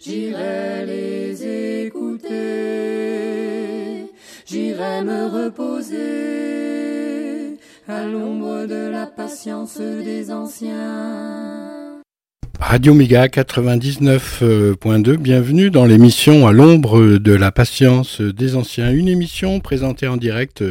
J'irai 0.00 0.86
les 0.86 1.86
écouter, 1.86 2.28
j'irai 4.46 5.02
me 5.02 5.26
reposer 5.26 5.96
à 7.88 8.04
l'ombre 8.04 8.66
de 8.66 8.88
la 8.90 9.06
patience 9.06 9.78
des 9.78 10.30
anciens. 10.30 12.02
Radio 12.58 12.94
Méga 12.94 13.26
99.2, 13.26 15.16
bienvenue 15.16 15.70
dans 15.70 15.84
l'émission 15.84 16.46
À 16.46 16.52
l'ombre 16.52 17.18
de 17.18 17.32
la 17.32 17.52
patience 17.52 18.22
des 18.22 18.56
anciens, 18.56 18.90
une 18.90 19.08
émission 19.08 19.60
présentée 19.60 20.08
en 20.08 20.16
direct 20.16 20.64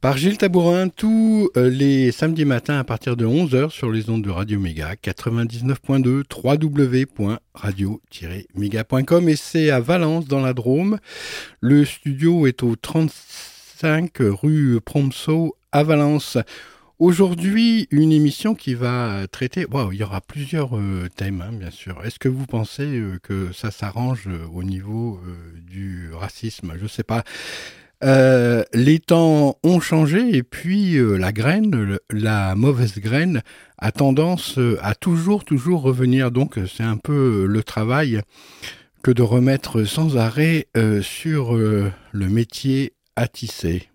par 0.00 0.16
Gilles 0.16 0.38
Tabourin 0.38 0.88
tous 0.88 1.50
les 1.56 2.12
samedis 2.12 2.46
matins 2.46 2.78
à 2.78 2.84
partir 2.84 3.16
de 3.16 3.26
11h 3.26 3.70
sur 3.70 3.90
les 3.90 4.08
ondes 4.08 4.22
de 4.22 4.30
Radio 4.30 4.58
Méga 4.58 4.94
99.2 4.94 6.22
www.radio-méga.com 6.42 9.28
et 9.28 9.36
c'est 9.36 9.68
à 9.70 9.80
Valence 9.80 10.24
dans 10.26 10.40
la 10.40 10.54
Drôme. 10.54 10.98
Le 11.60 11.84
studio 11.84 12.46
est 12.46 12.62
au 12.62 12.76
35 12.76 14.12
rue 14.20 14.80
Promso 14.80 15.56
à 15.72 15.82
Valence. 15.82 16.38
Aujourd'hui, 17.00 17.88
une 17.90 18.12
émission 18.12 18.54
qui 18.54 18.74
va 18.74 19.26
traiter. 19.32 19.64
Wow, 19.64 19.92
il 19.92 20.00
y 20.00 20.02
aura 20.02 20.20
plusieurs 20.20 20.76
euh, 20.76 21.08
thèmes, 21.16 21.40
hein, 21.40 21.50
bien 21.50 21.70
sûr. 21.70 22.04
Est-ce 22.04 22.18
que 22.18 22.28
vous 22.28 22.44
pensez 22.44 22.82
euh, 22.82 23.18
que 23.22 23.54
ça 23.54 23.70
s'arrange 23.70 24.24
euh, 24.26 24.44
au 24.52 24.62
niveau 24.62 25.18
du 25.66 26.10
racisme? 26.12 26.74
Je 26.76 26.82
ne 26.82 26.88
sais 26.88 27.02
pas. 27.02 27.24
Les 28.02 28.98
temps 28.98 29.58
ont 29.62 29.80
changé 29.80 30.36
et 30.36 30.42
puis 30.42 30.98
la 30.98 31.32
graine, 31.32 31.98
la 32.10 32.54
mauvaise 32.54 32.98
graine, 32.98 33.42
a 33.78 33.92
tendance 33.92 34.58
à 34.82 34.94
toujours, 34.94 35.44
toujours 35.44 35.82
revenir. 35.82 36.30
Donc, 36.30 36.58
c'est 36.66 36.82
un 36.82 36.96
peu 36.96 37.46
le 37.46 37.62
travail 37.62 38.22
que 39.02 39.10
de 39.10 39.22
remettre 39.22 39.84
sans 39.84 40.16
arrêt 40.16 40.68
sur 41.02 41.54
le 41.54 42.28
métier 42.28 42.94
à 43.16 43.28
tisser. 43.28 43.88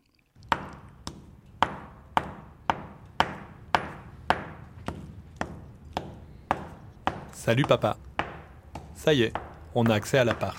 Salut 7.31 7.63
papa. 7.63 7.97
Ça 8.95 9.13
y 9.13 9.21
est, 9.21 9.33
on 9.75 9.85
a 9.85 9.93
accès 9.93 10.17
à 10.17 10.23
l'appart. 10.23 10.57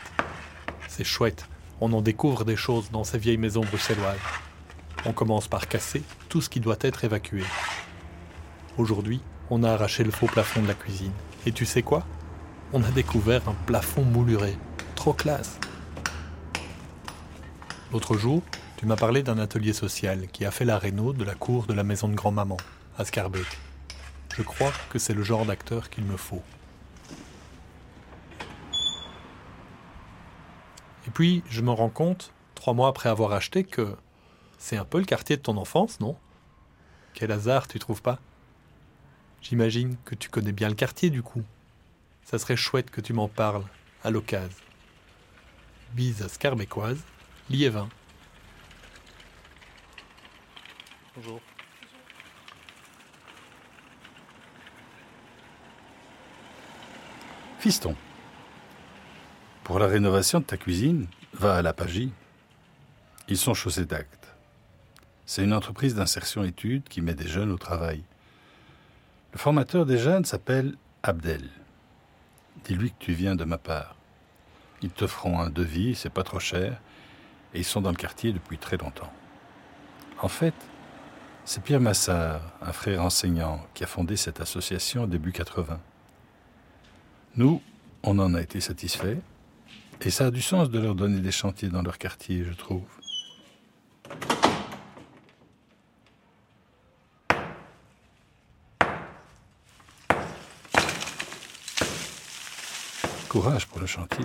C'est 0.86 1.02
chouette, 1.02 1.48
on 1.80 1.92
en 1.92 2.00
découvre 2.00 2.44
des 2.44 2.56
choses 2.56 2.90
dans 2.90 3.04
ces 3.04 3.18
vieilles 3.18 3.36
maisons 3.36 3.62
bruxelloises. 3.62 4.16
On 5.04 5.12
commence 5.12 5.48
par 5.48 5.68
casser 5.68 6.02
tout 6.28 6.40
ce 6.40 6.48
qui 6.48 6.60
doit 6.60 6.78
être 6.80 7.04
évacué. 7.04 7.44
Aujourd'hui, 8.78 9.20
on 9.50 9.62
a 9.62 9.72
arraché 9.72 10.04
le 10.04 10.10
faux 10.10 10.26
plafond 10.26 10.62
de 10.62 10.68
la 10.68 10.74
cuisine. 10.74 11.12
Et 11.44 11.52
tu 11.52 11.66
sais 11.66 11.82
quoi? 11.82 12.04
On 12.72 12.82
a 12.82 12.90
découvert 12.90 13.48
un 13.48 13.54
plafond 13.66 14.02
mouluré. 14.02 14.56
Trop 14.94 15.12
classe. 15.12 15.58
L'autre 17.92 18.16
jour, 18.16 18.42
tu 18.76 18.86
m'as 18.86 18.96
parlé 18.96 19.22
d'un 19.22 19.38
atelier 19.38 19.72
social 19.72 20.26
qui 20.28 20.44
a 20.44 20.50
fait 20.50 20.64
la 20.64 20.78
réno 20.78 21.12
de 21.12 21.24
la 21.24 21.34
cour 21.34 21.66
de 21.66 21.72
la 21.72 21.84
maison 21.84 22.08
de 22.08 22.14
grand-maman, 22.14 22.56
à 22.98 23.04
Scarbeck. 23.04 23.46
Je 24.36 24.42
crois 24.42 24.72
que 24.90 24.98
c'est 24.98 25.14
le 25.14 25.22
genre 25.22 25.46
d'acteur 25.46 25.88
qu'il 25.88 26.04
me 26.04 26.16
faut. 26.16 26.42
Et 31.06 31.10
puis, 31.10 31.42
je 31.48 31.62
me 31.62 31.70
rends 31.70 31.88
compte, 31.88 32.32
trois 32.54 32.74
mois 32.74 32.88
après 32.88 33.08
avoir 33.08 33.32
acheté, 33.32 33.64
que 33.64 33.96
c'est 34.58 34.76
un 34.76 34.84
peu 34.84 34.98
le 34.98 35.04
quartier 35.04 35.36
de 35.36 35.42
ton 35.42 35.56
enfance, 35.56 36.00
non? 36.00 36.16
Quel 37.14 37.30
hasard, 37.32 37.68
tu 37.68 37.78
trouves 37.78 38.02
pas? 38.02 38.18
J'imagine 39.40 39.96
que 40.04 40.14
tu 40.14 40.28
connais 40.28 40.52
bien 40.52 40.68
le 40.68 40.74
quartier, 40.74 41.10
du 41.10 41.22
coup. 41.22 41.42
Ça 42.24 42.38
serait 42.38 42.56
chouette 42.56 42.90
que 42.90 43.00
tu 43.00 43.12
m'en 43.12 43.28
parles, 43.28 43.64
à 44.02 44.10
l'occasion. 44.10 44.50
Bise 45.92 46.26
scarbécoise, 46.26 47.02
Liévin. 47.48 47.88
Bonjour. 51.14 51.40
Fiston, 57.58 57.96
pour 59.66 59.80
la 59.80 59.88
rénovation 59.88 60.38
de 60.38 60.44
ta 60.44 60.56
cuisine, 60.56 61.08
va 61.32 61.56
à 61.56 61.60
la 61.60 61.72
Pagie. 61.72 62.12
Ils 63.26 63.36
sont 63.36 63.52
chaussés 63.52 63.84
d'actes. 63.84 64.28
C'est 65.24 65.42
une 65.42 65.52
entreprise 65.52 65.96
d'insertion 65.96 66.44
études 66.44 66.84
qui 66.84 67.00
met 67.00 67.14
des 67.14 67.26
jeunes 67.26 67.50
au 67.50 67.58
travail. 67.58 68.04
Le 69.32 69.38
formateur 69.40 69.84
des 69.84 69.98
jeunes 69.98 70.24
s'appelle 70.24 70.76
Abdel. 71.02 71.50
Dis-lui 72.62 72.92
que 72.92 73.00
tu 73.00 73.12
viens 73.12 73.34
de 73.34 73.42
ma 73.42 73.58
part. 73.58 73.96
Ils 74.82 74.90
te 74.90 75.08
feront 75.08 75.40
un 75.40 75.50
devis, 75.50 75.96
c'est 75.96 76.10
pas 76.10 76.22
trop 76.22 76.38
cher, 76.38 76.80
et 77.52 77.58
ils 77.58 77.64
sont 77.64 77.80
dans 77.80 77.90
le 77.90 77.96
quartier 77.96 78.32
depuis 78.32 78.58
très 78.58 78.76
longtemps. 78.76 79.12
En 80.22 80.28
fait, 80.28 80.54
c'est 81.44 81.64
Pierre 81.64 81.80
Massard, 81.80 82.40
un 82.62 82.72
frère 82.72 83.02
enseignant, 83.02 83.66
qui 83.74 83.82
a 83.82 83.88
fondé 83.88 84.14
cette 84.14 84.40
association 84.40 85.02
au 85.02 85.06
début 85.08 85.32
80. 85.32 85.80
Nous, 87.34 87.60
on 88.04 88.16
en 88.20 88.32
a 88.34 88.40
été 88.40 88.60
satisfaits, 88.60 89.18
et 90.04 90.10
ça 90.10 90.26
a 90.26 90.30
du 90.30 90.42
sens 90.42 90.70
de 90.70 90.78
leur 90.78 90.94
donner 90.94 91.20
des 91.20 91.32
chantiers 91.32 91.68
dans 91.68 91.82
leur 91.82 91.98
quartier, 91.98 92.44
je 92.44 92.52
trouve. 92.52 92.82
Courage 103.28 103.66
pour 103.66 103.80
le 103.80 103.86
chantier. 103.86 104.24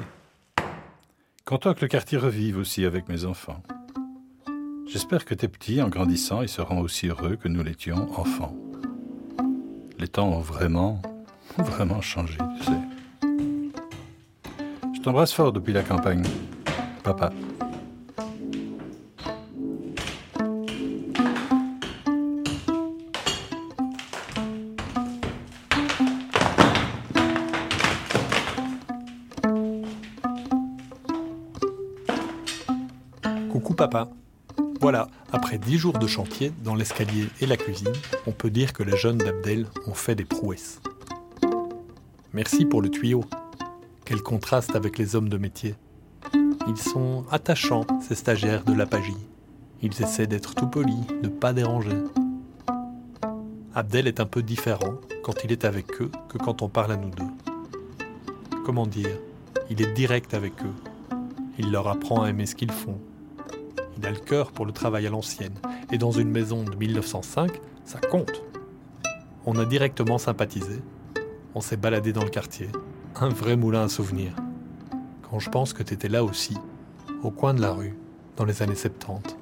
Content 1.45 1.73
que 1.73 1.81
le 1.81 1.87
quartier 1.87 2.17
revive 2.17 2.57
aussi 2.57 2.85
avec 2.85 3.09
mes 3.09 3.25
enfants. 3.25 3.61
J'espère 4.87 5.25
que 5.25 5.33
tes 5.33 5.47
petits, 5.47 5.81
en 5.81 5.89
grandissant, 5.89 6.41
ils 6.41 6.49
seront 6.49 6.79
aussi 6.79 7.07
heureux 7.07 7.35
que 7.35 7.47
nous 7.47 7.63
l'étions 7.63 8.09
enfants. 8.19 8.55
Les 9.99 10.07
temps 10.07 10.29
ont 10.29 10.39
vraiment, 10.39 11.01
vraiment 11.57 12.01
changé, 12.01 12.37
tu 12.57 12.65
sais. 12.65 12.90
Je 15.01 15.05
t'embrasse 15.05 15.33
fort 15.33 15.51
depuis 15.51 15.73
la 15.73 15.81
campagne. 15.81 16.21
Papa. 17.01 17.33
Coucou 33.49 33.73
papa. 33.73 34.07
Voilà, 34.79 35.07
après 35.33 35.57
dix 35.57 35.79
jours 35.79 35.97
de 35.97 36.05
chantier 36.05 36.53
dans 36.63 36.75
l'escalier 36.75 37.25
et 37.39 37.47
la 37.47 37.57
cuisine, 37.57 37.91
on 38.27 38.33
peut 38.33 38.51
dire 38.51 38.71
que 38.71 38.83
les 38.83 38.97
jeunes 38.97 39.17
d'Abdel 39.17 39.65
ont 39.87 39.95
fait 39.95 40.13
des 40.13 40.25
prouesses. 40.25 40.79
Merci 42.33 42.65
pour 42.65 42.83
le 42.83 42.89
tuyau. 42.89 43.25
Quel 44.11 44.23
contraste 44.23 44.75
avec 44.75 44.97
les 44.97 45.15
hommes 45.15 45.29
de 45.29 45.37
métier. 45.37 45.73
Ils 46.67 46.77
sont 46.77 47.23
attachants, 47.31 47.87
ces 48.01 48.15
stagiaires 48.15 48.65
de 48.65 48.73
l'Apagie. 48.73 49.15
Ils 49.81 50.01
essaient 50.01 50.27
d'être 50.27 50.53
tout 50.53 50.67
polis, 50.67 51.07
de 51.23 51.29
pas 51.29 51.53
déranger. 51.53 51.95
Abdel 53.73 54.07
est 54.07 54.19
un 54.19 54.25
peu 54.25 54.43
différent 54.43 54.95
quand 55.23 55.45
il 55.45 55.53
est 55.53 55.63
avec 55.63 56.01
eux 56.01 56.11
que 56.27 56.37
quand 56.37 56.61
on 56.61 56.67
parle 56.67 56.91
à 56.91 56.97
nous 56.97 57.09
deux. 57.09 57.23
Comment 58.65 58.85
dire 58.85 59.17
Il 59.69 59.81
est 59.81 59.93
direct 59.93 60.33
avec 60.33 60.61
eux. 60.61 61.15
Il 61.57 61.71
leur 61.71 61.87
apprend 61.87 62.23
à 62.23 62.31
aimer 62.31 62.47
ce 62.47 62.55
qu'ils 62.55 62.73
font. 62.73 62.99
Il 63.97 64.05
a 64.05 64.11
le 64.11 64.19
cœur 64.19 64.51
pour 64.51 64.65
le 64.65 64.73
travail 64.73 65.07
à 65.07 65.09
l'ancienne. 65.09 65.55
Et 65.89 65.97
dans 65.97 66.11
une 66.11 66.31
maison 66.31 66.65
de 66.65 66.75
1905, 66.75 67.49
ça 67.85 68.01
compte. 68.01 68.43
On 69.45 69.57
a 69.57 69.63
directement 69.63 70.17
sympathisé. 70.17 70.81
On 71.55 71.61
s'est 71.61 71.77
baladé 71.77 72.11
dans 72.11 72.25
le 72.25 72.29
quartier. 72.29 72.67
Un 73.21 73.29
vrai 73.29 73.55
moulin 73.55 73.83
à 73.83 73.87
souvenirs. 73.87 74.33
Quand 75.29 75.37
je 75.37 75.47
pense 75.51 75.73
que 75.73 75.83
t'étais 75.83 76.07
là 76.07 76.23
aussi, 76.23 76.57
au 77.21 77.29
coin 77.29 77.53
de 77.53 77.61
la 77.61 77.71
rue, 77.71 77.95
dans 78.35 78.45
les 78.45 78.63
années 78.63 78.73
70. 78.73 79.35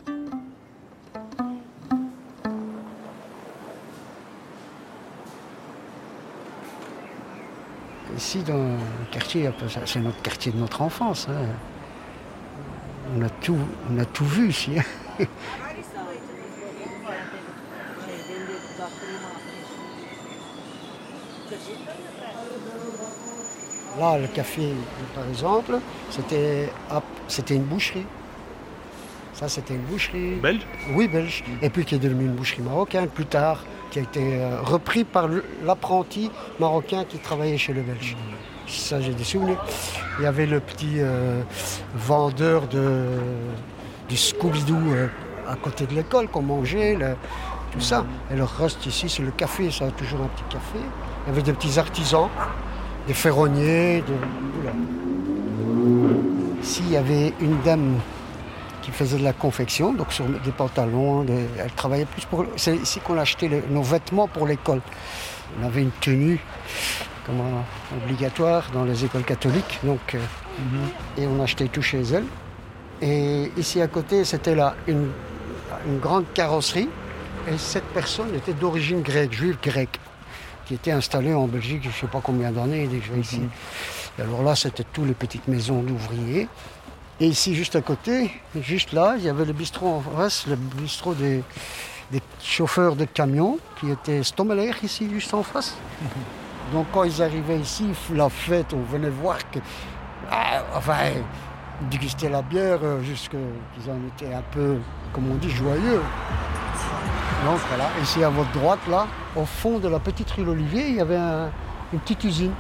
Ici, 8.18 8.44
dans 8.44 8.58
le 8.58 8.76
quartier, 9.12 9.50
c'est 9.86 10.02
notre 10.02 10.22
quartier 10.22 10.52
de 10.52 10.58
notre 10.58 10.82
enfance. 10.82 11.28
hein. 11.30 11.46
On, 13.18 13.22
a 13.22 13.30
tout, 13.30 13.58
on 13.90 13.98
a 13.98 14.04
tout 14.04 14.26
vu 14.26 14.50
ici. 14.50 14.72
Là, 24.00 24.18
le 24.18 24.28
café, 24.28 24.70
par 25.14 25.28
exemple, 25.28 25.80
c'était 26.10 27.56
une 27.56 27.64
boucherie. 27.64 28.06
Ça, 29.34 29.48
c'était 29.50 29.74
une 29.74 29.82
boucherie. 29.82 30.36
Belge? 30.36 30.62
Oui, 30.94 31.08
belge. 31.08 31.44
Et 31.62 31.70
puis 31.70 31.86
qui 31.86 31.96
est 31.96 32.00
devenue 32.00 32.26
une 32.26 32.34
boucherie 32.36 32.62
marocaine 32.62 33.08
plus 33.08 33.26
tard, 33.26 33.64
qui 33.92 34.00
a 34.00 34.02
été 34.04 34.42
euh, 34.42 34.62
repris 34.62 35.04
par 35.04 35.28
l'apprenti 35.66 36.32
marocain 36.60 37.04
qui 37.08 37.18
travaillait 37.18 37.58
chez 37.58 37.74
le 37.74 37.82
belge. 37.82 38.16
Ça, 38.68 39.02
j'ai 39.02 39.14
des 39.14 39.24
souvenirs. 39.24 39.58
Il 40.20 40.24
y 40.24 40.28
avait 40.28 40.46
le 40.46 40.60
petit 40.60 40.96
euh, 41.00 41.42
vendeur 41.96 42.68
de, 42.68 43.06
du 44.08 44.16
Scooby-Doo 44.16 44.76
euh, 44.94 45.08
à 45.48 45.56
côté 45.56 45.86
de 45.88 45.94
l'école 45.96 46.28
qu'on 46.28 46.42
mangeait, 46.44 46.96
le- 46.96 47.16
tout 47.72 47.82
ça. 47.82 48.06
Et 48.32 48.36
le 48.36 48.44
reste 48.44 48.86
ici, 48.86 49.10
c'est 49.10 49.24
le 49.24 49.32
café, 49.32 49.72
ça 49.72 49.86
a 49.86 49.92
toujours 49.92 50.22
un 50.22 50.28
petit 50.28 50.44
café. 50.50 50.80
Il 51.26 51.30
y 51.30 51.32
avait 51.34 51.42
des 51.42 51.54
petits 51.54 51.78
artisans, 51.80 52.30
des 53.08 53.14
ferronniers, 53.14 54.04
de... 54.08 54.14
oula. 54.62 54.72
Ici, 56.62 56.82
il 56.86 56.92
y 56.94 56.98
avait 56.98 57.34
une 57.40 57.60
dame 57.62 57.96
qui 58.82 58.92
faisait 58.92 59.18
de 59.18 59.24
la 59.24 59.34
confection, 59.34 59.94
donc 59.94 60.12
sur 60.12 60.26
des 60.26 60.52
pantalons. 60.52 61.24
des- 61.24 61.46
Elle 61.58 61.72
travaillait 61.72 62.06
plus 62.06 62.26
pour. 62.26 62.46
C'est 62.56 62.76
ici 62.76 63.00
qu'on 63.00 63.18
achetait 63.18 63.48
les- 63.48 63.64
nos 63.70 63.82
vêtements 63.84 64.28
pour 64.28 64.46
l'école. 64.48 64.82
On 65.62 65.66
avait 65.66 65.82
une 65.82 65.92
tenue 66.02 66.40
comment, 67.26 67.64
obligatoire 68.04 68.70
dans 68.74 68.84
les 68.84 69.04
écoles 69.06 69.24
catholiques, 69.24 69.80
donc 69.84 70.16
euh, 70.16 70.20
et 71.18 71.26
on 71.28 71.42
achetait 71.42 71.68
tout 71.68 71.82
chez 71.82 72.02
elle. 72.02 72.26
Et 73.02 73.52
ici 73.58 73.82
à 73.82 73.88
côté, 73.88 74.26
c'était 74.26 74.56
là 74.56 74.76
une, 74.88 75.08
une 75.88 76.00
grande 76.00 76.26
carrosserie. 76.34 76.90
Et 77.52 77.58
cette 77.58 77.86
personne 77.86 78.36
était 78.36 78.54
d'origine 78.54 79.02
grecque, 79.02 79.32
juive 79.34 79.58
grecque, 79.64 79.98
qui 80.70 80.76
était 80.76 80.92
installée 80.92 81.34
en 81.34 81.48
Belgique, 81.48 81.82
je 81.82 81.88
ne 81.88 81.94
sais 81.94 82.06
pas 82.06 82.22
combien 82.22 82.52
d'années 82.52 82.86
déjà 82.86 83.16
ici. 83.16 83.42
Et 84.20 84.22
alors 84.22 84.44
là, 84.44 84.56
c'était 84.56 84.84
toutes 84.84 85.08
les 85.08 85.16
petites 85.16 85.48
maisons 85.48 85.82
d'ouvriers. 85.82 86.48
Et 87.20 87.26
ici, 87.26 87.56
juste 87.56 87.76
à 87.76 87.82
côté, 87.82 88.30
juste 88.62 88.94
là, 88.94 89.16
il 89.18 89.24
y 89.24 89.30
avait 89.30 89.46
le 89.46 89.54
bistrot 89.54 89.96
en 89.96 90.00
face, 90.00 90.46
le 90.46 90.56
bistrot 90.56 91.16
des, 91.16 91.44
des 92.12 92.22
chauffeurs 92.40 92.96
de 92.96 93.06
camions, 93.06 93.58
qui 93.80 93.90
était 93.90 94.22
Stommeler 94.22 94.74
ici, 94.84 95.10
juste 95.12 95.34
en 95.34 95.42
face. 95.42 95.76
Donc 96.72 96.86
quand 96.94 97.04
ils 97.04 97.20
arrivaient 97.24 97.58
ici, 97.58 97.88
la 98.14 98.30
fête, 98.30 98.72
on 98.72 98.84
venait 98.84 99.10
voir 99.10 99.40
que... 99.50 99.58
ah, 100.30 100.62
enfin, 100.76 101.10
déguster 101.90 102.30
la 102.30 102.44
bière, 102.44 102.78
euh, 102.84 103.02
jusque 103.02 103.32
qu'ils 103.32 103.92
en 103.92 103.98
étaient 104.08 104.36
un 104.36 104.44
peu, 104.52 104.78
comme 105.14 105.32
on 105.32 105.36
dit, 105.36 105.50
joyeux. 105.50 106.04
Donc 107.46 107.60
voilà, 107.70 107.90
ici 108.02 108.24
à 108.24 108.30
votre 108.30 108.52
droite, 108.52 108.80
là, 108.90 109.08
au 109.36 109.46
fond 109.46 109.80
de 109.80 109.88
la 109.88 110.00
petite 110.00 110.30
rue 110.32 110.44
l'Olivier, 110.44 110.88
il 110.90 110.96
y 110.96 111.02
avait 111.02 111.16
un- 111.16 111.50
une 111.94 112.00
petite 112.00 112.24
usine. 112.26 112.52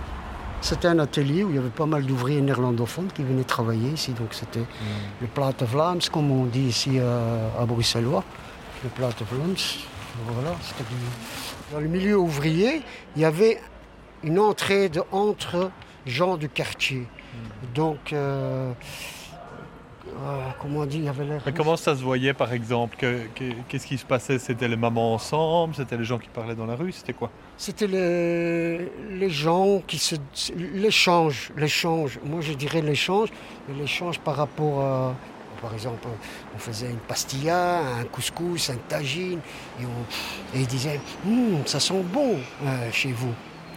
C'était 0.61 0.87
un 0.87 0.99
atelier 0.99 1.43
où 1.43 1.49
il 1.49 1.55
y 1.55 1.59
avait 1.59 1.69
pas 1.69 1.85
mal 1.85 2.05
d'ouvriers 2.05 2.41
néerlandophones 2.41 3.07
qui 3.13 3.23
venaient 3.23 3.43
travailler 3.43 3.91
ici. 3.91 4.11
Donc 4.13 4.29
c'était 4.33 4.63
le 5.21 5.27
Plate 5.27 5.63
Vlaams, 5.63 5.99
comme 6.11 6.31
on 6.31 6.45
dit 6.45 6.61
ici 6.67 6.99
à, 6.99 7.61
à 7.61 7.65
Bruxellois. 7.65 8.23
Le 8.83 8.89
Plate 8.89 9.21
Vlaams. 9.31 9.55
Voilà, 10.27 10.55
c'était 10.61 10.83
du- 10.89 11.73
Dans 11.73 11.79
le 11.79 11.87
milieu 11.87 12.17
ouvrier, 12.17 12.81
il 13.15 13.21
y 13.21 13.25
avait 13.25 13.61
une 14.23 14.39
entrée 14.39 14.89
de, 14.89 15.01
entre 15.11 15.71
gens 16.05 16.35
du 16.35 16.49
quartier. 16.49 17.07
Donc, 17.75 18.11
euh, 18.11 18.71
euh, 20.25 20.41
comment 20.61 20.79
on 20.81 20.85
dit, 20.85 20.97
il 20.97 21.03
y 21.05 21.09
avait 21.09 21.25
l'air. 21.25 21.41
Mais 21.45 21.51
comment 21.53 21.77
ça 21.77 21.95
se 21.95 22.01
voyait 22.03 22.33
par 22.33 22.51
exemple 22.53 22.95
Que- 22.97 23.27
que- 23.35 23.53
Qu'est-ce 23.67 23.87
qui 23.87 23.97
se 23.97 24.05
passait? 24.05 24.39
C'était 24.39 24.67
les 24.67 24.75
mamans 24.75 25.13
ensemble? 25.13 25.75
C'était 25.75 25.97
les 25.97 26.03
gens 26.03 26.17
qui 26.17 26.29
parlaient 26.29 26.55
dans 26.55 26.65
la 26.65 26.75
rue? 26.75 26.91
C'était 26.91 27.13
quoi? 27.13 27.29
C'était 27.57 27.87
les, 27.87 28.91
les 29.17 29.29
gens 29.29 29.81
qui 29.87 29.97
se. 29.97 30.15
L'échange, 30.73 31.51
l'échange. 31.57 32.19
Moi, 32.23 32.41
je 32.41 32.53
dirais 32.53 32.81
l'échange. 32.81 33.29
L'échange 33.77 34.19
par 34.19 34.35
rapport 34.35 34.81
à. 34.81 35.15
Par 35.61 35.73
exemple, 35.73 36.07
on 36.55 36.57
faisait 36.57 36.89
une 36.89 36.97
pastilla, 36.99 37.79
un 37.99 38.05
couscous, 38.05 38.69
un 38.69 38.77
tagine, 38.87 39.39
et, 39.81 39.83
on, 39.85 40.57
et 40.57 40.61
ils 40.61 40.67
disaient 40.67 41.01
Hum, 41.27 41.63
Ça 41.65 41.81
sent 41.81 42.01
bon 42.13 42.37
euh, 42.65 42.89
chez 42.93 43.11
vous. 43.11 43.33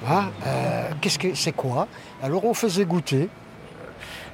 Hein 0.08 0.30
Euh, 0.46 0.90
Qu'est-ce 1.00 1.18
que 1.18 1.34
c'est 1.34 1.50
quoi? 1.52 1.88
Alors, 2.22 2.44
on 2.44 2.54
faisait 2.54 2.84
goûter. 2.84 3.28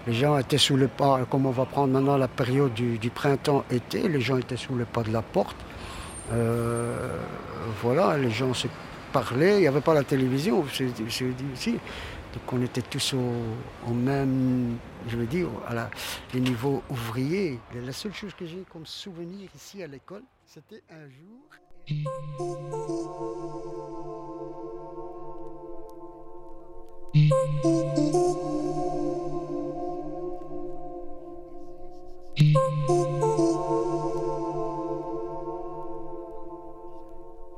Les 0.09 0.15
gens 0.15 0.39
étaient 0.39 0.57
sous 0.57 0.79
le 0.79 0.89
pas, 0.89 1.27
comme 1.29 1.45
on 1.45 1.51
va 1.51 1.67
prendre 1.67 1.93
maintenant 1.93 2.17
la 2.17 2.29
période 2.29 2.73
du, 2.73 3.11
printemps-été, 3.11 4.09
les 4.09 4.23
gens 4.23 4.39
étaient 4.39 4.57
sous 4.57 4.75
le 4.75 4.87
pas 4.87 5.03
de 5.03 5.13
la 5.13 5.21
porte. 5.21 5.59
Euh, 6.33 7.21
voilà, 7.83 8.17
les 8.17 8.31
gens 8.31 8.55
se 8.55 8.69
parlaient, 9.13 9.57
il 9.57 9.61
n'y 9.61 9.67
avait 9.67 9.83
pas 9.83 9.93
la 9.93 10.05
télévision, 10.05 10.65
c'est 10.73 10.87
ici. 11.55 11.73
Donc 12.33 12.51
on 12.51 12.63
était 12.63 12.81
tous 12.81 13.13
au, 13.13 13.93
même, 13.93 14.79
je 15.09 15.19
veux 15.19 15.27
dire, 15.27 15.49
à 15.69 15.75
la, 15.75 15.91
les 16.33 16.41
la 16.41 17.93
seule 17.93 18.15
chose 18.15 18.33
que 18.33 18.47
j'ai 18.47 18.65
comme 18.73 18.87
souvenir 18.87 19.51
ici 19.55 19.83
à 19.83 19.87
l'école, 19.87 20.23
c'était 20.47 20.83
un 20.91 21.07
jour. 21.11 21.51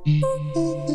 Mm-hmm. 0.06 0.89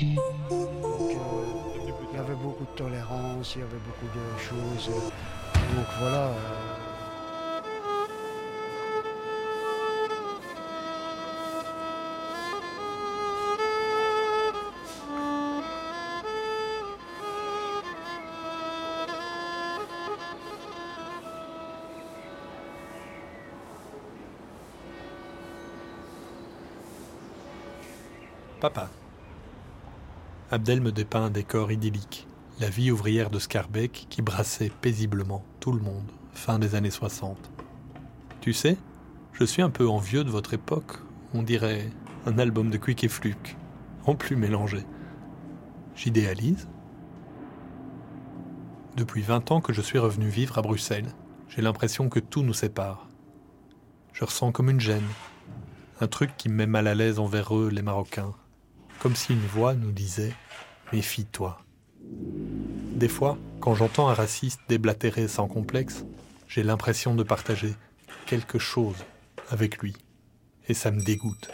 il 0.00 0.14
y 2.14 2.18
avait 2.18 2.34
beaucoup 2.34 2.64
de 2.64 2.76
tolérance, 2.76 3.54
il 3.56 3.60
y 3.60 3.62
avait 3.62 3.78
beaucoup 3.78 4.06
de 4.06 4.38
choses. 4.38 4.90
Donc 5.74 5.86
voilà. 5.98 6.26
Euh, 6.26 6.77
Abdel 30.50 30.80
me 30.80 30.92
dépeint 30.92 31.24
un 31.24 31.30
décor 31.30 31.70
idyllique, 31.70 32.26
la 32.58 32.70
vie 32.70 32.90
ouvrière 32.90 33.28
de 33.28 33.38
Scarbeck 33.38 34.06
qui 34.08 34.22
brassait 34.22 34.72
paisiblement 34.80 35.44
tout 35.60 35.72
le 35.72 35.80
monde, 35.82 36.10
fin 36.32 36.58
des 36.58 36.74
années 36.74 36.90
60. 36.90 37.36
Tu 38.40 38.54
sais, 38.54 38.78
je 39.34 39.44
suis 39.44 39.60
un 39.60 39.68
peu 39.68 39.86
envieux 39.86 40.24
de 40.24 40.30
votre 40.30 40.54
époque, 40.54 41.00
on 41.34 41.42
dirait 41.42 41.90
un 42.24 42.38
album 42.38 42.70
de 42.70 42.78
Quick 42.78 43.04
et 43.04 43.08
Fluke, 43.08 43.58
en 44.06 44.14
plus 44.14 44.36
mélangé. 44.36 44.86
J'idéalise 45.94 46.66
Depuis 48.96 49.20
20 49.20 49.50
ans 49.50 49.60
que 49.60 49.74
je 49.74 49.82
suis 49.82 49.98
revenu 49.98 50.28
vivre 50.28 50.56
à 50.56 50.62
Bruxelles, 50.62 51.12
j'ai 51.50 51.60
l'impression 51.60 52.08
que 52.08 52.20
tout 52.20 52.42
nous 52.42 52.54
sépare. 52.54 53.06
Je 54.14 54.24
ressens 54.24 54.52
comme 54.52 54.70
une 54.70 54.80
gêne, 54.80 55.08
un 56.00 56.06
truc 56.06 56.30
qui 56.38 56.48
me 56.48 56.54
met 56.54 56.66
mal 56.66 56.86
à 56.86 56.94
l'aise 56.94 57.18
envers 57.18 57.54
eux, 57.54 57.68
les 57.68 57.82
Marocains. 57.82 58.32
Comme 58.98 59.14
si 59.14 59.32
une 59.32 59.46
voix 59.46 59.74
nous 59.74 59.92
disait 59.92 60.34
Méfie-toi. 60.92 61.62
Des 62.94 63.08
fois, 63.08 63.38
quand 63.60 63.74
j'entends 63.74 64.08
un 64.08 64.14
raciste 64.14 64.60
déblatérer 64.68 65.28
sans 65.28 65.46
complexe, 65.46 66.04
j'ai 66.48 66.64
l'impression 66.64 67.14
de 67.14 67.22
partager 67.22 67.74
quelque 68.26 68.58
chose 68.58 68.96
avec 69.50 69.78
lui. 69.78 69.94
Et 70.68 70.74
ça 70.74 70.90
me 70.90 71.00
dégoûte. 71.00 71.50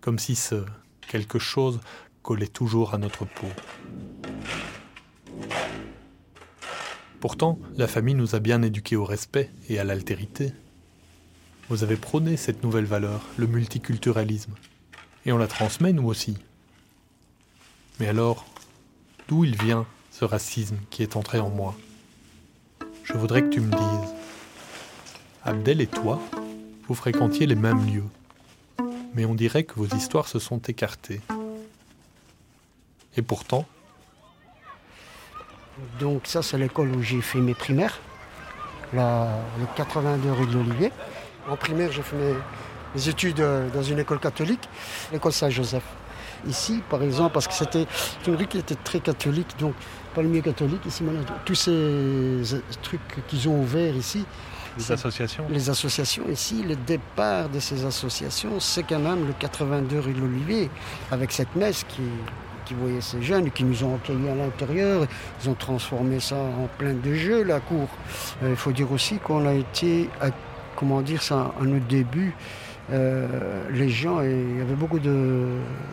Comme 0.00 0.18
si 0.18 0.36
ce 0.36 0.64
quelque 1.08 1.38
chose 1.38 1.80
collait 2.22 2.46
toujours 2.46 2.94
à 2.94 2.98
notre 2.98 3.24
peau. 3.24 3.48
Pourtant, 7.20 7.58
la 7.76 7.88
famille 7.88 8.14
nous 8.14 8.36
a 8.36 8.38
bien 8.38 8.62
éduqués 8.62 8.94
au 8.94 9.04
respect 9.04 9.50
et 9.68 9.80
à 9.80 9.84
l'altérité. 9.84 10.52
Vous 11.68 11.82
avez 11.82 11.96
prôné 11.96 12.36
cette 12.36 12.62
nouvelle 12.62 12.84
valeur, 12.84 13.24
le 13.36 13.48
multiculturalisme. 13.48 14.54
Et 15.26 15.32
on 15.32 15.38
la 15.38 15.46
transmet 15.46 15.92
nous 15.92 16.06
aussi. 16.06 16.36
Mais 18.00 18.08
alors, 18.08 18.46
d'où 19.28 19.44
il 19.44 19.60
vient 19.60 19.86
ce 20.10 20.24
racisme 20.24 20.78
qui 20.90 21.02
est 21.02 21.16
entré 21.16 21.38
en 21.38 21.50
moi? 21.50 21.74
Je 23.04 23.14
voudrais 23.14 23.42
que 23.42 23.48
tu 23.48 23.60
me 23.60 23.70
dises. 23.70 24.14
Abdel 25.44 25.80
et 25.80 25.86
toi, 25.86 26.20
vous 26.86 26.94
fréquentiez 26.94 27.46
les 27.46 27.54
mêmes 27.54 27.86
lieux. 27.86 28.04
Mais 29.14 29.24
on 29.24 29.34
dirait 29.34 29.64
que 29.64 29.74
vos 29.74 29.86
histoires 29.86 30.28
se 30.28 30.38
sont 30.38 30.58
écartées. 30.58 31.20
Et 33.16 33.22
pourtant, 33.22 33.66
Donc 36.00 36.26
ça, 36.26 36.42
c'est 36.42 36.58
l'école 36.58 36.90
où 36.94 37.02
j'ai 37.02 37.20
fait 37.20 37.40
mes 37.40 37.54
primaires, 37.54 37.98
la, 38.92 39.40
le 39.58 39.66
82 39.76 40.32
rue 40.32 40.46
de 40.46 40.52
l'Olivier. 40.52 40.92
En 41.48 41.56
primaire, 41.56 41.90
j'ai 41.92 42.02
fait 42.02 42.16
mes, 42.16 42.34
mes 42.94 43.08
études 43.08 43.40
euh, 43.40 43.68
dans 43.74 43.82
une 43.82 43.98
école 43.98 44.18
catholique, 44.20 44.68
l'école 45.12 45.32
Saint-Joseph. 45.32 45.82
Ici, 46.46 46.82
par 46.88 47.02
exemple, 47.02 47.32
parce 47.34 47.48
que 47.48 47.54
c'était 47.54 47.86
une 48.26 48.36
rue 48.36 48.46
qui 48.46 48.58
était 48.58 48.76
très 48.76 49.00
catholique, 49.00 49.48
donc 49.58 49.74
pas 50.14 50.22
le 50.22 50.28
mieux 50.28 50.40
catholique. 50.40 50.84
Ici, 50.86 51.02
maintenant, 51.02 51.24
tous 51.44 51.56
ces 51.56 51.70
euh, 51.72 52.44
trucs 52.82 53.00
qu'ils 53.26 53.48
ont 53.48 53.60
ouverts 53.60 53.96
ici, 53.96 54.24
les 54.76 54.92
associations 54.92 55.44
les 55.50 55.68
associations 55.70 56.22
ici, 56.30 56.62
le 56.62 56.76
départ 56.76 57.48
de 57.48 57.58
ces 57.58 57.84
associations, 57.84 58.60
c'est 58.60 58.84
quand 58.84 59.00
même 59.00 59.26
le 59.26 59.32
82 59.32 59.98
rue 59.98 60.12
de 60.12 60.20
l'Olivier, 60.20 60.70
avec 61.10 61.32
cette 61.32 61.56
messe 61.56 61.84
qui, 61.88 62.02
qui 62.64 62.74
voyait 62.74 63.00
ces 63.00 63.20
jeunes, 63.20 63.50
qui 63.50 63.64
nous 63.64 63.82
ont 63.82 63.96
accueillis 63.96 64.28
à 64.28 64.36
l'intérieur. 64.36 65.06
Ils 65.42 65.50
ont 65.50 65.54
transformé 65.54 66.20
ça 66.20 66.36
en 66.36 66.68
plein 66.78 66.94
de 66.94 67.12
jeux, 67.14 67.42
la 67.42 67.58
cour. 67.58 67.88
Euh, 68.44 68.50
Il 68.50 68.56
faut 68.56 68.70
dire 68.70 68.92
aussi 68.92 69.18
qu'on 69.18 69.44
a 69.48 69.54
été, 69.54 70.08
à- 70.20 70.28
comment 70.76 71.02
dire 71.02 71.22
ça, 71.24 71.52
à 71.60 71.64
nos 71.64 71.80
débuts, 71.80 72.36
les 72.90 73.88
gens, 73.90 74.20
il 74.22 74.58
y 74.58 74.60
avait 74.62 74.74
beaucoup 74.74 74.98
de 74.98 75.46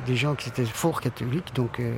des 0.05 0.15
gens 0.15 0.35
qui 0.35 0.49
étaient 0.49 0.65
fort 0.65 1.01
catholiques, 1.01 1.53
donc 1.53 1.79
euh, 1.79 1.93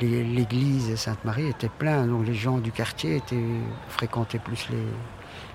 l'église 0.00 0.94
Sainte-Marie 0.96 1.48
était 1.48 1.68
pleine, 1.68 2.08
donc 2.08 2.26
les 2.26 2.34
gens 2.34 2.58
du 2.58 2.72
quartier 2.72 3.16
étaient, 3.16 3.36
fréquentaient 3.88 4.38
plus 4.38 4.68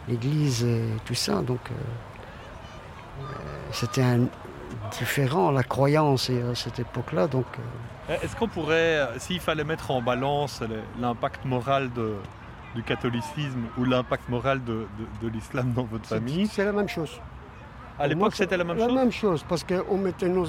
l'église 0.07 0.63
et 0.65 0.83
tout 1.05 1.13
ça. 1.15 1.41
Donc 1.41 1.61
euh, 1.71 1.73
euh, 3.21 3.23
c'était 3.71 4.03
différent 4.91 5.51
la 5.51 5.63
croyance 5.63 6.29
à 6.29 6.55
cette 6.55 6.79
époque-là. 6.79 7.27
Donc 7.27 7.45
euh, 8.09 8.17
Est-ce 8.21 8.35
qu'on 8.35 8.47
pourrait, 8.47 8.75
euh, 8.99 9.19
s'il 9.19 9.39
fallait 9.39 9.63
mettre 9.63 9.91
en 9.91 10.01
balance 10.01 10.61
l'impact 10.99 11.45
moral 11.45 11.91
de- 11.93 12.17
du 12.75 12.83
catholicisme 12.83 13.61
ou 13.77 13.85
l'impact 13.85 14.27
moral 14.29 14.63
de, 14.63 14.85
de- 14.99 15.27
de 15.27 15.33
l'islam 15.33 15.71
dans 15.73 15.83
votre 15.83 16.05
famille, 16.07 16.47
c'est 16.47 16.65
la 16.65 16.71
même 16.73 16.89
chose. 16.89 17.19
À 18.03 18.07
l'époque 18.07 18.35
c'était 18.35 18.57
la 18.57 18.63
même 18.65 18.77
La 18.77 18.85
chose 18.87 18.95
même 18.95 19.11
chose, 19.11 19.45
parce 19.47 19.63
qu'on 19.63 19.97
mettait 19.97 20.27
nos, 20.27 20.45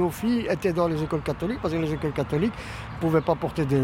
nos 0.00 0.10
filles 0.10 0.46
étaient 0.50 0.72
dans 0.72 0.88
les 0.88 1.00
écoles 1.02 1.22
catholiques, 1.22 1.60
parce 1.62 1.72
que 1.74 1.78
les 1.78 1.92
écoles 1.92 2.12
catholiques 2.12 2.52
ne 2.96 3.00
pouvaient 3.00 3.20
pas 3.30 3.36
porter 3.36 3.64
des, 3.64 3.80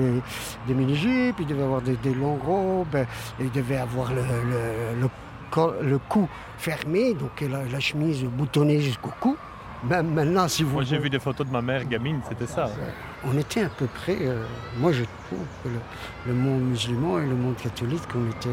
des 0.67 0.75
mini-jupes, 0.75 1.37
ils 1.39 1.47
devaient 1.47 1.63
avoir 1.63 1.83
des, 1.83 1.97
des 1.97 2.15
longues 2.15 2.43
robes, 2.43 2.99
ils 3.41 3.53
devaient 3.53 3.79
avoir 3.89 4.13
le, 4.13 4.23
le, 4.53 5.01
le 5.03 5.09
col- 5.51 5.77
le 5.83 5.99
cou 5.99 6.29
fermé, 6.59 7.15
donc 7.15 7.41
la, 7.41 7.65
la 7.65 7.81
chemise 7.81 8.25
boutonnée 8.25 8.81
jusqu'au 8.81 9.13
cou. 9.21 9.37
Même 9.85 10.13
maintenant, 10.15 10.49
si 10.49 10.65
vous 10.65 10.73
Moi 10.73 10.85
j'ai 10.85 10.99
vu 10.99 11.11
des 11.11 11.21
photos 11.21 11.47
de 11.47 11.53
ma 11.53 11.63
mère 11.63 11.85
gamine, 11.85 12.21
c'était 12.29 12.51
ça. 12.51 12.69
on 13.25 13.37
était 13.39 13.65
à 13.65 13.69
peu 13.69 13.87
près, 13.87 14.17
euh, 14.23 14.43
moi 14.81 14.91
je 14.91 15.05
trouve 15.27 15.47
que 15.63 15.69
le, 15.69 15.79
le 16.29 16.35
monde 16.35 16.63
musulman 16.63 17.21
et 17.21 17.27
le 17.27 17.37
monde 17.37 17.57
catholique, 17.57 18.03
on 18.17 18.27
était... 18.31 18.49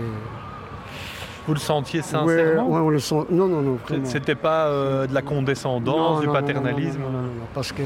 Vous 1.47 1.53
le 1.53 1.59
sentiez 1.59 2.01
sincèrement 2.01 2.67
ouais, 2.69 2.79
on 2.79 2.89
le 2.89 2.99
sent. 2.99 3.25
Non, 3.29 3.47
non, 3.47 3.61
non. 3.61 3.77
C'était 4.05 4.35
pas 4.35 4.67
euh, 4.67 5.07
de 5.07 5.13
la 5.13 5.21
condescendance, 5.21 6.15
Non, 6.15 6.19
du 6.21 6.27
non, 6.27 6.33
paternalisme 6.33 6.99
non, 6.99 7.09
non, 7.09 7.11
non, 7.11 7.21
non, 7.23 7.27
non, 7.27 7.47
Parce 7.53 7.71
que 7.71 7.81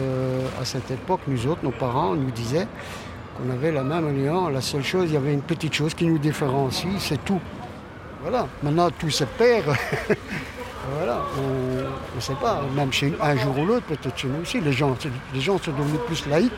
à 0.62 0.66
cette 0.66 0.92
époque, 0.92 1.22
nous 1.28 1.48
autres, 1.48 1.64
nos 1.64 1.72
parents 1.72 2.14
nous 2.14 2.30
disaient 2.30 2.68
qu'on 3.36 3.52
avait 3.52 3.72
la 3.72 3.84
même 3.84 4.08
alliance. 4.08 4.52
La 4.52 4.62
seule 4.62 4.84
chose, 4.84 5.06
il 5.08 5.14
y 5.14 5.18
avait 5.18 5.34
une 5.34 5.42
petite 5.42 5.74
chose 5.74 5.94
qui 5.96 6.06
nous 6.06 6.20
différencie, 6.20 7.00
c'est 7.00 7.24
tout. 7.26 7.42
Voilà. 8.22 8.48
Maintenant, 8.62 8.90
tout 8.92 9.10
se 9.10 9.24
perd. 9.24 9.66
voilà. 10.96 11.22
On 11.40 12.16
ne 12.16 12.22
sait 12.22 12.36
pas. 12.36 12.62
Même 12.76 12.92
chez 12.94 13.14
un 13.20 13.36
jour 13.38 13.58
ou 13.58 13.66
l'autre, 13.66 13.86
peut-être 13.88 14.18
chez 14.18 14.28
nous 14.28 14.42
aussi, 14.42 14.62
les 14.62 14.72
gens, 14.72 14.96
les 15.34 15.42
gens 15.42 15.58
sont 15.58 15.72
devenus 15.72 16.02
plus 16.06 16.28
laïcs. 16.28 16.52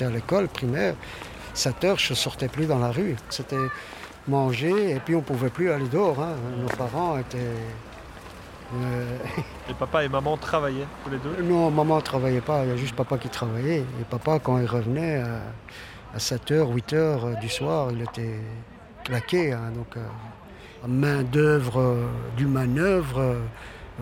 J'étais 0.00 0.10
à 0.10 0.14
l'école 0.14 0.48
primaire, 0.48 0.94
7 1.54 1.84
heures, 1.84 1.98
je 1.98 2.12
ne 2.12 2.16
sortais 2.16 2.48
plus 2.48 2.66
dans 2.66 2.78
la 2.78 2.90
rue. 2.90 3.16
C'était 3.28 3.56
manger 4.28 4.92
et 4.92 5.00
puis 5.00 5.14
on 5.14 5.18
ne 5.18 5.24
pouvait 5.24 5.50
plus 5.50 5.70
aller 5.70 5.88
dehors. 5.88 6.20
hein. 6.22 6.34
Nos 6.60 6.68
parents 6.68 7.18
étaient... 7.18 7.38
euh, 8.74 9.16
Et 9.68 9.74
papa 9.74 10.04
et 10.04 10.08
maman 10.08 10.36
travaillaient 10.36 10.86
tous 11.04 11.10
les 11.10 11.18
deux? 11.18 11.42
Non, 11.42 11.70
maman 11.70 11.96
ne 11.96 12.00
travaillait 12.00 12.40
pas, 12.40 12.64
il 12.64 12.70
y 12.70 12.72
a 12.72 12.76
juste 12.76 12.94
papa 12.94 13.18
qui 13.18 13.28
travaillait. 13.28 13.80
Et 13.80 14.04
papa, 14.08 14.38
quand 14.38 14.58
il 14.58 14.66
revenait 14.66 15.18
à, 15.20 15.40
à 16.14 16.18
7h, 16.18 16.72
8h 16.74 17.38
du 17.40 17.48
soir, 17.48 17.88
il 17.92 18.02
était 18.02 18.38
claqué. 19.04 19.52
hein. 19.52 19.70
donc, 19.74 19.96
euh, 19.96 20.86
main 20.88 21.22
d'œuvre, 21.22 21.80
euh, 21.80 22.06
du 22.36 22.46
manœuvre, 22.46 23.20
euh, 23.20 23.40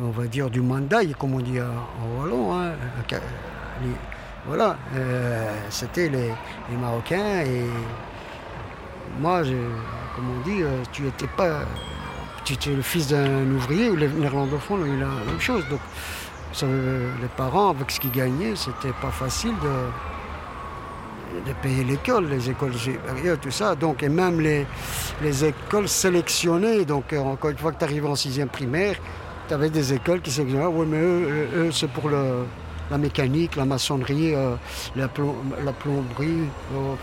on 0.00 0.10
va 0.10 0.26
dire 0.26 0.48
du 0.50 0.60
mandaille, 0.60 1.14
comme 1.18 1.34
on 1.34 1.40
dit 1.40 1.60
en, 1.60 1.64
en 1.66 2.20
wallon. 2.22 2.52
hein. 2.54 2.72
Euh, 3.12 3.18
les- 3.82 4.17
voilà, 4.48 4.78
euh, 4.96 5.44
c'était 5.68 6.08
les, 6.08 6.32
Marocains 6.80 7.40
et 7.40 7.64
moi, 9.20 9.42
comme 10.16 10.24
on 10.30 10.40
dit, 10.48 10.62
euh, 10.62 10.82
tu 10.90 11.06
étais 11.06 11.26
pas. 11.26 11.60
Tu 12.46 12.54
étais 12.54 12.70
le 12.70 12.80
fils 12.80 13.08
d'un 13.08 13.44
ouvrier 13.50 13.90
ou 13.90 13.96
les 13.96 14.08
néerlandophones, 14.08 14.86
il 14.86 15.02
a 15.02 15.06
la 15.06 15.24
même 15.30 15.38
chose. 15.38 15.68
Donc, 15.68 15.80
euh, 16.62 17.12
les 17.20 17.28
parents, 17.28 17.70
avec 17.70 17.90
ce 17.90 18.00
qu'ils 18.00 18.10
gagnaient, 18.10 18.56
c'était 18.56 18.94
pas 19.02 19.10
facile 19.10 19.52
de, 21.44 21.52
payer 21.60 21.84
l'école, 21.84 22.30
les 22.30 22.48
écoles 22.48 22.72
supérieures, 22.72 23.38
tout 23.38 23.50
ça. 23.50 23.74
Donc, 23.74 24.02
et 24.02 24.08
même 24.08 24.40
les, 24.40 24.66
les 25.22 25.44
écoles 25.44 25.88
sélectionnées. 25.88 26.86
Donc, 26.86 27.12
encore 27.12 27.50
une 27.50 27.58
fois 27.58 27.72
que 27.72 27.78
tu 27.80 27.84
arrives 27.84 28.06
en 28.06 28.14
sixième 28.14 28.48
primaire, 28.48 28.96
tu 29.46 29.52
avais 29.52 29.68
des 29.68 29.92
écoles 29.92 30.22
qui 30.22 30.30
sélectionnaient. 30.30 30.64
Oui, 30.64 30.86
mais 30.88 31.02
eux, 31.02 31.48
eux, 31.54 31.70
c'est 31.70 31.90
pour 31.90 32.08
le, 32.08 32.46
la 32.90 32.98
mécanique, 32.98 33.56
la 33.56 33.64
maçonnerie, 33.64 34.34
euh, 34.34 34.54
la, 34.96 35.06
plom- 35.08 35.36
la 35.64 35.72
plomberie. 35.72 36.48
euh, 36.74 36.94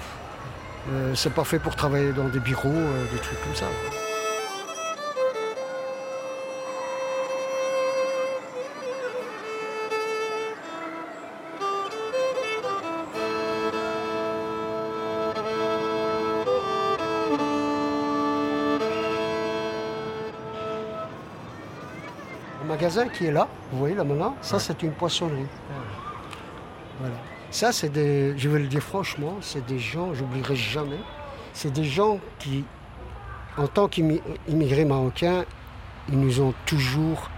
euh, 0.92 1.15
c'est 1.15 1.34
pas 1.34 1.44
fait 1.44 1.58
pour 1.60 1.75
travailler 1.75 2.12
dans 2.12 2.27
des 2.30 2.39
bureaux, 2.39 2.70
euh, 2.70 3.06
des 3.12 3.20
trucs 3.20 3.42
comme 3.44 3.56
ça. 3.56 3.65
Magasin 22.66 23.08
qui 23.08 23.26
est 23.26 23.32
là, 23.32 23.48
vous 23.72 23.80
voyez 23.80 23.96
là 23.96 24.04
maintenant, 24.04 24.36
ça 24.42 24.60
c'est 24.60 24.84
une 24.84 24.92
poissonnerie. 24.92 25.48
Voilà. 27.00 27.16
Ça 27.52 27.72
c'est 27.72 27.90
des, 27.90 28.38
je 28.38 28.50
vais 28.50 28.60
le 28.60 28.68
dire 28.68 28.82
franchement, 28.82 29.38
c'est 29.42 29.66
des 29.66 29.80
gens, 29.80 30.14
j'oublierai 30.14 30.56
jamais, 30.56 31.00
c'est 31.54 31.72
des 31.72 31.86
gens 31.86 32.20
qui 32.40 32.66
en 33.58 33.68
tant 33.68 33.88
qu'immigrés 33.88 34.86
marocains, 34.86 35.46
ils 36.10 36.20
nous 36.20 36.42
ont 36.42 36.54
toujours 36.66 37.30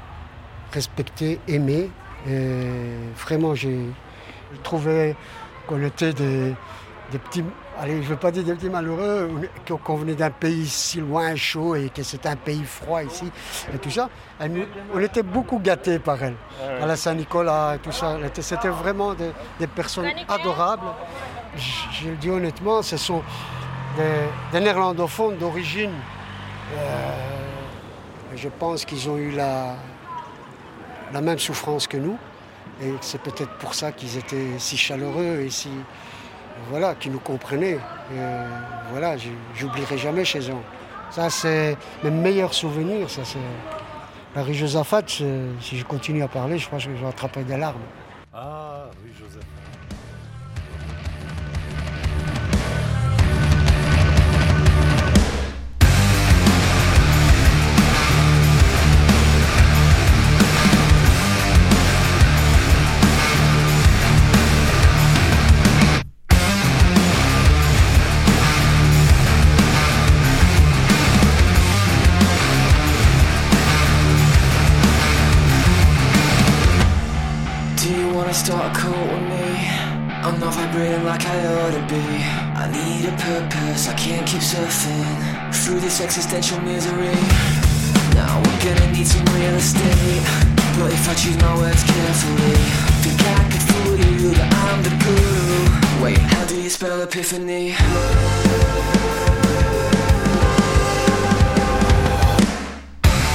respectés, 0.71 1.39
aimés. 1.47 1.89
Et 2.27 2.67
vraiment, 3.15 3.53
j'ai 3.53 3.79
je 4.53 4.61
trouvais 4.61 5.15
qu'on 5.67 5.83
était 5.83 6.13
des, 6.13 6.53
des 7.11 7.19
petits, 7.19 7.43
allez, 7.79 7.97
je 7.97 8.07
ne 8.07 8.13
veux 8.13 8.17
pas 8.17 8.31
dire 8.31 8.43
des 8.43 8.53
petits 8.53 8.69
malheureux, 8.69 9.29
qu'on 9.83 9.95
venait 9.95 10.15
d'un 10.15 10.29
pays 10.29 10.67
si 10.67 10.99
loin, 10.99 11.35
chaud, 11.35 11.75
et 11.75 11.89
que 11.89 12.03
c'était 12.03 12.29
un 12.29 12.35
pays 12.35 12.63
froid 12.65 13.01
ici, 13.03 13.31
et 13.73 13.77
tout 13.77 13.89
ça. 13.89 14.09
Elle 14.39 14.67
on 14.93 14.99
était 14.99 15.23
beaucoup 15.23 15.59
gâtés 15.59 15.99
par 15.99 16.21
elle, 16.21 16.35
à 16.81 16.85
la 16.85 16.95
Saint-Nicolas 16.95 17.75
et 17.75 17.79
tout 17.79 17.91
ça. 17.91 18.17
C'était 18.39 18.67
vraiment 18.67 19.13
des, 19.13 19.31
des 19.59 19.67
personnes 19.67 20.09
adorables. 20.27 20.87
Je, 21.55 22.03
je 22.03 22.09
le 22.09 22.15
dis 22.17 22.29
honnêtement, 22.29 22.81
ce 22.81 22.97
sont 22.97 23.23
des, 23.95 24.03
des 24.51 24.63
néerlandophones 24.63 25.37
d'origine. 25.37 25.93
Euh, 26.75 27.11
je 28.35 28.49
pense 28.49 28.83
qu'ils 28.85 29.09
ont 29.09 29.17
eu 29.17 29.31
la, 29.31 29.75
la 31.13 31.21
même 31.21 31.39
souffrance 31.39 31.87
que 31.87 31.97
nous. 31.97 32.17
Et 32.81 32.93
c'est 33.01 33.21
peut-être 33.21 33.53
pour 33.57 33.73
ça 33.73 33.91
qu'ils 33.91 34.17
étaient 34.17 34.59
si 34.59 34.77
chaleureux 34.77 35.39
et 35.39 35.49
si. 35.49 35.69
Voilà, 36.69 36.95
qu'ils 36.95 37.11
nous 37.11 37.19
comprenaient. 37.19 37.79
Voilà, 38.91 39.15
j'oublierai 39.55 39.97
jamais 39.97 40.25
chez 40.25 40.49
eux. 40.49 40.55
Ça, 41.09 41.29
c'est 41.29 41.77
mes 42.03 42.11
meilleurs 42.11 42.53
souvenirs. 42.53 43.09
Ça, 43.09 43.21
c'est. 43.23 43.39
La 44.35 44.43
rue 44.43 44.53
Josaphat, 44.53 45.07
si 45.07 45.77
je 45.77 45.83
continue 45.83 46.21
à 46.21 46.27
parler, 46.27 46.59
je 46.59 46.69
pense 46.69 46.85
que 46.85 46.91
je 46.95 47.01
vais 47.01 47.07
attraper 47.07 47.43
des 47.43 47.57
larmes. 47.57 47.81
Ah, 48.33 48.66
be. 81.87 82.03
I 82.55 82.67
need 82.71 83.07
a 83.07 83.15
purpose, 83.15 83.87
I 83.87 83.93
can't 83.93 84.27
keep 84.27 84.41
surfing 84.41 85.53
through 85.53 85.79
this 85.79 86.01
existential 86.01 86.59
misery. 86.61 87.15
Now 88.13 88.41
we're 88.43 88.61
gonna 88.65 88.91
need 88.91 89.07
some 89.07 89.25
real 89.35 89.55
estate. 89.55 90.23
But 90.77 90.91
if 90.91 91.07
I 91.09 91.13
choose 91.15 91.37
my 91.37 91.55
words 91.57 91.83
carefully, 91.83 92.55
think 93.03 93.19
I 93.21 93.43
could 93.51 93.63
fool 93.69 93.95
you 93.95 94.31
that 94.35 94.49
I'm 94.67 94.83
the 94.83 94.93
guru. 95.03 96.03
Wait, 96.03 96.17
how 96.17 96.45
do 96.45 96.59
you 96.59 96.69
spell 96.69 97.01
epiphany? 97.01 97.71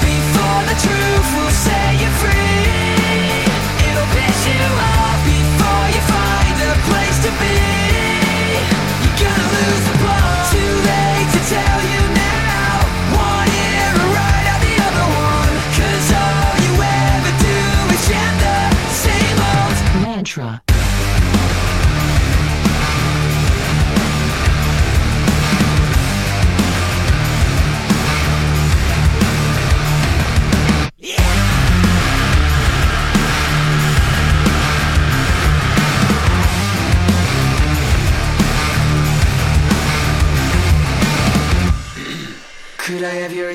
Before 0.04 0.60
the 0.68 0.76
truth 0.84 1.28
will 1.36 1.54
set 1.64 1.92
you 2.00 2.10
free 2.20 2.81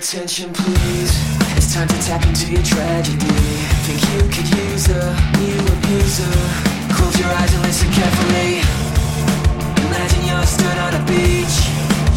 attention, 0.07 0.53
please? 0.53 1.11
It's 1.57 1.73
time 1.73 1.87
to 1.89 1.99
tap 1.99 2.23
into 2.25 2.47
your 2.47 2.63
tragedy. 2.63 3.27
Think 3.83 3.99
you 4.15 4.23
could 4.31 4.47
use 4.55 4.87
a 4.87 5.03
new 5.35 5.59
abuser? 5.59 6.31
Close 6.95 7.19
your 7.19 7.27
eyes 7.27 7.51
and 7.51 7.61
listen 7.67 7.91
carefully. 7.91 8.63
Imagine 9.83 10.23
you're 10.23 10.47
stood 10.47 10.77
on 10.79 10.95
a 10.95 11.03
beach. 11.03 11.59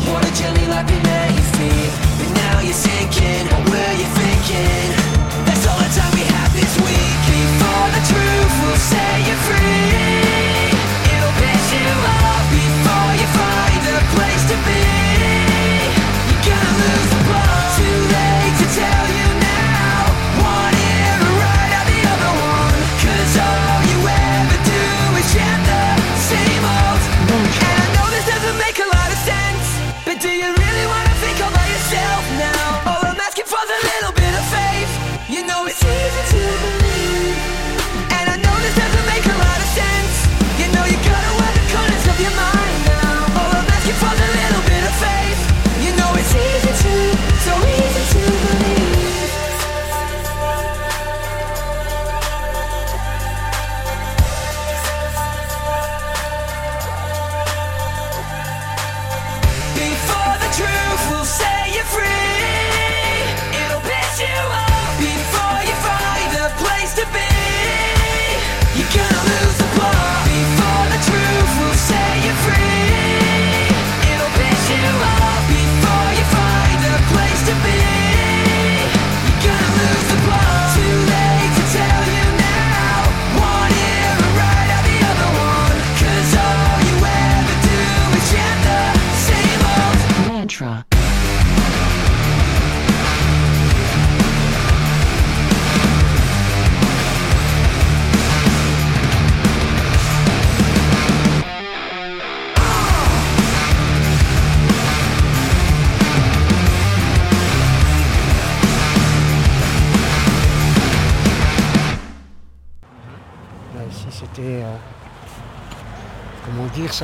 Water 0.06 0.30
gently 0.38 0.66
lapping 0.70 1.02
at 1.02 1.34
your 1.34 1.48
feet. 1.58 1.90
But 2.14 2.30
now 2.38 2.60
you're 2.62 2.78
sinking. 2.78 3.50
What 3.50 3.66
were 3.74 3.94
you 3.98 4.08
thinking? 4.22 4.86
That's 5.50 5.66
all 5.66 5.78
the 5.82 5.90
time 5.90 6.14
we 6.14 6.22
have 6.30 6.54
this 6.54 6.72
week. 6.86 7.18
Before 7.26 7.88
the 7.90 8.02
truth 8.06 8.54
will 8.70 8.78
set 8.78 9.18
you 9.26 9.34
free. 9.50 10.29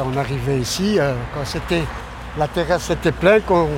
On 0.04 0.16
arrivait 0.16 0.58
ici, 0.58 0.98
euh, 0.98 1.14
quand 1.34 1.44
c'était. 1.44 1.84
La 2.38 2.48
terrasse 2.48 2.90
était 2.90 3.12
pleine, 3.12 3.40
qu'on 3.42 3.68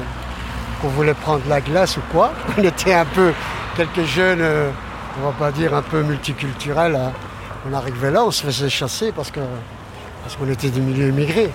qu'on 0.81 0.89
voulait 0.89 1.15
prendre 1.15 1.43
la 1.49 1.61
glace 1.61 1.97
ou 1.97 2.01
quoi. 2.13 2.33
On 2.59 2.63
était 2.63 2.95
un 2.95 3.05
peu. 3.05 3.33
Quelques 3.77 4.05
jeunes, 4.05 4.41
euh, 4.41 4.71
on 5.21 5.27
va 5.27 5.33
pas 5.33 5.53
dire 5.53 5.75
un 5.75 5.83
peu 5.83 6.03
multiculturels. 6.03 6.97
hein. 6.97 7.13
On 7.69 7.73
arrivait 7.73 8.11
là, 8.11 8.25
on 8.25 8.31
se 8.33 8.43
faisait 8.45 8.69
chasser 8.69 9.13
parce 9.13 9.31
que 9.31 9.41
parce 10.23 10.35
qu'on 10.37 10.49
était 10.51 10.71
des 10.71 10.81
milieux 10.81 11.09
immigrés. 11.09 11.51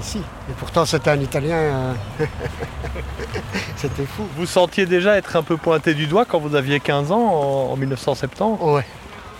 ici. 0.00 0.18
Et 0.50 0.52
pourtant, 0.58 0.84
c'était 0.84 1.10
un 1.10 1.20
Italien. 1.20 1.56
euh, 1.56 1.92
c'était 3.76 4.06
fou. 4.06 4.24
Vous 4.36 4.46
sentiez 4.46 4.86
déjà 4.86 5.16
être 5.16 5.36
un 5.36 5.42
peu 5.42 5.56
pointé 5.56 5.94
du 5.94 6.06
doigt 6.06 6.24
quand 6.24 6.38
vous 6.38 6.54
aviez 6.54 6.80
15 6.80 7.12
ans 7.12 7.18
en, 7.18 7.72
en 7.72 7.76
1970 7.76 8.42
Ouais. 8.60 8.84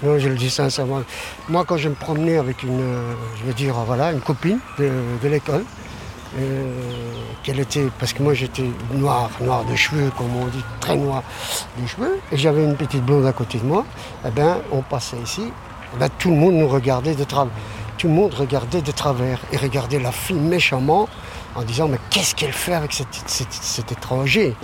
Non, 0.03 0.19
je 0.19 0.29
le 0.29 0.35
dis 0.35 0.51
sincèrement. 0.51 1.03
Moi, 1.49 1.65
quand 1.65 1.77
je 1.77 1.89
me 1.89 1.95
promenais 1.95 2.37
avec 2.37 2.63
une, 2.63 2.81
euh, 2.81 3.15
je 3.47 3.53
dire, 3.53 3.75
voilà, 3.87 4.13
une 4.13 4.21
copine 4.21 4.59
de, 4.79 5.29
l'école, 5.29 5.65
euh, 6.37 6.63
qu'elle 7.43 7.61
était, 7.61 7.87
parce 7.99 8.13
que 8.13 8.23
moi 8.23 8.35
j'étais 8.35 8.65
noir, 8.93 9.31
noir 9.41 9.65
de 9.65 9.77
cheveux, 9.77 10.11
comme 10.19 10.35
on 10.37 10.47
dit, 10.47 10.65
très 10.81 10.97
noir 10.97 11.23
de 11.79 11.87
cheveux, 11.87 12.19
et 12.33 12.37
j'avais 12.37 12.65
une 12.65 12.77
petite 12.77 13.05
blonde 13.05 13.25
à 13.25 13.33
côté 13.33 13.59
de 13.59 13.65
moi, 13.65 13.85
eh 14.27 14.31
ben, 14.31 14.59
on 14.73 14.83
passait 14.83 15.17
ici, 15.19 15.43
eh 15.95 15.99
ben, 15.99 16.09
tout 16.19 16.31
le 16.31 16.37
monde 16.37 16.55
nous 16.55 16.69
regardait 16.69 17.15
de 17.15 17.25
travers. 17.25 17.55
Tout 17.97 18.09
le 18.09 18.15
monde 18.15 18.35
regardait 18.35 18.83
de 18.83 18.91
travers 18.91 19.39
et 19.53 19.57
regardait 19.57 20.01
la 20.01 20.11
fille 20.11 20.37
méchamment 20.37 21.09
en 21.55 21.63
disant 21.63 21.87
mais 21.87 22.01
qu'est-ce 22.11 22.35
qu'elle 22.35 22.53
fait 22.53 22.75
avec 22.75 22.93
cet 22.93 23.93
étranger? 23.93 24.57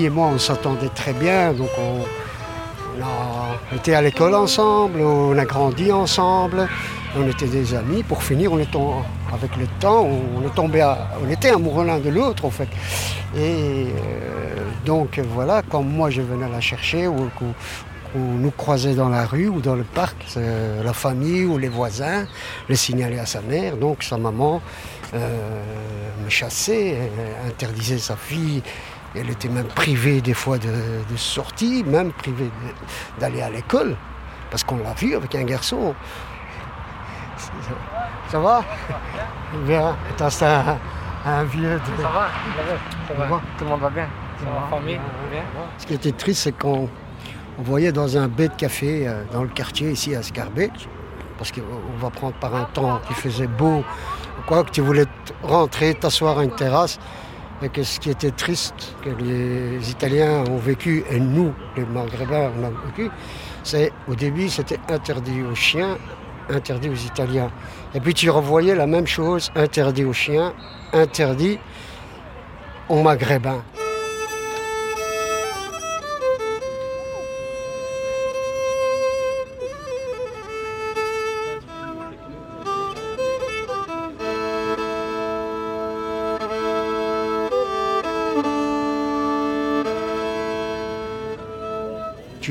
Et 0.00 0.10
moi, 0.10 0.28
on 0.34 0.38
s'entendait 0.38 0.88
très 0.88 1.12
bien, 1.12 1.52
donc 1.52 1.70
on, 1.78 2.04
on 2.98 3.02
a 3.02 3.76
été 3.76 3.94
à 3.94 4.02
l'école 4.02 4.34
ensemble, 4.34 5.00
on 5.00 5.36
a 5.38 5.44
grandi 5.44 5.92
ensemble, 5.92 6.68
on 7.16 7.28
était 7.28 7.46
des 7.46 7.74
amis. 7.74 8.02
Pour 8.02 8.22
finir, 8.22 8.52
on 8.52 8.58
est 8.58 8.70
tom- 8.70 9.02
avec 9.32 9.56
le 9.56 9.66
temps, 9.80 10.06
on, 10.06 10.46
est 10.46 10.54
tombé, 10.54 10.82
on 11.24 11.30
était 11.30 11.50
amoureux 11.50 11.84
l'un 11.86 11.98
de 11.98 12.10
l'autre 12.10 12.44
en 12.44 12.50
fait. 12.50 12.68
Et 13.36 13.86
euh, 13.86 14.56
donc 14.84 15.18
voilà, 15.34 15.62
quand 15.68 15.82
moi 15.82 16.10
je 16.10 16.20
venais 16.22 16.48
la 16.50 16.60
chercher 16.60 17.06
ou 17.08 17.30
qu'on 17.38 18.18
nous 18.18 18.50
croisait 18.50 18.94
dans 18.94 19.08
la 19.08 19.24
rue 19.24 19.48
ou 19.48 19.60
dans 19.60 19.74
le 19.74 19.84
parc, 19.84 20.16
c'est 20.26 20.82
la 20.84 20.92
famille 20.92 21.44
ou 21.44 21.56
les 21.56 21.68
voisins 21.70 22.26
le 22.68 22.74
signalaient 22.74 23.18
à 23.18 23.26
sa 23.26 23.40
mère, 23.40 23.76
donc 23.78 24.02
sa 24.02 24.18
maman 24.18 24.60
euh, 25.14 25.62
me 26.24 26.28
chassait, 26.28 26.96
interdisait 27.46 27.98
sa 27.98 28.16
fille 28.16 28.62
elle 29.14 29.30
était 29.30 29.48
même 29.48 29.66
privée 29.66 30.20
des 30.20 30.34
fois 30.34 30.58
de, 30.58 30.68
de 31.10 31.16
sortie, 31.16 31.84
même 31.84 32.12
privée 32.12 32.50
d'aller 33.18 33.42
à 33.42 33.50
l'école, 33.50 33.96
parce 34.50 34.64
qu'on 34.64 34.78
l'a 34.78 34.94
vu 34.94 35.14
avec 35.14 35.34
un 35.34 35.44
garçon. 35.44 35.94
Ça, 38.28 38.38
va 38.38 38.64
Bien. 39.66 39.94
C'est 40.28 40.44
un, 40.44 40.78
un 41.26 41.44
vieux 41.44 41.74
de... 41.74 42.02
Ça 42.02 42.08
va, 42.08 42.28
ça 43.08 43.14
va, 43.14 43.40
tout 43.58 43.64
le 43.64 43.70
monde 43.70 43.80
va 43.80 43.90
bien. 43.90 44.08
Ça 44.38 44.46
va, 44.50 44.76
famille, 44.76 44.98
bien. 45.30 45.42
Ce 45.78 45.86
qui 45.86 45.94
était 45.94 46.12
triste, 46.12 46.42
c'est 46.42 46.58
qu'on 46.58 46.88
on 47.58 47.62
voyait 47.62 47.92
dans 47.92 48.16
un 48.16 48.28
baie 48.28 48.48
de 48.48 48.54
café 48.54 49.06
euh, 49.06 49.24
dans 49.32 49.42
le 49.42 49.48
quartier 49.48 49.90
ici 49.90 50.14
à 50.14 50.22
Scarbeck, 50.22 50.72
parce 51.36 51.52
qu'on 51.52 51.60
va 52.00 52.10
prendre 52.10 52.34
par 52.34 52.54
un 52.54 52.64
temps 52.64 53.00
qui 53.06 53.14
faisait 53.14 53.46
beau, 53.46 53.84
ou 54.38 54.42
quoi, 54.46 54.64
que 54.64 54.70
tu 54.70 54.80
voulais 54.80 55.06
rentrer, 55.42 55.94
t'asseoir 55.94 56.38
à 56.38 56.44
une 56.44 56.54
terrasse, 56.54 56.98
et 57.62 57.68
que 57.68 57.82
ce 57.82 58.00
qui 58.00 58.10
était 58.10 58.30
triste, 58.30 58.96
que 59.02 59.10
les 59.10 59.90
Italiens 59.90 60.44
ont 60.50 60.56
vécu, 60.56 61.04
et 61.10 61.20
nous, 61.20 61.52
les 61.76 61.84
Maghrébins, 61.84 62.50
on 62.58 62.64
a 62.64 62.70
vécu, 62.86 63.10
c'est 63.62 63.92
au 64.08 64.14
début 64.14 64.48
c'était 64.48 64.80
interdit 64.88 65.42
aux 65.42 65.54
chiens, 65.54 65.96
interdit 66.50 66.88
aux 66.88 66.94
Italiens. 66.94 67.50
Et 67.94 68.00
puis 68.00 68.14
tu 68.14 68.30
revoyais 68.30 68.74
la 68.74 68.86
même 68.86 69.06
chose, 69.06 69.50
interdit 69.54 70.04
aux 70.04 70.12
chiens, 70.12 70.52
interdit 70.92 71.58
aux 72.88 73.02
Maghrébins. 73.02 73.62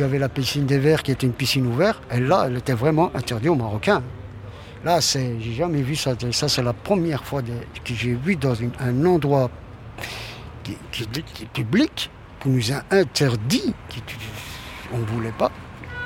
Tu 0.01 0.05
avais 0.05 0.17
la 0.17 0.29
piscine 0.29 0.65
des 0.65 0.79
Verts 0.79 1.03
qui 1.03 1.11
était 1.11 1.27
une 1.27 1.33
piscine 1.33 1.67
ouverte, 1.67 2.01
et 2.11 2.19
là, 2.19 2.45
elle 2.47 2.57
était 2.57 2.73
vraiment 2.73 3.11
interdite 3.13 3.49
aux 3.51 3.55
Marocains. 3.55 4.01
Là, 4.83 4.99
c'est, 4.99 5.39
j'ai 5.39 5.53
jamais 5.53 5.83
vu 5.83 5.95
ça. 5.95 6.13
Ça, 6.31 6.49
c'est 6.49 6.63
la 6.63 6.73
première 6.73 7.23
fois 7.23 7.43
de- 7.43 7.51
que 7.85 7.93
j'ai 7.93 8.15
vu 8.15 8.35
dans 8.35 8.55
une- 8.55 8.71
un 8.79 9.05
endroit 9.05 9.51
qui, 10.63 10.75
qui- 10.91 11.05
qui 11.05 11.43
est 11.43 11.49
public, 11.53 12.09
qu'on 12.41 12.49
nous 12.49 12.71
a 12.71 12.81
interdit, 12.89 13.75
qui- 13.89 14.01
on 14.91 14.97
ne 14.97 15.05
voulait 15.05 15.33
pas 15.37 15.51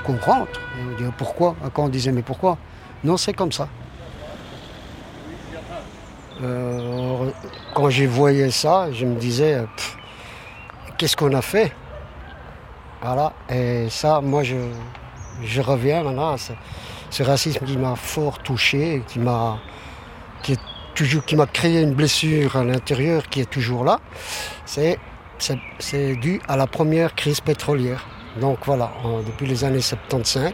qu'on 0.04 0.18
rentre. 0.18 0.60
Et 0.78 0.82
on 0.94 0.98
disait 0.98 1.12
pourquoi? 1.18 1.56
Quand 1.74 1.86
on 1.86 1.88
disait 1.88 2.12
mais 2.12 2.22
pourquoi? 2.22 2.58
Non, 3.02 3.16
c'est 3.16 3.32
comme 3.32 3.54
ça. 3.54 3.70
Euh, 6.44 7.30
quand 7.74 7.90
j'ai 7.90 8.08
voyé 8.08 8.52
ça, 8.52 8.92
je 8.92 9.06
me 9.06 9.16
disais, 9.16 9.62
pff, 9.78 9.98
qu'est-ce 10.98 11.16
qu'on 11.16 11.32
a 11.34 11.42
fait? 11.42 11.72
Voilà, 13.06 13.34
et 13.52 13.88
ça, 13.92 14.20
moi, 14.20 14.42
je, 14.42 15.62
reviens 15.62 16.02
maintenant 16.02 16.34
à 16.34 16.38
ce, 16.40 17.22
racisme 17.22 17.64
qui 17.64 17.78
m'a 17.78 17.96
fort 17.96 18.40
touché, 18.40 19.04
qui 19.08 19.20
m'a 19.20 19.60
qui 20.42 20.54
est 20.54 20.60
toujours 20.96 21.24
qui 21.24 21.36
m'a 21.36 21.46
créé 21.46 21.82
une 21.82 21.94
blessure 21.94 22.56
à 22.56 22.64
l'intérieur 22.64 23.30
qui 23.30 23.42
est 23.42 23.50
toujours 23.50 23.84
là. 23.84 24.00
C'est 24.66 24.98
dû 26.16 26.42
à 26.48 26.58
la 26.58 26.66
première 26.66 27.14
crise 27.14 27.42
pétrolière. 27.42 28.08
Donc 28.42 28.58
voilà, 28.66 28.92
depuis 29.28 29.46
les 29.46 29.64
années 29.64 29.82
75. 29.82 30.54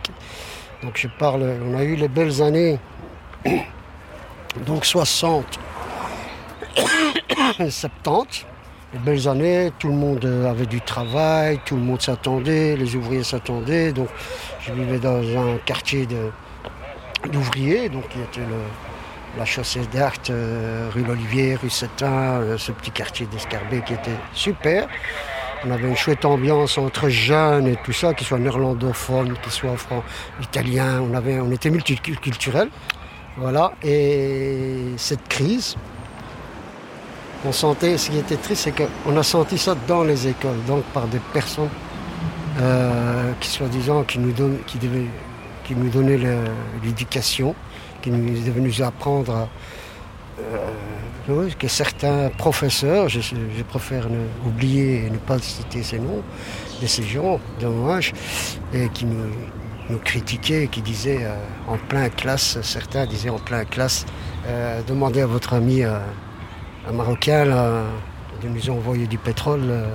Donc 0.84 0.98
je 0.98 1.08
parle, 1.08 1.58
on 1.66 1.78
a 1.78 1.84
eu 1.84 1.96
les 1.96 2.10
belles 2.10 2.42
années, 2.42 2.80
donc 4.66 4.84
60, 4.84 5.46
70. 7.70 8.46
Les 8.94 9.00
belles 9.00 9.28
années, 9.28 9.72
tout 9.80 9.88
le 9.88 9.96
monde 9.96 10.26
avait 10.50 10.66
du 10.66 10.82
travail, 10.82 11.60
tout 11.66 11.76
le 11.76 11.82
monde 11.82 12.02
s'attendait, 12.02 12.76
les 12.76 12.96
ouvriers 12.96 13.24
s'attendaient. 13.24 13.94
Donc 13.94 14.10
je 14.60 14.74
vivais 14.74 15.00
dans 15.00 15.22
un 15.22 15.58
quartier 15.66 16.08
d'ouvriers, 17.32 17.88
donc 17.90 18.08
qui 18.10 18.20
était 18.20 18.42
le- 18.42 19.38
la 19.38 19.46
chaussée 19.46 19.82
d'Arc, 19.94 20.30
euh, 20.30 20.90
rue 20.94 21.04
l'Olivier, 21.04 21.56
rue 21.56 21.70
Setin, 21.70 22.12
euh, 22.42 22.58
ce 22.58 22.74
petit 22.74 22.92
quartier 22.92 23.26
d'Escarbet 23.28 23.82
qui 23.86 23.94
était 23.94 24.18
super. 24.34 24.88
On 25.66 25.72
avait 25.72 25.88
une 25.88 25.96
chouette 25.96 26.26
ambiance 26.26 26.78
entre 26.78 27.08
jeunes 27.08 27.68
et 27.68 27.78
tout 27.78 27.94
ça, 27.94 28.14
qu'ils 28.14 28.28
soient 28.28 28.40
néerlandophones, 28.40 29.36
qu'ils 29.42 29.52
soient 29.54 29.78
fran- 29.78 30.04
italiens. 30.42 31.00
On, 31.02 31.16
on 31.16 31.52
était 31.52 31.70
multiculturels. 31.70 32.70
Voilà. 33.38 33.72
Et 33.84 34.80
cette 34.98 35.26
crise, 35.30 35.78
on 37.46 37.52
sentait, 37.52 37.98
ce 37.98 38.12
qui 38.12 38.18
était 38.18 38.38
triste, 38.38 38.64
c'est 38.64 38.76
qu'on 38.76 39.18
a 39.18 39.24
senti 39.24 39.58
ça 39.58 39.76
dans 39.88 40.04
les 40.04 40.28
écoles, 40.28 40.64
donc 40.68 40.84
par 40.94 41.08
des 41.08 41.20
personnes 41.34 41.70
euh, 42.60 43.32
qui 43.40 43.50
soi-disant 43.50 44.04
qui 44.04 44.20
nous 44.20 44.32
donnent, 44.32 44.60
qui 44.68 44.78
qui 45.64 45.76
nous 45.76 45.90
donnaient 45.90 46.20
l'éducation, 46.84 47.56
qui 48.02 48.12
nous 48.12 48.44
devaient 48.44 48.62
nous 48.62 48.82
apprendre 48.82 49.48
euh, 50.40 51.50
que 51.58 51.68
certains 51.68 52.30
professeurs, 52.38 53.08
je, 53.08 53.20
préfère 53.70 54.08
oublier 54.46 55.06
et 55.06 55.10
ne 55.10 55.18
pas 55.18 55.40
citer 55.40 55.82
ces 55.82 56.00
noms, 56.00 56.24
de 56.82 56.88
ces 56.88 57.04
gens, 57.04 57.40
dommage, 57.60 58.12
et 58.74 58.90
qui 58.90 59.06
nous, 59.06 59.98
critiquaient, 60.04 60.68
qui 60.68 60.82
disaient 60.82 61.24
euh, 61.24 61.36
en 61.68 61.78
plein 61.78 62.10
classe, 62.10 62.60
certains 62.62 63.06
disaient 63.06 63.30
en 63.30 63.40
plein 63.40 63.66
classe, 63.66 64.06
demandez 64.88 65.22
à 65.22 65.28
votre 65.28 65.54
ami 65.54 65.84
un 66.88 66.92
Marocain 66.94 67.46
là, 67.46 67.84
nous 68.44 68.70
envoyer 68.70 69.08
du 69.08 69.18
pétrole 69.18 69.62
euh, 69.66 69.86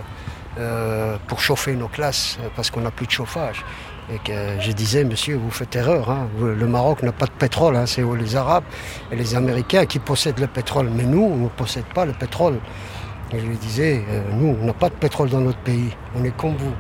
euh, 0.59 1.17
pour 1.27 1.41
chauffer 1.41 1.75
nos 1.75 1.89
classes, 1.89 2.39
euh, 2.43 2.49
parce 2.55 2.71
qu'on 2.71 2.81
n'a 2.81 2.91
plus 2.91 3.07
de 3.07 3.11
chauffage. 3.11 3.65
Et 4.13 4.19
que 4.19 4.33
je 4.61 4.71
disais, 4.71 5.03
monsieur, 5.03 5.37
vous 5.37 5.51
faites 5.51 5.75
erreur. 5.75 6.09
hein. 6.11 6.29
Le 6.41 6.67
Maroc 6.67 7.03
n'a 7.03 7.11
pas 7.11 7.27
de 7.27 7.33
pétrole. 7.33 7.75
hein. 7.75 7.87
C'est 7.87 8.05
les 8.19 8.37
Arabes 8.37 8.63
et 9.11 9.17
les 9.17 9.35
Américains 9.35 9.85
qui 9.85 9.99
possèdent 9.99 10.39
le 10.39 10.47
pétrole. 10.47 10.89
Mais 10.95 11.03
nous, 11.03 11.25
on 11.25 11.37
ne 11.37 11.49
possède 11.49 11.87
pas 11.93 12.05
le 12.05 12.13
pétrole. 12.13 12.61
Et 13.33 13.41
je 13.41 13.45
lui 13.47 13.57
disais, 13.57 14.05
nous, 14.35 14.57
on 14.63 14.65
n'a 14.65 14.73
pas 14.73 14.91
de 14.91 14.95
pétrole 14.95 15.29
dans 15.31 15.41
notre 15.41 15.59
pays. 15.59 15.91
On 16.17 16.23
est 16.23 16.37
comme 16.37 16.55
vous. 16.57 16.73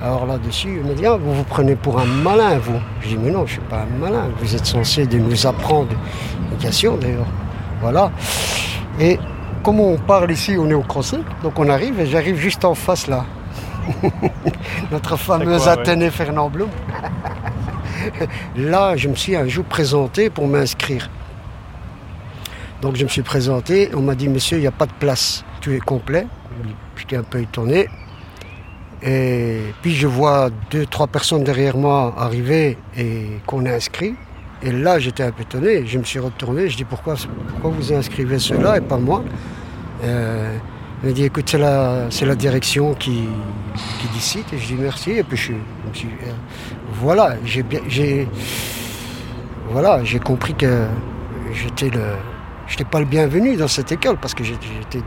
Alors 0.00 0.24
là-dessus, 0.24 0.80
il 0.82 0.88
me 0.88 0.94
dit, 0.94 1.04
Ah, 1.04 1.16
vous 1.16 1.34
vous 1.34 1.44
prenez 1.44 1.76
pour 1.76 2.00
un 2.00 2.06
malin, 2.06 2.56
vous. 2.58 2.80
Je 3.02 3.08
dis, 3.08 3.18
mais 3.18 3.30
non, 3.30 3.40
je 3.40 3.56
ne 3.56 3.60
suis 3.60 3.68
pas 3.68 3.82
un 3.82 3.98
malin. 4.00 4.30
Vous 4.40 4.54
êtes 4.56 4.64
censé 4.64 5.06
de 5.06 5.18
nous 5.18 5.46
apprendre 5.46 5.90
l'éducation, 6.50 6.96
d'ailleurs. 6.96 7.26
Voilà. 7.82 8.10
Et 8.98 9.18
comme 9.64 9.80
on 9.80 9.96
parle 9.96 10.30
ici, 10.30 10.56
on 10.58 10.68
est 10.68 10.74
au 10.74 10.82
Crocet. 10.82 11.20
Donc 11.42 11.58
on 11.58 11.68
arrive 11.68 11.98
et 11.98 12.06
j'arrive 12.06 12.36
juste 12.36 12.64
en 12.64 12.74
face 12.74 13.06
là. 13.08 13.24
Notre 14.92 15.16
fameuse 15.16 15.64
ouais. 15.64 15.68
Athénée 15.68 16.10
Fernand 16.10 16.50
Blum. 16.50 16.68
Là, 18.56 18.94
je 18.96 19.08
me 19.08 19.14
suis 19.14 19.34
un 19.34 19.48
jour 19.48 19.64
présenté 19.64 20.28
pour 20.28 20.46
m'inscrire 20.46 21.08
Donc 22.82 22.96
je 22.96 23.04
me 23.04 23.08
suis 23.08 23.22
présenté, 23.22 23.90
on 23.94 24.02
m'a 24.02 24.14
dit 24.14 24.28
monsieur, 24.28 24.58
il 24.58 24.60
n'y 24.60 24.66
a 24.66 24.72
pas 24.72 24.86
de 24.86 24.92
place, 24.92 25.44
tout 25.62 25.70
est 25.70 25.80
complet. 25.80 26.26
J'étais 26.96 27.16
un 27.16 27.22
peu 27.22 27.40
étonné. 27.40 27.88
Et 29.02 29.60
puis 29.80 29.94
je 29.94 30.06
vois 30.06 30.50
deux, 30.70 30.84
trois 30.86 31.06
personnes 31.06 31.42
derrière 31.42 31.76
moi 31.76 32.14
arriver 32.18 32.76
et 32.96 33.40
qu'on 33.46 33.64
est 33.64 33.74
inscrit. 33.74 34.14
Et 34.64 34.72
là, 34.72 34.98
j'étais 34.98 35.22
un 35.22 35.30
peu 35.30 35.42
étonné. 35.42 35.86
Je 35.86 35.98
me 35.98 36.04
suis 36.04 36.18
retourné. 36.18 36.68
Je 36.68 36.76
dis 36.76 36.84
pourquoi, 36.84 37.16
pourquoi 37.48 37.70
vous 37.70 37.92
inscrivez 37.92 38.38
ceux-là 38.38 38.78
et 38.78 38.80
pas 38.80 38.96
moi? 38.96 39.22
Euh, 40.04 40.56
Il 41.02 41.08
m'a 41.08 41.12
dit 41.12 41.24
écoute, 41.24 41.48
c'est 41.50 41.58
la, 41.58 42.34
direction 42.34 42.94
qui, 42.94 43.28
décide. 44.14 44.44
Et 44.52 44.58
je 44.58 44.66
dis 44.68 44.74
merci. 44.74 45.10
Et 45.12 45.22
puis 45.22 45.36
je, 45.36 45.52
me 45.52 45.92
suis. 45.92 46.08
euh, 46.08 46.32
voilà, 46.94 47.36
j'ai 47.44 48.26
voilà, 49.70 50.02
j'ai 50.04 50.18
compris 50.18 50.54
que 50.54 50.86
j'étais 51.52 51.90
le. 51.90 52.04
Pas 52.90 52.98
le 52.98 53.04
bienvenu 53.04 53.56
dans 53.56 53.68
cette 53.68 53.92
école 53.92 54.16
parce 54.16 54.34
que 54.34 54.42
j'étais 54.42 55.00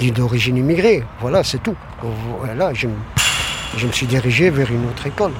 d'une 0.00 0.20
origine 0.20 0.56
immigrée. 0.56 1.04
Voilà, 1.20 1.42
c'est 1.42 1.62
tout. 1.62 1.74
Voilà, 2.38 2.72
je, 2.72 2.86
me- 2.86 3.92
suis 3.92 4.06
dirigé 4.06 4.48
vers 4.50 4.70
une 4.70 4.86
autre 4.86 5.06
école. 5.06 5.32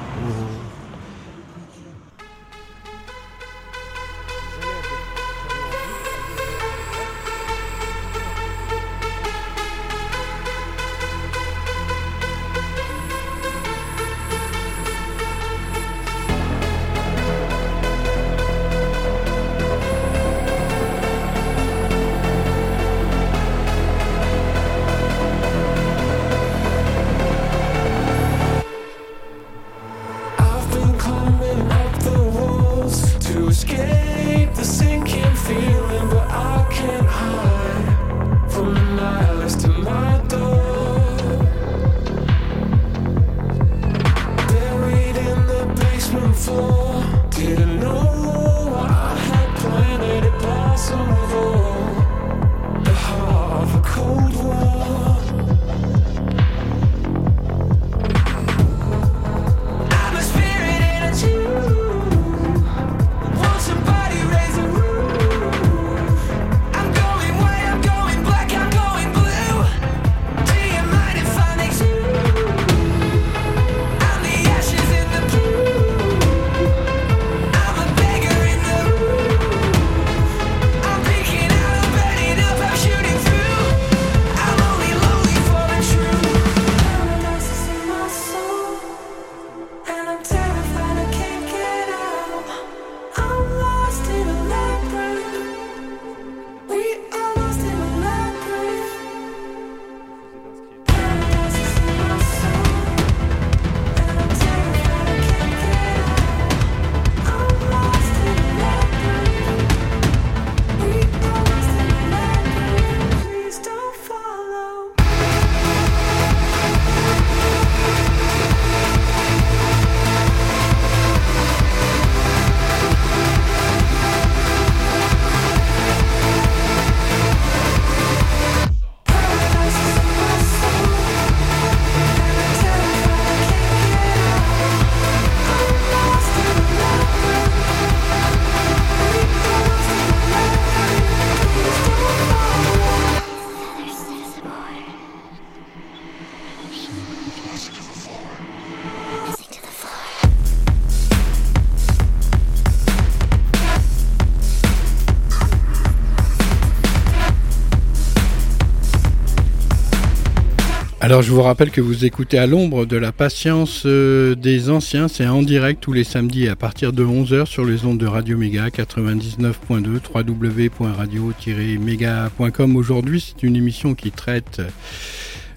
Alors 161.13 161.21
je 161.21 161.31
vous 161.31 161.43
rappelle 161.43 161.71
que 161.71 161.83
vous 161.83 162.07
écoutez 162.07 162.39
à 162.39 162.47
l'ombre 162.47 162.87
de 162.87 162.97
la 162.97 163.13
patience 163.13 163.83
euh, 163.85 164.35
des 164.35 164.71
anciens, 164.71 165.09
c'est 165.09 165.27
en 165.27 165.43
direct 165.43 165.83
tous 165.83 165.93
les 165.93 166.05
samedis 166.05 166.49
à 166.49 166.57
partir 166.57 166.95
de 166.95 167.05
11h 167.05 167.45
sur 167.45 167.67
les 167.67 167.85
ondes 167.85 167.99
de 167.99 168.07
Radio 168.07 168.39
Méga 168.39 168.71
99.2 168.71 170.01
www.radio-méga.com. 170.11 172.77
Aujourd'hui 172.77 173.21
c'est 173.21 173.43
une 173.43 173.57
émission 173.57 173.95
qui 173.95 174.11
traite 174.11 174.63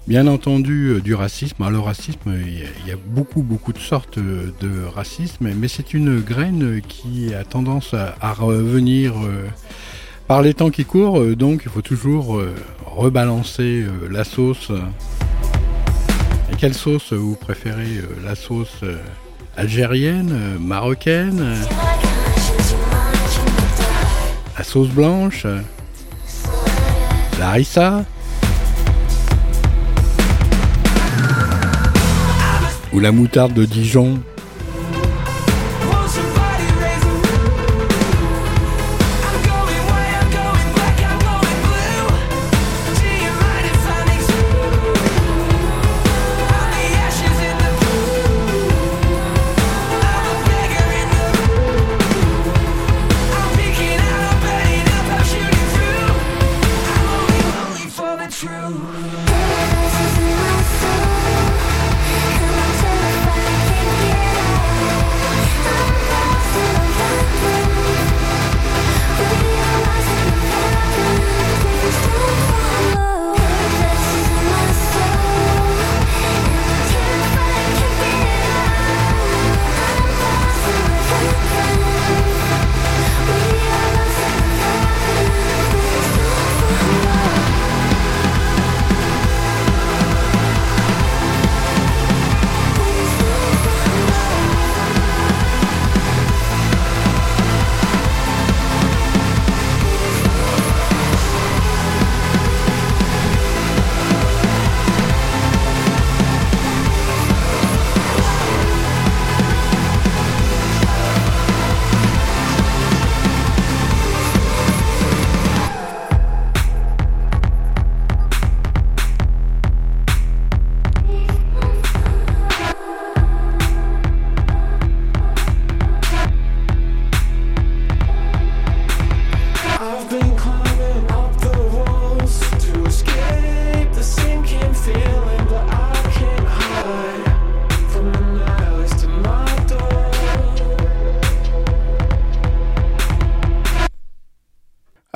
bien 0.06 0.26
entendu 0.26 0.88
euh, 0.88 1.00
du 1.00 1.14
racisme. 1.14 1.62
Alors 1.62 1.70
le 1.70 1.78
racisme, 1.78 2.34
il 2.46 2.58
y 2.86 2.92
a- 2.92 2.98
beaucoup 3.06 3.40
beaucoup 3.40 3.72
de 3.72 3.78
sortes 3.78 4.18
euh, 4.18 4.52
de 4.60 4.84
racisme, 4.94 5.48
mais 5.58 5.68
c'est 5.68 5.94
une 5.94 6.20
graine 6.20 6.82
qui 6.86 7.32
a 7.32 7.44
tendance 7.44 7.94
à, 7.94 8.32
revenir 8.34 9.14
par 10.28 10.42
les 10.42 10.52
temps 10.52 10.68
qui 10.68 10.84
courent, 10.84 11.24
donc 11.34 11.62
il 11.64 11.70
faut 11.70 11.80
toujours 11.80 12.42
rebalancer 12.84 13.86
la 14.10 14.24
sauce. 14.24 14.70
Et 16.50 16.56
quelle 16.56 16.74
sauce 16.74 17.12
vous 17.12 17.34
préférez 17.34 17.98
euh, 17.98 18.06
La 18.24 18.34
sauce 18.34 18.80
euh, 18.82 18.96
algérienne, 19.56 20.30
euh, 20.32 20.58
marocaine, 20.58 21.40
euh, 21.40 21.56
la 24.56 24.64
sauce 24.64 24.88
blanche, 24.88 25.42
euh, 25.44 25.60
la 27.38 27.48
harissa? 27.50 28.04
Ou 32.92 33.00
la 33.00 33.12
moutarde 33.12 33.52
de 33.52 33.64
Dijon? 33.64 34.20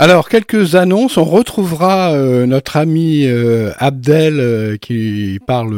Alors, 0.02 0.30
quelques 0.30 0.76
annonces. 0.76 1.18
On 1.18 1.24
retrouvera 1.24 2.14
euh, 2.14 2.46
notre 2.46 2.78
ami 2.78 3.26
euh, 3.26 3.70
Abdel 3.76 4.40
euh, 4.40 4.78
qui 4.78 5.38
parle 5.46 5.72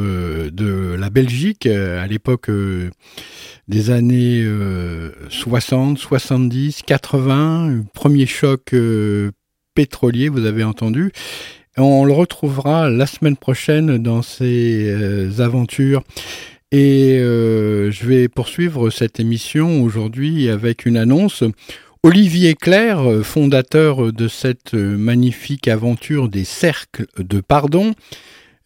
de 0.53 0.95
la 0.97 1.11
Belgique 1.11 1.67
à 1.67 2.07
l'époque 2.07 2.49
des 3.67 3.91
années 3.91 4.45
euh, 4.45 5.11
60, 5.29 5.99
70, 5.99 6.83
80, 6.87 7.69
euh, 7.69 7.83
premier 7.95 8.27
choc 8.27 8.73
pétrolier, 9.75 10.29
vous 10.29 10.47
avez 10.47 10.63
entendu. 10.63 11.11
On 11.77 12.05
le 12.05 12.13
retrouvera 12.13 12.89
la 12.91 13.07
semaine 13.07 13.37
prochaine 13.37 13.99
dans 13.99 14.23
ses 14.23 15.41
aventures. 15.41 16.05
Et 16.71 17.17
je 17.19 18.07
vais 18.07 18.29
poursuivre 18.29 18.89
cette 18.91 19.19
émission 19.19 19.83
aujourd'hui 19.83 20.49
avec 20.49 20.87
une 20.87 20.97
annonce. 20.97 21.43
Olivier 22.05 22.57
Claire, 22.57 23.01
fondateur 23.23 24.12
de 24.12 24.27
cette 24.27 24.75
magnifique 24.75 25.69
aventure 25.69 26.29
des 26.29 26.43
cercles 26.43 27.07
de 27.17 27.41
pardon, 27.41 27.95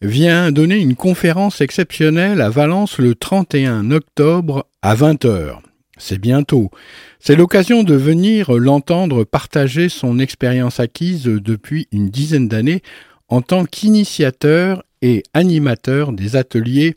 vient 0.01 0.51
donner 0.51 0.77
une 0.77 0.95
conférence 0.95 1.61
exceptionnelle 1.61 2.41
à 2.41 2.49
Valence 2.49 2.97
le 2.97 3.13
31 3.13 3.91
octobre 3.91 4.65
à 4.81 4.95
20h. 4.95 5.59
C'est 5.99 6.17
bientôt. 6.17 6.71
C'est 7.19 7.35
l'occasion 7.35 7.83
de 7.83 7.93
venir 7.93 8.53
l'entendre 8.53 9.23
partager 9.23 9.87
son 9.87 10.17
expérience 10.17 10.79
acquise 10.79 11.25
depuis 11.25 11.87
une 11.91 12.09
dizaine 12.09 12.47
d'années 12.47 12.81
en 13.27 13.43
tant 13.43 13.65
qu'initiateur 13.65 14.83
et 15.03 15.21
animateur 15.35 16.11
des 16.11 16.37
ateliers 16.37 16.95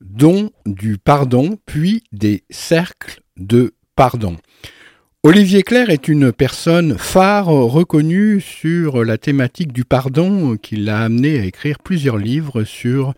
dont 0.00 0.50
du 0.66 0.98
pardon, 0.98 1.60
puis 1.64 2.02
des 2.10 2.42
cercles 2.50 3.20
de 3.36 3.72
pardon. 3.94 4.36
Olivier 5.22 5.64
Claire 5.64 5.90
est 5.90 6.06
une 6.06 6.32
personne 6.32 6.96
phare 6.98 7.48
reconnue 7.48 8.40
sur 8.40 9.04
la 9.04 9.18
thématique 9.18 9.72
du 9.72 9.84
pardon 9.84 10.56
qui 10.56 10.76
l'a 10.76 11.00
amené 11.00 11.40
à 11.40 11.44
écrire 11.44 11.80
plusieurs 11.80 12.16
livres 12.16 12.62
sur 12.62 13.12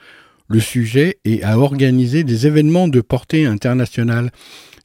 le 0.46 0.58
sujet 0.58 1.18
et 1.26 1.42
à 1.42 1.58
organiser 1.58 2.24
des 2.24 2.46
événements 2.46 2.88
de 2.88 3.02
portée 3.02 3.44
internationale. 3.44 4.30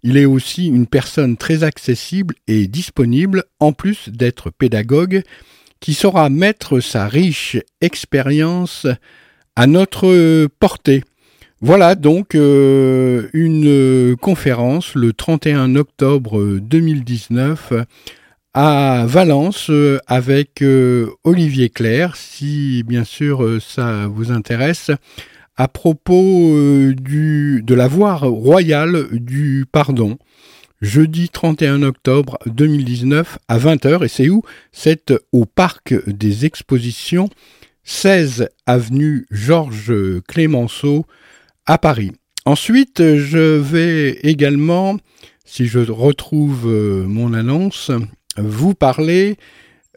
Il 0.03 0.17
est 0.17 0.25
aussi 0.25 0.67
une 0.67 0.85
personne 0.85 1.37
très 1.37 1.63
accessible 1.63 2.35
et 2.47 2.67
disponible, 2.67 3.45
en 3.61 3.71
plus 3.71 4.09
d'être 4.09 4.49
pédagogue, 4.49 5.23
qui 5.79 5.93
saura 5.93 6.29
mettre 6.29 6.81
sa 6.81 7.07
riche 7.07 7.57
expérience 7.79 8.85
à 9.55 9.65
notre 9.65 10.47
portée. 10.59 11.03
Voilà 11.65 11.95
donc 11.95 12.35
euh, 12.35 13.29
une 13.31 14.17
conférence 14.17 14.95
le 14.95 15.13
31 15.13 15.77
octobre 15.77 16.59
2019 16.59 17.71
à 18.53 19.05
Valence 19.07 19.69
euh, 19.69 19.97
avec 20.05 20.61
euh, 20.61 21.07
Olivier 21.23 21.69
Claire, 21.69 22.17
si 22.17 22.83
bien 22.83 23.05
sûr 23.05 23.45
euh, 23.45 23.61
ça 23.61 24.07
vous 24.07 24.33
intéresse, 24.33 24.91
à 25.55 25.69
propos 25.69 26.53
euh, 26.53 26.95
de 26.97 27.73
la 27.73 27.87
voie 27.87 28.15
royale 28.15 29.07
du 29.13 29.65
pardon. 29.71 30.17
Jeudi 30.81 31.29
31 31.29 31.81
octobre 31.83 32.39
2019 32.45 33.37
à 33.47 33.57
20h. 33.57 34.03
Et 34.03 34.09
c'est 34.09 34.27
où? 34.27 34.41
C'est 34.73 35.13
au 35.31 35.45
parc 35.45 35.95
des 36.07 36.45
expositions 36.45 37.29
16 37.85 38.49
avenue 38.65 39.25
Georges 39.31 39.93
Clémenceau 40.27 41.05
à 41.65 41.77
Paris. 41.77 42.11
Ensuite, 42.45 43.01
je 43.17 43.57
vais 43.57 44.19
également, 44.23 44.97
si 45.45 45.65
je 45.67 45.79
retrouve 45.79 46.67
euh, 46.67 47.05
mon 47.05 47.33
annonce, 47.33 47.91
vous 48.37 48.73
parler 48.73 49.37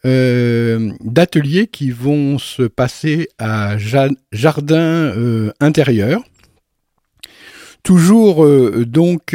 euh, 0.04 0.92
d'ateliers 1.00 1.66
qui 1.66 1.90
vont 1.90 2.38
se 2.38 2.62
passer 2.62 3.28
à 3.38 3.78
Ja- 3.78 4.10
Jardin 4.30 4.76
euh, 4.76 5.50
intérieur. 5.60 6.22
Toujours 7.82 8.44
donc 8.84 9.32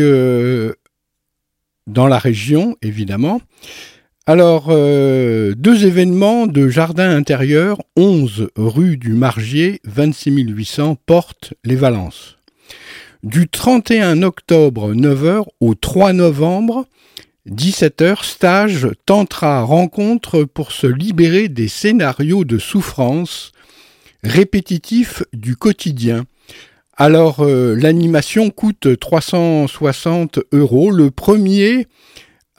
dans 1.87 2.07
la 2.07 2.17
région, 2.19 2.75
évidemment. 2.81 3.39
Alors, 4.27 4.67
euh, 4.69 5.55
deux 5.57 5.87
événements 5.87 6.45
de 6.45 6.69
jardin 6.69 7.09
intérieur, 7.09 7.81
11 7.95 8.49
rue 8.55 8.97
du 8.97 9.13
Margier, 9.13 9.81
26 9.85 10.43
800, 10.47 10.95
Porte 11.07 11.55
les 11.63 11.75
Valences. 11.75 12.37
Du 13.23 13.49
31 13.49 14.21
octobre, 14.21 14.93
9h, 14.93 15.45
au 15.59 15.73
3 15.73 16.13
novembre, 16.13 16.85
17h, 17.49 18.23
stage 18.23 18.89
Tantra 19.07 19.63
rencontre 19.63 20.43
pour 20.43 20.71
se 20.71 20.85
libérer 20.85 21.49
des 21.49 21.67
scénarios 21.67 22.45
de 22.45 22.59
souffrance 22.59 23.53
répétitifs 24.23 25.23
du 25.33 25.55
quotidien. 25.55 26.25
Alors, 26.95 27.39
euh, 27.39 27.73
l'animation 27.75 28.51
coûte 28.51 28.99
360 28.99 30.41
euros. 30.51 30.91
Le 30.91 31.09
premier 31.09 31.87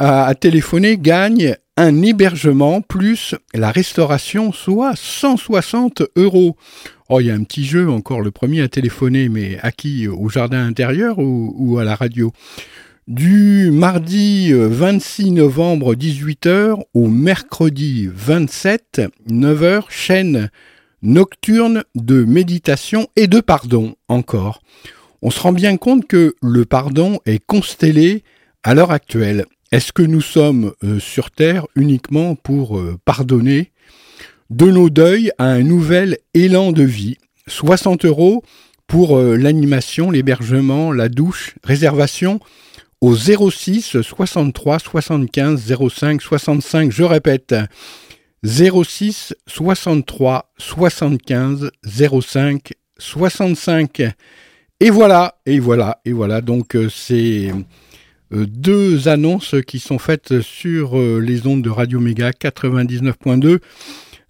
à, 0.02 0.34
téléphoner 0.34 0.98
gagne 0.98 1.54
un 1.76 2.02
hébergement 2.02 2.80
plus 2.80 3.36
la 3.54 3.70
restauration, 3.70 4.52
soit 4.52 4.94
160 4.96 6.02
euros. 6.16 6.56
Oh, 7.08 7.20
il 7.20 7.28
y 7.28 7.30
a 7.30 7.34
un 7.34 7.44
petit 7.44 7.64
jeu 7.64 7.88
encore, 7.88 8.20
le 8.20 8.32
premier 8.32 8.62
à 8.62 8.68
téléphoner, 8.68 9.28
mais 9.28 9.58
à 9.62 9.70
qui 9.70 10.08
Au 10.08 10.28
jardin 10.28 10.66
intérieur 10.66 11.20
ou, 11.20 11.54
ou 11.56 11.78
à 11.78 11.84
la 11.84 11.94
radio? 11.94 12.32
Du 13.06 13.70
mardi 13.70 14.52
euh, 14.52 14.66
26 14.68 15.30
novembre 15.32 15.94
18h 15.94 16.82
au 16.94 17.06
mercredi 17.06 18.08
27 18.12 19.02
9h, 19.28 19.84
chaîne 19.88 20.50
nocturne 21.02 21.84
de 21.94 22.24
méditation 22.24 23.06
et 23.14 23.28
de 23.28 23.40
pardon 23.40 23.94
encore. 24.08 24.62
On 25.20 25.30
se 25.30 25.40
rend 25.40 25.52
bien 25.52 25.76
compte 25.76 26.08
que 26.08 26.34
le 26.42 26.64
pardon 26.64 27.20
est 27.24 27.44
constellé 27.44 28.24
à 28.64 28.74
l'heure 28.74 28.90
actuelle. 28.90 29.46
Est-ce 29.72 29.90
que 29.90 30.02
nous 30.02 30.20
sommes 30.20 30.74
euh, 30.84 31.00
sur 31.00 31.30
Terre 31.30 31.66
uniquement 31.76 32.34
pour 32.34 32.78
euh, 32.78 32.98
pardonner 33.06 33.72
de 34.50 34.66
nos 34.66 34.90
deuils 34.90 35.32
à 35.38 35.46
un 35.46 35.62
nouvel 35.62 36.18
élan 36.34 36.72
de 36.72 36.82
vie? 36.82 37.16
60 37.46 38.04
euros 38.04 38.44
pour 38.86 39.16
euh, 39.16 39.34
l'animation, 39.34 40.10
l'hébergement, 40.10 40.92
la 40.92 41.08
douche, 41.08 41.54
réservation 41.64 42.38
au 43.00 43.16
06 43.16 44.02
63 44.02 44.78
75 44.78 45.74
05 45.88 46.20
65. 46.20 46.92
Je 46.92 47.02
répète, 47.02 47.54
06 48.44 49.34
63 49.46 50.52
75 50.58 51.70
05 52.20 52.74
65. 52.98 54.02
Et 54.80 54.90
voilà, 54.90 55.36
et 55.46 55.60
voilà, 55.60 56.02
et 56.04 56.12
voilà. 56.12 56.42
Donc 56.42 56.76
c'est 56.90 57.50
deux 58.32 59.08
annonces 59.08 59.54
qui 59.66 59.78
sont 59.78 59.98
faites 59.98 60.40
sur 60.40 60.98
euh, 60.98 61.18
les 61.20 61.46
ondes 61.46 61.62
de 61.62 61.70
Radio 61.70 62.00
Méga 62.00 62.30
99.2 62.30 63.58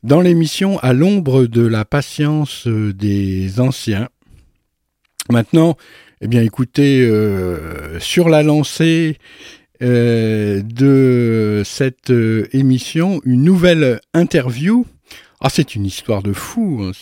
dans 0.03 0.21
l'émission 0.21 0.79
À 0.81 0.93
l'ombre 0.93 1.47
de 1.47 1.65
la 1.65 1.85
patience 1.85 2.67
euh, 2.67 2.93
des 2.93 3.61
anciens. 3.61 4.09
Maintenant, 5.31 5.77
eh 6.21 6.29
bien 6.29 6.43
écoutez, 6.43 7.01
euh, 7.03 7.99
sur 8.01 8.29
la 8.29 8.43
lancée 8.43 9.19
euh, 9.83 10.63
de 10.63 11.63
cette 11.65 12.11
euh, 12.11 12.49
émission, 12.53 13.21
une 13.25 13.43
nouvelle 13.43 14.01
interview. 14.15 14.87
Ah, 15.41 15.49
c'est 15.49 15.75
une 15.75 15.85
histoire 15.87 16.23
de 16.23 16.33
fou. 16.33 16.83
hein. 16.83 16.93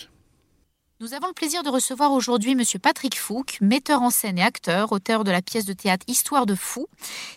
Nous 1.01 1.15
avons 1.15 1.25
le 1.25 1.33
plaisir 1.33 1.63
de 1.63 1.69
recevoir 1.69 2.11
aujourd'hui 2.11 2.53
Monsieur 2.53 2.77
Patrick 2.77 3.17
Fouque, 3.17 3.57
metteur 3.59 4.03
en 4.03 4.11
scène 4.11 4.37
et 4.37 4.43
acteur, 4.43 4.91
auteur 4.91 5.23
de 5.23 5.31
la 5.31 5.41
pièce 5.41 5.65
de 5.65 5.73
théâtre 5.73 6.05
Histoire 6.07 6.45
de 6.45 6.53
fou. 6.53 6.85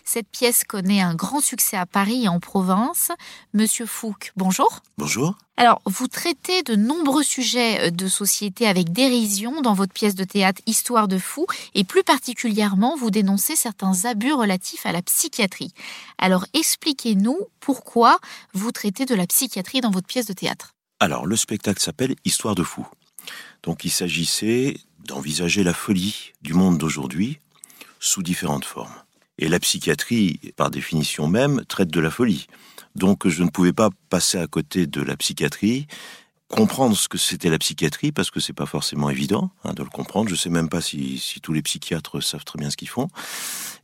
Cette 0.03 0.27
pièce 0.29 0.63
connaît 0.63 1.01
un 1.01 1.15
grand 1.15 1.41
succès 1.41 1.75
à 1.75 1.87
Paris 1.87 2.25
et 2.25 2.27
en 2.27 2.39
province. 2.39 3.11
Monsieur 3.55 3.87
Fouque, 3.87 4.33
bonjour. 4.35 4.83
Bonjour. 4.99 5.35
Alors, 5.57 5.81
vous 5.87 6.07
traitez 6.07 6.61
de 6.61 6.75
nombreux 6.75 7.23
sujets 7.23 7.87
euh, 7.87 7.89
de 7.89 8.07
société 8.07 8.67
avec 8.67 8.91
dérision 8.91 9.61
dans 9.61 9.73
votre 9.73 9.93
pièce 9.93 10.13
de 10.13 10.25
théâtre 10.25 10.61
Histoire 10.67 11.07
de 11.07 11.17
fou, 11.17 11.47
et 11.73 11.83
plus 11.83 12.03
particulièrement, 12.03 12.95
vous 12.95 13.09
dénoncez 13.09 13.55
certains 13.55 14.05
abus 14.05 14.33
relatifs 14.33 14.85
à 14.85 14.91
la 14.91 15.01
psychiatrie. 15.01 15.73
Alors, 16.19 16.45
expliquez-nous 16.53 17.39
pourquoi 17.61 18.19
vous 18.53 18.71
traitez 18.71 19.05
de 19.05 19.15
la 19.15 19.25
psychiatrie 19.25 19.81
dans 19.81 19.89
votre 19.89 20.05
pièce 20.05 20.27
de 20.27 20.33
théâtre. 20.33 20.75
Alors, 20.99 21.25
le 21.25 21.35
spectacle 21.35 21.81
s'appelle 21.81 22.15
Histoire 22.25 22.53
de 22.53 22.61
fou. 22.61 22.85
Donc, 23.65 23.83
il 23.83 23.89
s'agissait 23.89 24.77
d'envisager 25.05 25.63
la 25.63 25.73
folie 25.73 26.33
du 26.41 26.53
monde 26.53 26.77
d'aujourd'hui 26.77 27.39
sous 27.99 28.21
différentes 28.21 28.63
formes. 28.63 28.93
Et 29.39 29.49
la 29.49 29.59
psychiatrie, 29.59 30.39
par 30.55 30.69
définition 30.69 31.27
même, 31.27 31.65
traite 31.67 31.89
de 31.89 31.99
la 31.99 32.11
folie. 32.11 32.47
Donc, 32.95 33.27
je 33.27 33.43
ne 33.43 33.49
pouvais 33.49 33.73
pas 33.73 33.89
passer 34.09 34.37
à 34.37 34.47
côté 34.47 34.87
de 34.87 35.01
la 35.01 35.17
psychiatrie 35.17 35.87
comprendre 36.47 36.95
ce 36.95 37.07
que 37.07 37.17
c'était 37.17 37.49
la 37.49 37.57
psychiatrie 37.57 38.11
parce 38.11 38.29
que 38.29 38.39
c'est 38.39 38.53
pas 38.53 38.67
forcément 38.67 39.09
évident 39.09 39.49
hein, 39.63 39.73
de 39.73 39.81
le 39.81 39.89
comprendre. 39.89 40.29
Je 40.29 40.35
sais 40.35 40.51
même 40.51 40.69
pas 40.69 40.79
si, 40.79 41.19
tous 41.41 41.51
les 41.51 41.63
psychiatres 41.63 42.21
savent 42.21 42.45
très 42.45 42.59
bien 42.59 42.69
ce 42.69 42.77
qu'ils 42.77 42.87
font. 42.87 43.07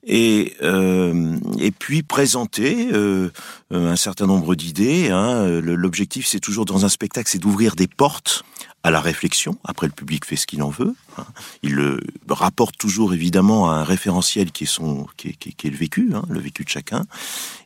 Et 0.06 0.56
euh, 0.62 1.38
puis 1.80 2.04
présenter 2.04 2.90
euh, 2.94 3.32
un 3.72 3.96
certain 3.96 4.28
nombre 4.28 4.54
d'idées. 4.54 5.10
Hein. 5.10 5.60
L'objectif, 5.60 6.28
c'est 6.28 6.40
toujours 6.40 6.66
dans 6.66 6.86
un 6.86 6.90
spectacle, 6.90 7.30
c'est 7.30 7.40
d'ouvrir 7.40 7.76
des 7.76 7.88
portes 7.88 8.44
à 8.84 8.92
la 8.92 9.00
réflexion. 9.00 9.58
Après, 9.64 9.88
le 9.88 9.94
public 9.94 10.26
fait 10.26 10.36
ce 10.36 10.48
qu'il 10.48 10.64
en 10.64 10.70
veut. 10.70 10.96
Hein. 11.18 11.26
Il 11.62 11.74
le 11.74 12.00
rapporte 12.30 12.78
toujours 12.78 13.14
évidemment 13.14 13.70
à 13.70 13.76
un 13.76 13.84
référentiel 13.84 14.52
qui 14.52 14.64
est 14.64 14.68
son, 14.68 15.08
qui 15.18 15.30
est, 15.30 15.34
qui 15.34 15.68
est, 15.68 15.70
le 15.70 15.78
vécu, 15.78 16.12
hein, 16.14 16.24
le 16.30 16.40
vécu 16.40 16.64
de 16.64 16.70
chacun. 16.70 17.06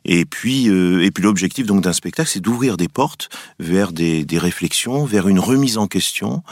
Et 0.04 0.24
puis, 0.24 0.68
euh, 0.68 1.04
et 1.04 1.10
puis 1.10 1.22
l'objectif 1.22 1.66
donc 1.66 1.82
d'un 1.82 1.92
spectacle, 1.92 2.28
c'est 2.28 2.40
d'ouvrir 2.40 2.76
des 2.76 2.88
portes 2.88 3.28
vers 3.58 3.92
des, 3.92 4.24
des 4.24 4.38
réflexions, 4.38 5.04
vers 5.04 5.28
une 5.28 5.40
remise 5.40 5.78
en 5.78 5.86
question 5.86 6.42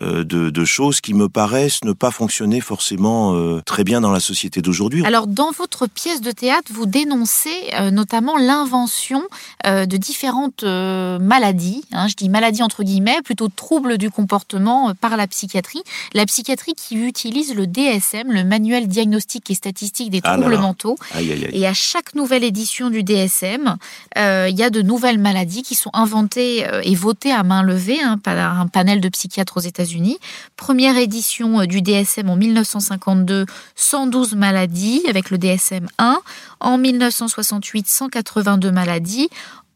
de, 0.00 0.22
de, 0.22 0.64
choses 0.64 1.00
qui 1.00 1.14
me 1.14 1.28
paraissent 1.28 1.82
ne 1.84 1.92
pas 1.92 2.12
fonctionner 2.12 2.60
forcément 2.60 3.34
euh, 3.34 3.60
très 3.66 3.82
bien 3.82 4.00
dans 4.00 4.12
la 4.12 4.20
société 4.20 4.62
d'aujourd'hui. 4.62 5.04
Alors, 5.04 5.26
dans 5.26 5.50
votre 5.50 5.88
pièce 5.88 6.20
de 6.20 6.30
théâtre, 6.30 6.70
vous 6.72 6.86
dénoncez 6.86 7.50
euh, 7.74 7.90
notamment 7.90 8.36
l'invention 8.38 9.22
de 9.64 9.96
différentes 9.96 10.62
maladies. 10.64 11.84
Hein, 11.92 12.08
je 12.08 12.14
dis 12.14 12.28
maladies 12.28 12.62
entre 12.62 12.82
guillemets, 12.82 13.20
plutôt 13.22 13.48
troubles 13.48 13.98
du 13.98 14.10
comportement 14.10 14.94
par 14.94 15.16
la 15.16 15.26
psychiatrie. 15.26 15.82
La 16.14 16.24
psychiatrie 16.24 16.74
qui 16.74 16.96
utilise 16.96 17.54
le 17.54 17.66
DSM, 17.66 18.30
le 18.30 18.44
manuel 18.44 18.88
diagnostique 18.88 19.50
et 19.50 19.54
statistique 19.54 20.10
des 20.10 20.20
ah 20.24 20.36
troubles 20.36 20.56
mentaux. 20.56 20.96
Et 21.18 21.66
à 21.66 21.74
chaque 21.74 22.14
nouvelle 22.14 22.44
édition 22.44 22.90
du 22.90 23.02
DSM, 23.02 23.76
il 24.16 24.56
y 24.56 24.62
a 24.62 24.70
de 24.70 24.82
nouvelles 24.82 25.18
maladies 25.18 25.62
qui 25.62 25.74
sont 25.74 25.90
inventées 25.92 26.66
et 26.82 26.94
votées 26.94 27.32
à 27.32 27.42
main 27.42 27.62
levée 27.62 28.00
hein, 28.02 28.18
par 28.18 28.58
un 28.58 28.66
panel 28.66 29.00
de 29.00 29.08
psychiatres 29.08 29.58
aux 29.58 29.60
États 29.60 29.79
Première 30.56 30.96
édition 30.96 31.60
euh, 31.60 31.66
du 31.66 31.82
DSM 31.82 32.28
en 32.28 32.36
1952, 32.36 33.46
112 33.74 34.34
maladies 34.34 35.02
avec 35.08 35.30
le 35.30 35.38
DSM 35.38 35.88
1. 35.98 36.18
En 36.60 36.78
1968, 36.78 37.88
182 37.88 38.70
maladies. 38.70 39.28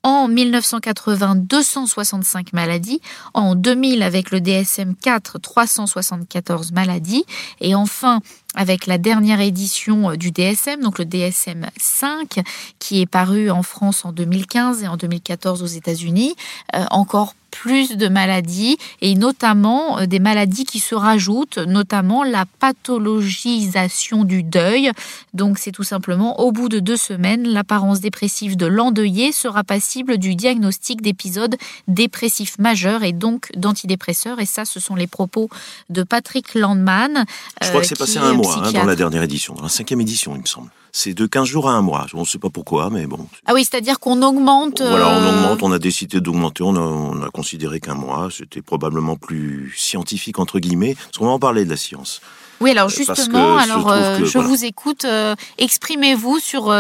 En 0.03 0.29
1980, 0.29 1.37
265 1.37 2.53
maladies. 2.53 3.01
En 3.33 3.55
2000, 3.55 4.03
avec 4.03 4.31
le 4.31 4.41
DSM 4.43 4.95
4, 4.97 5.39
374 5.39 6.73
maladies. 6.73 7.25
Et 7.63 7.75
enfin, 7.75 8.21
avec 8.55 8.87
la 8.87 8.99
dernière 8.99 9.41
édition 9.41 10.11
euh, 10.11 10.17
du 10.17 10.31
DSM, 10.31 10.83
donc 10.83 10.99
le 10.99 11.07
DSM 11.07 11.67
5, 11.79 12.41
qui 12.79 13.01
est 13.01 13.07
paru 13.07 13.51
en 13.51 13.63
France 13.63 14.05
en 14.05 14.13
2015 14.13 14.83
et 14.83 14.89
en 14.89 14.99
2014 14.99 15.63
aux 15.63 15.67
États-Unis, 15.67 16.35
euh, 16.75 16.85
encore 16.91 17.35
plus 17.55 17.97
de 17.97 18.09
maladies 18.09 18.77
et 19.01 19.15
notamment 19.15 19.99
euh, 19.99 20.07
des 20.07 20.19
maladies 20.19 20.65
qui 20.65 20.81
se 20.81 20.95
rajoutent, 20.95 21.59
notamment 21.59 22.25
la 22.25 22.45
pathologisation 22.59 24.25
du 24.25 24.43
deuil. 24.43 24.91
Donc 25.35 25.59
c'est 25.59 25.71
tout 25.71 25.85
simplement 25.85 26.41
au 26.41 26.51
bout 26.51 26.69
de 26.69 26.81
deux 26.81 26.97
semaines, 26.97 27.47
l'apparence 27.47 28.01
dépressive 28.01 28.57
de 28.57 28.67
l'endeuillé 28.67 29.31
sera 29.31 29.63
passible 29.63 30.19
du 30.19 30.35
diagnostic 30.35 31.01
d'épisodes 31.01 31.57
dépressifs 31.87 32.59
majeurs 32.59 33.05
et 33.05 33.13
donc 33.13 33.51
d'antidépresseurs. 33.57 34.41
Et 34.41 34.47
ça, 34.47 34.65
ce 34.65 34.81
sont 34.81 34.97
les 34.97 35.07
propos 35.07 35.49
de 35.91 36.03
Patrick 36.03 36.55
Landman. 36.55 37.25
Je 37.63 37.69
crois 37.69 37.81
que 37.81 37.87
c'est 37.87 37.99
passé 37.99 38.19
un 38.19 38.33
mois 38.33 38.65
hein, 38.65 38.73
dans 38.73 38.85
la 38.85 38.97
dernière 38.97 39.23
édition, 39.23 39.55
dans 39.55 39.63
la 39.63 39.69
cinquième 39.69 40.01
édition, 40.01 40.35
il 40.35 40.43
me 40.43 40.47
semble 40.47 40.71
c'est 40.97 41.13
de 41.13 41.27
15 41.27 41.49
jours 41.49 41.69
à 41.69 41.73
un 41.73 41.83
mois. 41.83 42.07
On 42.15 42.21
ne 42.21 42.25
sait 42.25 42.39
pas 42.39 42.51
pourquoi, 42.51 42.89
mais 42.89 43.07
bon. 43.07 43.27
Ah 43.47 43.53
oui, 43.53 43.67
c'est-à-dire 43.69 43.99
qu'on 43.99 44.23
augmente. 44.23 44.81
Voilà, 44.81 45.09
on 45.09 45.23
euh, 45.23 45.29
augmente. 45.29 45.63
On 45.65 45.73
a 45.73 45.81
décidé 45.81 46.21
d'augmenter. 46.21 46.63
On 46.63 47.21
a, 47.21 47.31
considéré 47.31 47.81
qu'un 47.81 47.95
mois, 47.95 48.29
c'était 48.31 48.63
probablement 48.63 49.17
plus 49.17 49.75
scientifique 49.77 50.39
entre 50.39 50.61
guillemets, 50.61 50.95
parce 50.95 51.19
qu'on 51.19 51.27
va 51.27 51.33
en 51.33 51.41
parler 51.41 51.65
de 51.65 51.71
la 51.71 51.77
science. 51.77 52.21
Oui, 52.61 52.71
alors 52.71 52.89
justement, 52.89 53.59
alors 53.59 53.91
euh, 53.91 54.25
je, 54.25 54.39
vous 54.39 54.65
écoute. 54.65 55.05
Euh, 55.05 55.35
exprimez-vous 55.59 56.39
sur 56.39 56.73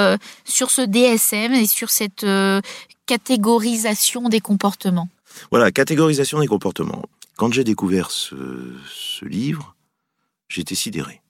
sur 0.44 0.70
ce 0.70 0.82
DSM 0.82 1.52
et 1.52 1.66
sur 1.66 1.90
cette 1.90 2.24
catégorisation 3.06 4.28
des 4.28 4.40
comportements. 4.40 5.08
Voilà, 5.50 5.72
catégorisation 5.72 6.38
des 6.38 6.46
comportements. 6.46 7.02
Quand 7.36 7.52
j'ai 7.52 7.64
découvert 7.64 8.12
ce, 8.12 8.36
ce 8.94 9.24
livre, 9.24 9.74
j'étais 10.48 10.76
sidéré, 10.76 11.20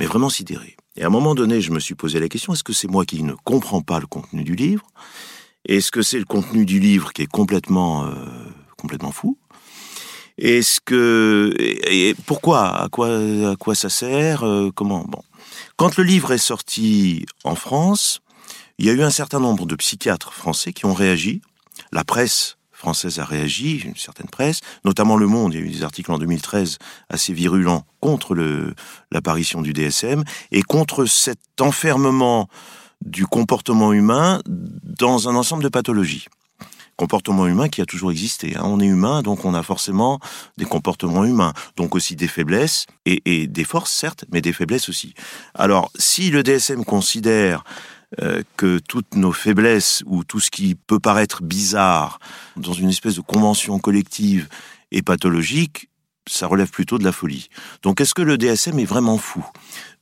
mais 0.00 0.06
vraiment 0.06 0.28
sidéré. 0.28 0.75
Et 0.96 1.02
à 1.02 1.06
un 1.06 1.10
moment 1.10 1.34
donné, 1.34 1.60
je 1.60 1.72
me 1.72 1.80
suis 1.80 1.94
posé 1.94 2.20
la 2.20 2.28
question, 2.28 2.54
est-ce 2.54 2.64
que 2.64 2.72
c'est 2.72 2.88
moi 2.88 3.04
qui 3.04 3.22
ne 3.22 3.34
comprends 3.44 3.82
pas 3.82 4.00
le 4.00 4.06
contenu 4.06 4.44
du 4.44 4.54
livre? 4.54 4.86
Est-ce 5.68 5.90
que 5.90 6.00
c'est 6.00 6.18
le 6.18 6.24
contenu 6.24 6.64
du 6.64 6.80
livre 6.80 7.12
qui 7.12 7.22
est 7.22 7.30
complètement, 7.30 8.06
euh, 8.06 8.14
complètement 8.78 9.12
fou? 9.12 9.38
Est-ce 10.38 10.80
que 10.84 11.54
et, 11.58 12.14
pourquoi? 12.26 12.82
À 12.82 12.88
quoi 12.88 13.08
à 13.08 13.56
quoi 13.56 13.74
ça 13.74 13.88
sert? 13.88 14.44
Euh, 14.44 14.70
Comment? 14.74 15.04
Bon, 15.08 15.22
quand 15.76 15.96
le 15.96 16.04
livre 16.04 16.32
est 16.32 16.38
sorti 16.38 17.24
en 17.44 17.54
France, 17.54 18.20
il 18.78 18.86
y 18.86 18.90
a 18.90 18.92
eu 18.92 19.02
un 19.02 19.10
certain 19.10 19.40
nombre 19.40 19.66
de 19.66 19.74
psychiatres 19.76 20.32
français 20.32 20.72
qui 20.72 20.84
ont 20.84 20.92
réagi. 20.94 21.40
La 21.92 22.04
presse 22.04 22.58
française 22.86 23.18
a 23.18 23.24
réagi, 23.24 23.78
une 23.78 23.96
certaine 23.96 24.28
presse, 24.28 24.60
notamment 24.84 25.16
Le 25.16 25.26
Monde, 25.26 25.54
il 25.54 25.56
a 25.60 25.60
eu 25.60 25.70
des 25.70 25.82
articles 25.82 26.12
en 26.12 26.18
2013 26.18 26.78
assez 27.10 27.32
virulents 27.32 27.84
contre 27.98 28.36
l'apparition 29.10 29.60
du 29.60 29.72
DSM 29.72 30.22
et 30.52 30.62
contre 30.62 31.04
cet 31.04 31.40
enfermement 31.60 32.48
du 33.04 33.26
comportement 33.26 33.92
humain 33.92 34.40
dans 34.46 35.28
un 35.28 35.34
ensemble 35.34 35.64
de 35.64 35.68
pathologies. 35.68 36.26
Comportement 36.94 37.48
humain 37.48 37.68
qui 37.68 37.82
a 37.82 37.86
toujours 37.86 38.12
existé. 38.12 38.56
Hein. 38.56 38.62
On 38.64 38.78
est 38.78 38.86
humain, 38.86 39.22
donc 39.22 39.44
on 39.44 39.52
a 39.52 39.64
forcément 39.64 40.20
des 40.56 40.64
comportements 40.64 41.24
humains, 41.24 41.54
donc 41.74 41.96
aussi 41.96 42.14
des 42.14 42.28
faiblesses 42.28 42.86
et 43.04 43.48
des 43.48 43.64
forces, 43.64 43.90
certes, 43.90 44.24
mais 44.30 44.40
des 44.40 44.52
faiblesses 44.52 44.88
aussi. 44.88 45.12
Alors, 45.54 45.90
si 45.98 46.30
le 46.30 46.44
DSM 46.44 46.84
considère 46.84 47.64
euh, 48.20 48.42
que 48.56 48.78
toutes 48.78 49.16
nos 49.16 49.32
faiblesses 49.32 50.04
ou 50.06 50.22
tout 50.22 50.38
ce 50.38 50.50
qui 50.50 50.76
peut 50.76 51.00
paraître 51.00 51.42
bizarre 51.42 52.20
dans 52.56 52.72
une 52.72 52.88
espèce 52.88 53.16
de 53.16 53.20
convention 53.20 53.80
collective 53.80 54.48
et 54.92 55.02
pathologique, 55.02 55.88
ça 56.28 56.46
relève 56.46 56.70
plutôt 56.70 56.98
de 56.98 57.04
la 57.04 57.12
folie. 57.12 57.48
Donc 57.82 58.00
est-ce 58.00 58.14
que 58.14 58.22
le 58.22 58.38
DSM 58.38 58.78
est 58.78 58.84
vraiment 58.84 59.18
fou? 59.18 59.44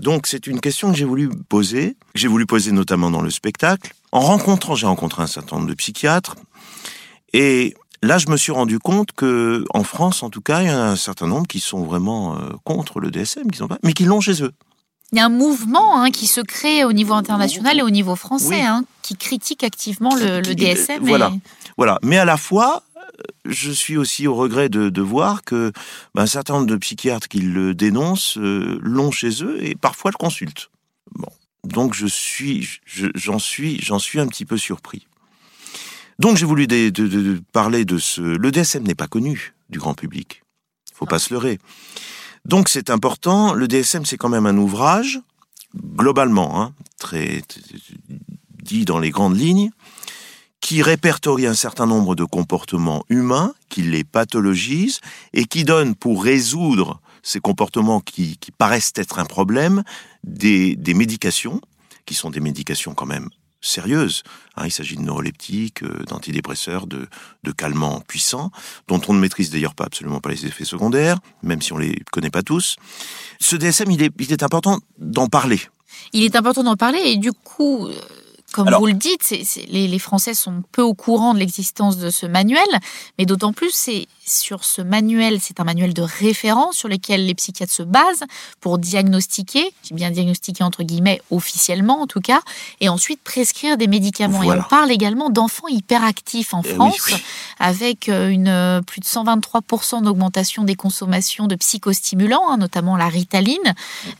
Donc 0.00 0.26
c'est 0.26 0.46
une 0.46 0.60
question 0.60 0.90
que 0.92 0.98
j'ai 0.98 1.04
voulu 1.06 1.30
poser, 1.48 1.96
que 2.12 2.20
j'ai 2.20 2.28
voulu 2.28 2.44
poser 2.46 2.72
notamment 2.72 3.10
dans 3.10 3.22
le 3.22 3.30
spectacle. 3.30 3.94
En 4.12 4.20
rencontrant, 4.20 4.74
j'ai 4.74 4.86
rencontré 4.86 5.22
un 5.22 5.26
certain 5.26 5.56
nombre 5.56 5.68
de 5.68 5.74
psychiatres, 5.74 6.36
et 7.32 7.74
là 8.02 8.18
je 8.18 8.28
me 8.28 8.36
suis 8.36 8.52
rendu 8.52 8.78
compte 8.78 9.12
que 9.12 9.64
en 9.70 9.82
France, 9.82 10.22
en 10.22 10.30
tout 10.30 10.42
cas, 10.42 10.62
il 10.62 10.68
y 10.68 10.70
en 10.70 10.78
a 10.78 10.90
un 10.90 10.96
certain 10.96 11.26
nombre 11.26 11.46
qui 11.46 11.60
sont 11.60 11.84
vraiment 11.84 12.36
euh, 12.36 12.50
contre 12.64 13.00
le 13.00 13.10
DSM, 13.10 13.50
qui 13.50 13.58
sont 13.58 13.68
pas, 13.68 13.78
mais 13.82 13.92
qui 13.92 14.04
l'ont 14.04 14.20
chez 14.20 14.42
eux. 14.42 14.52
Il 15.14 15.18
y 15.18 15.20
a 15.20 15.26
un 15.26 15.28
mouvement 15.28 16.00
hein, 16.00 16.10
qui 16.10 16.26
se 16.26 16.40
crée 16.40 16.84
au 16.84 16.92
niveau 16.92 17.14
international 17.14 17.78
et 17.78 17.82
au 17.82 17.90
niveau 17.90 18.16
français, 18.16 18.62
hein, 18.62 18.84
qui 19.00 19.14
critique 19.16 19.62
activement 19.62 20.12
le, 20.16 20.42
DSM. 20.42 21.06
Voilà, 21.06 21.32
voilà. 21.76 22.00
Mais 22.02 22.18
à 22.18 22.24
la 22.24 22.36
fois, 22.36 22.82
je 23.44 23.70
suis 23.70 23.96
aussi 23.96 24.26
au 24.26 24.34
regret 24.34 24.68
de, 24.68 25.00
voir 25.00 25.44
que 25.44 25.70
ben, 26.16 26.22
un 26.22 26.26
certain 26.26 26.54
nombre 26.54 26.66
de 26.66 26.74
psychiatres 26.74 27.28
qui 27.28 27.38
le 27.38 27.76
dénoncent 27.76 28.38
euh, 28.38 28.80
l'ont 28.82 29.12
chez 29.12 29.44
eux 29.44 29.64
et 29.64 29.76
parfois 29.76 30.10
le 30.10 30.16
consultent. 30.16 30.68
Bon, 31.12 31.28
donc 31.62 31.94
je 31.94 32.06
suis, 32.06 32.80
j'en 33.14 33.38
suis, 33.38 33.80
j'en 33.80 34.00
suis 34.00 34.18
un 34.18 34.26
petit 34.26 34.44
peu 34.44 34.56
surpris. 34.56 35.06
Donc 36.18 36.38
j'ai 36.38 36.46
voulu 36.46 36.66
de, 36.66 37.40
parler 37.52 37.84
de 37.84 37.98
ce. 37.98 38.20
Le 38.20 38.50
DSM 38.50 38.82
n'est 38.82 38.96
pas 38.96 39.06
connu 39.06 39.54
du 39.70 39.78
grand 39.78 39.94
public. 39.94 40.42
Faut 40.92 41.06
pas 41.06 41.20
se 41.20 41.32
leurrer. 41.32 41.60
Donc 42.44 42.68
c'est 42.68 42.90
important. 42.90 43.54
Le 43.54 43.68
DSM, 43.68 44.04
c'est 44.04 44.16
quand 44.16 44.28
même 44.28 44.46
un 44.46 44.56
ouvrage, 44.56 45.20
globalement, 45.74 46.60
hein, 46.60 46.74
très 46.98 47.42
dit 48.62 48.84
dans 48.84 48.98
les 48.98 49.10
grandes 49.10 49.38
lignes, 49.38 49.70
qui 50.60 50.82
répertorie 50.82 51.46
un 51.46 51.54
certain 51.54 51.86
nombre 51.86 52.14
de 52.14 52.24
comportements 52.24 53.04
humains, 53.10 53.54
qui 53.68 53.82
les 53.82 54.04
pathologise 54.04 55.00
et 55.34 55.44
qui 55.44 55.64
donne 55.64 55.94
pour 55.94 56.24
résoudre 56.24 57.00
ces 57.22 57.40
comportements 57.40 58.00
qui, 58.00 58.38
paraissent 58.56 58.92
être 58.96 59.18
un 59.18 59.24
problème 59.24 59.82
des, 60.24 60.76
des 60.76 60.94
médications, 60.94 61.60
qui 62.06 62.14
sont 62.14 62.30
des 62.30 62.40
médications 62.40 62.94
quand 62.94 63.06
même 63.06 63.28
sérieuse. 63.64 64.22
Hein, 64.56 64.66
il 64.66 64.70
s'agit 64.70 64.96
de 64.96 65.02
neuroleptiques, 65.02 65.82
euh, 65.82 66.04
d'antidépresseurs, 66.06 66.86
de, 66.86 67.08
de 67.42 67.52
calmants 67.52 68.00
puissants, 68.06 68.50
dont 68.88 69.00
on 69.08 69.14
ne 69.14 69.18
maîtrise 69.18 69.50
d'ailleurs 69.50 69.74
pas 69.74 69.84
absolument 69.84 70.20
pas 70.20 70.30
les 70.30 70.46
effets 70.46 70.64
secondaires, 70.64 71.18
même 71.42 71.62
si 71.62 71.72
on 71.72 71.78
les 71.78 72.00
connaît 72.12 72.30
pas 72.30 72.42
tous. 72.42 72.76
Ce 73.40 73.56
DSM, 73.56 73.90
il 73.90 74.02
est, 74.02 74.12
il 74.18 74.32
est 74.32 74.42
important 74.42 74.78
d'en 74.98 75.28
parler. 75.28 75.60
Il 76.12 76.22
est 76.22 76.36
important 76.36 76.62
d'en 76.62 76.76
parler 76.76 77.00
et 77.04 77.16
du 77.16 77.32
coup, 77.32 77.86
euh, 77.86 77.94
comme 78.52 78.70
vous 78.70 78.86
le 78.86 78.92
dites, 78.92 79.34
les, 79.68 79.88
les, 79.88 79.98
Français 79.98 80.34
sont 80.34 80.62
peu 80.70 80.82
au 80.82 80.94
courant 80.94 81.34
de 81.34 81.40
l'existence 81.40 81.96
de 81.96 82.10
ce 82.10 82.24
manuel, 82.26 82.62
mais 83.18 83.26
d'autant 83.26 83.52
plus, 83.52 83.72
c'est 83.72 84.06
sur 84.26 84.64
ce 84.64 84.82
manuel, 84.82 85.38
c'est 85.40 85.60
un 85.60 85.64
manuel 85.64 85.92
de 85.94 86.02
référence 86.02 86.76
sur 86.76 86.88
lequel 86.88 87.26
les 87.26 87.34
psychiatres 87.34 87.72
se 87.72 87.82
basent 87.82 88.24
pour 88.60 88.78
diagnostiquer, 88.78 89.72
j'ai 89.82 89.94
bien 89.94 90.10
diagnostiqué 90.10 90.64
entre 90.64 90.82
guillemets 90.82 91.20
officiellement 91.30 92.00
en 92.00 92.06
tout 92.06 92.20
cas, 92.20 92.40
et 92.80 92.88
ensuite 92.88 93.20
prescrire 93.22 93.76
des 93.76 93.86
médicaments. 93.86 94.40
Voilà. 94.42 94.62
Et 94.62 94.64
on 94.64 94.68
parle 94.68 94.90
également 94.90 95.30
d'enfants 95.30 95.68
hyperactifs 95.68 96.54
en 96.54 96.62
Eh 96.64 96.74
France, 96.74 97.06
oui. 97.08 97.22
avec 97.58 98.08
euh, 98.08 98.28
une 98.28 98.48
euh, 98.48 98.80
plus 98.80 99.00
de 99.00 99.06
123% 99.06 100.02
d'augmentation 100.02 100.64
des 100.64 100.74
consommations 100.74 101.46
de 101.46 101.54
psychostimulants, 101.56 102.48
hein, 102.48 102.56
notamment 102.56 102.96
la 102.96 103.08
ritaline, 103.08 103.74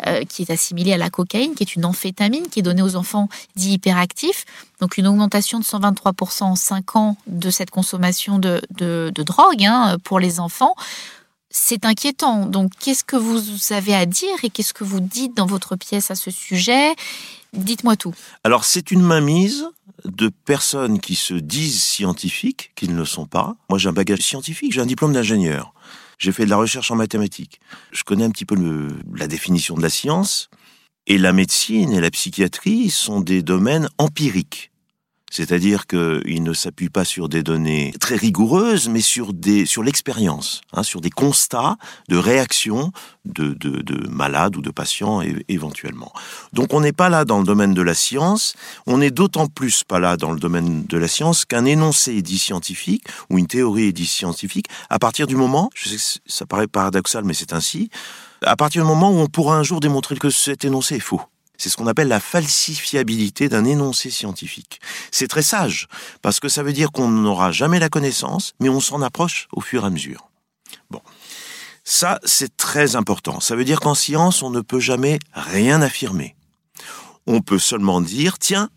euh, 0.06 0.24
qui 0.24 0.42
est 0.42 0.50
assimilée 0.50 0.92
à 0.92 0.98
la 0.98 1.10
cocaïne, 1.10 1.54
qui 1.54 1.62
est 1.62 1.74
une 1.74 1.84
amphétamine 1.84 2.48
qui 2.48 2.60
est 2.60 2.62
donnée 2.62 2.82
aux 2.82 2.96
enfants 2.96 3.28
dits 3.56 3.72
hyperactifs. 3.74 4.44
Donc 4.84 4.98
une 4.98 5.06
augmentation 5.06 5.58
de 5.58 5.64
123% 5.64 6.42
en 6.42 6.56
5 6.56 6.96
ans 6.96 7.16
de 7.26 7.48
cette 7.48 7.70
consommation 7.70 8.38
de, 8.38 8.60
de, 8.72 9.10
drogue 9.16 9.64
hein, 9.64 9.96
pour 10.04 10.20
les 10.20 10.40
enfants. 10.40 10.74
C'est 11.48 11.86
inquiétant. 11.86 12.44
Donc 12.44 12.70
qu'est-ce 12.78 13.02
que 13.02 13.16
vous 13.16 13.40
avez 13.72 13.94
à 13.94 14.04
dire 14.04 14.34
et 14.42 14.50
qu'est-ce 14.50 14.74
que 14.74 14.84
vous 14.84 15.00
dites 15.00 15.34
dans 15.34 15.46
votre 15.46 15.74
pièce 15.74 16.10
à 16.10 16.16
ce 16.16 16.30
sujet? 16.30 16.94
Dites-moi 17.54 17.96
tout. 17.96 18.12
Alors 18.44 18.66
c'est 18.66 18.90
une 18.90 19.00
mainmise 19.00 19.70
de 20.04 20.28
personnes 20.28 21.00
qui 21.00 21.14
se 21.14 21.32
disent 21.32 21.82
scientifiques, 21.82 22.72
qui 22.74 22.86
ne 22.86 22.94
le 22.94 23.06
sont 23.06 23.24
pas. 23.24 23.56
Moi 23.70 23.78
j'ai 23.78 23.88
un 23.88 23.94
bagage 23.94 24.20
scientifique, 24.20 24.74
j'ai 24.74 24.82
un 24.82 24.86
diplôme 24.86 25.14
d'ingénieur. 25.14 25.72
J'ai 26.18 26.30
fait 26.30 26.44
de 26.44 26.50
la 26.50 26.58
recherche 26.58 26.90
en 26.90 26.96
mathématiques. 26.96 27.58
Je 27.90 28.04
connais 28.04 28.24
un 28.24 28.30
petit 28.30 28.44
peu 28.44 28.54
la 29.14 29.28
définition 29.28 29.76
de 29.76 29.82
la 29.82 29.88
science. 29.88 30.50
Et 31.06 31.16
la 31.16 31.32
médecine 31.32 31.92
et 31.92 32.02
la 32.02 32.10
psychiatrie 32.10 32.90
sont 32.90 33.22
des 33.22 33.42
domaines 33.42 33.88
empiriques. 33.96 34.70
C'est-à-dire 35.34 35.88
qu'ils 35.88 36.44
ne 36.44 36.52
s'appuient 36.52 36.90
pas 36.90 37.04
sur 37.04 37.28
des 37.28 37.42
données 37.42 37.92
très 37.98 38.14
rigoureuses, 38.14 38.88
mais 38.88 39.00
sur 39.00 39.32
des 39.32 39.66
sur 39.66 39.82
l'expérience, 39.82 40.60
hein, 40.72 40.84
sur 40.84 41.00
des 41.00 41.10
constats 41.10 41.76
de 42.08 42.16
réactions 42.16 42.92
de, 43.24 43.52
de, 43.54 43.82
de 43.82 44.08
malades 44.08 44.56
ou 44.56 44.60
de 44.60 44.70
patients 44.70 45.22
éventuellement. 45.48 46.12
Donc 46.52 46.72
on 46.72 46.80
n'est 46.80 46.92
pas 46.92 47.08
là 47.08 47.24
dans 47.24 47.40
le 47.40 47.44
domaine 47.44 47.74
de 47.74 47.82
la 47.82 47.94
science, 47.94 48.54
on 48.86 49.00
est 49.00 49.10
d'autant 49.10 49.48
plus 49.48 49.82
pas 49.82 49.98
là 49.98 50.16
dans 50.16 50.30
le 50.30 50.38
domaine 50.38 50.84
de 50.86 50.98
la 50.98 51.08
science 51.08 51.44
qu'un 51.44 51.64
énoncé 51.64 52.22
dit 52.22 52.38
scientifique 52.38 53.02
ou 53.28 53.36
une 53.36 53.48
théorie 53.48 53.92
dit 53.92 54.06
scientifique 54.06 54.68
à 54.88 55.00
partir 55.00 55.26
du 55.26 55.34
moment, 55.34 55.68
je 55.74 55.88
sais 55.88 55.96
que 55.96 56.20
ça 56.26 56.46
paraît 56.46 56.68
paradoxal 56.68 57.24
mais 57.24 57.34
c'est 57.34 57.52
ainsi, 57.52 57.90
à 58.42 58.54
partir 58.54 58.82
du 58.82 58.88
moment 58.88 59.10
où 59.10 59.18
on 59.18 59.26
pourra 59.26 59.56
un 59.56 59.64
jour 59.64 59.80
démontrer 59.80 60.14
que 60.14 60.30
cet 60.30 60.64
énoncé 60.64 60.94
est 60.94 61.00
faux. 61.00 61.22
C'est 61.56 61.68
ce 61.68 61.76
qu'on 61.76 61.86
appelle 61.86 62.08
la 62.08 62.20
falsifiabilité 62.20 63.48
d'un 63.48 63.64
énoncé 63.64 64.10
scientifique. 64.10 64.80
C'est 65.10 65.28
très 65.28 65.42
sage, 65.42 65.88
parce 66.22 66.40
que 66.40 66.48
ça 66.48 66.62
veut 66.62 66.72
dire 66.72 66.90
qu'on 66.90 67.08
n'aura 67.08 67.52
jamais 67.52 67.78
la 67.78 67.88
connaissance, 67.88 68.54
mais 68.60 68.68
on 68.68 68.80
s'en 68.80 69.02
approche 69.02 69.48
au 69.52 69.60
fur 69.60 69.84
et 69.84 69.86
à 69.86 69.90
mesure. 69.90 70.30
Bon. 70.90 71.00
Ça, 71.84 72.18
c'est 72.24 72.56
très 72.56 72.96
important. 72.96 73.40
Ça 73.40 73.56
veut 73.56 73.64
dire 73.64 73.80
qu'en 73.80 73.94
science, 73.94 74.42
on 74.42 74.50
ne 74.50 74.62
peut 74.62 74.80
jamais 74.80 75.18
rien 75.34 75.82
affirmer. 75.82 76.34
On 77.26 77.40
peut 77.40 77.58
seulement 77.58 78.00
dire, 78.00 78.38
tiens, 78.38 78.70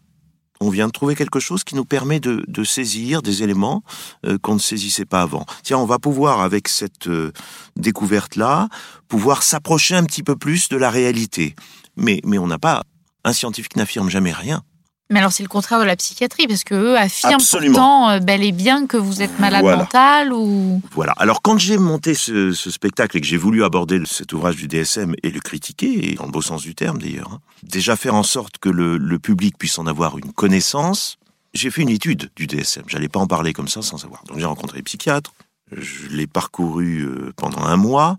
on 0.59 0.69
vient 0.69 0.87
de 0.87 0.91
trouver 0.91 1.15
quelque 1.15 1.39
chose 1.39 1.63
qui 1.63 1.75
nous 1.75 1.85
permet 1.85 2.19
de, 2.19 2.63
saisir 2.63 3.21
des 3.21 3.43
éléments 3.43 3.83
euh, 4.25 4.37
qu'on 4.37 4.55
ne 4.55 4.59
saisissait 4.59 5.05
pas 5.05 5.21
avant. 5.21 5.45
Tiens, 5.63 5.77
on 5.77 5.85
va 5.85 5.99
pouvoir, 5.99 6.41
avec 6.41 6.67
cette 6.67 7.07
euh, 7.07 7.31
découverte-là, 7.75 8.67
pouvoir 9.07 9.43
s'approcher 9.43 9.95
un 9.95 10.03
petit 10.03 10.23
peu 10.23 10.35
plus 10.35 10.69
de 10.69 10.77
la 10.77 10.89
réalité. 10.89 11.55
Mais, 11.97 12.21
mais 12.23 12.37
on 12.37 12.47
n'a 12.47 12.59
pas... 12.59 12.83
Un 13.23 13.33
scientifique 13.33 13.75
n'affirme 13.75 14.09
jamais 14.09 14.31
rien. 14.31 14.63
Mais 15.09 15.19
alors 15.19 15.31
c'est 15.31 15.43
le 15.43 15.47
contraire 15.49 15.79
de 15.79 15.85
la 15.85 15.95
psychiatrie, 15.95 16.47
parce 16.47 16.65
que 16.65 16.75
eux 16.75 16.97
affirment 16.97 17.35
Absolument. 17.35 17.73
pourtant 17.73 18.09
euh, 18.09 18.19
bel 18.19 18.43
et 18.43 18.51
bien 18.51 18.87
que 18.87 18.97
vous 18.97 19.21
êtes 19.21 19.39
malade 19.39 19.61
Voilà. 19.61 19.77
mental 19.77 20.33
ou... 20.33 20.81
Voilà. 20.91 21.13
Alors 21.17 21.41
quand 21.41 21.57
j'ai 21.57 21.77
monté 21.77 22.13
ce, 22.13 22.51
ce 22.51 22.69
spectacle 22.71 23.15
et 23.17 23.21
que 23.21 23.27
j'ai 23.27 23.37
voulu 23.37 23.63
aborder 23.63 24.01
cet 24.05 24.33
ouvrage 24.33 24.57
du 24.57 24.67
DSM 24.67 25.15
et 25.23 25.29
le 25.31 25.39
critiquer, 25.39 26.11
et 26.11 26.15
dans 26.15 26.25
le 26.25 26.31
beau 26.31 26.41
sens 26.41 26.61
du 26.61 26.75
terme 26.75 26.97
d'ailleurs, 27.01 27.31
hein, 27.31 27.39
déjà 27.63 27.95
faire 27.95 28.15
en 28.15 28.23
sorte 28.23 28.57
que 28.57 28.67
le, 28.69 28.97
le 28.97 29.17
public 29.19 29.57
puisse 29.57 29.79
en 29.79 29.87
avoir 29.87 30.17
une 30.17 30.33
connaissance, 30.33 31.17
j'ai 31.53 31.71
fait 31.71 31.83
une 31.83 31.89
étude 31.89 32.29
du 32.35 32.45
DSM. 32.45 32.83
J'allais 32.87 33.07
pas 33.09 33.19
en 33.21 33.27
parler 33.27 33.53
comme 33.53 33.69
ça 33.69 33.81
sans 33.81 33.97
savoir. 33.97 34.23
Donc 34.25 34.39
j'ai 34.39 34.45
rencontré 34.45 34.77
les 34.77 34.83
psychiatres, 34.83 35.31
je 35.71 36.07
l'ai 36.09 36.27
parcouru 36.27 37.03
euh, 37.05 37.31
pendant 37.37 37.63
un 37.63 37.77
mois, 37.77 38.17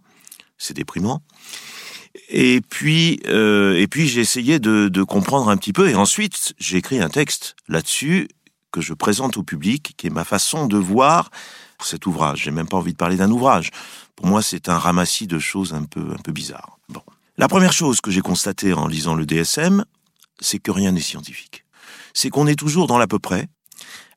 c'est 0.57 0.75
déprimant. 0.75 1.21
Et 2.29 2.61
puis, 2.61 3.21
euh, 3.27 3.79
et 3.79 3.87
puis 3.87 4.09
j'ai 4.09 4.21
essayé 4.21 4.59
de, 4.59 5.03
comprendre 5.03 5.49
un 5.49 5.57
petit 5.57 5.73
peu. 5.73 5.89
Et 5.89 5.95
ensuite, 5.95 6.55
j'ai 6.59 6.79
écrit 6.79 7.01
un 7.01 7.09
texte 7.09 7.57
là-dessus 7.69 8.29
que 8.71 8.81
je 8.81 8.93
présente 8.93 9.37
au 9.37 9.43
public, 9.43 9.95
qui 9.97 10.07
est 10.07 10.11
ma 10.11 10.25
façon 10.25 10.67
de 10.67 10.77
voir 10.77 11.31
cet 11.83 12.07
ouvrage. 12.07 12.43
J'ai 12.43 12.51
même 12.51 12.69
pas 12.69 12.77
envie 12.77 12.93
de 12.93 12.99
parler 12.99 13.17
d'un 13.17 13.31
ouvrage. 13.31 13.71
Pour 14.17 14.27
moi, 14.27 14.43
c'est 14.43 14.69
un 14.69 14.79
ramassis 14.79 15.27
de 15.27 15.39
choses 15.39 15.73
un 15.73 15.85
peu, 15.85 16.01
un 16.13 16.23
peu 16.23 16.33
bizarres. 16.33 16.79
Bon. 16.89 17.03
La 17.39 17.49
première 17.49 17.73
chose 17.73 18.01
que 18.01 18.11
j'ai 18.11 18.21
constatée 18.21 18.73
en 18.73 18.87
lisant 18.87 19.15
le 19.15 19.25
DSM, 19.25 19.85
c'est 20.41 20.59
que 20.59 20.71
rien 20.71 20.93
n'est 20.93 21.01
scientifique. 21.01 21.65
C'est 22.13 22.31
qu'on 22.31 22.47
est 22.47 22.59
toujours 22.59 22.89
dans 22.89 22.99
l'à 22.99 23.07
peu 23.07 23.19
près. 23.19 23.49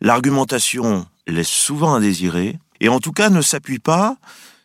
L'argumentation 0.01 1.05
laisse 1.27 1.47
souvent 1.47 1.93
à 1.93 1.99
désirer, 1.99 2.57
et 2.79 2.89
en 2.89 2.99
tout 2.99 3.11
cas 3.11 3.29
ne 3.29 3.41
s'appuie 3.41 3.79
pas 3.79 4.17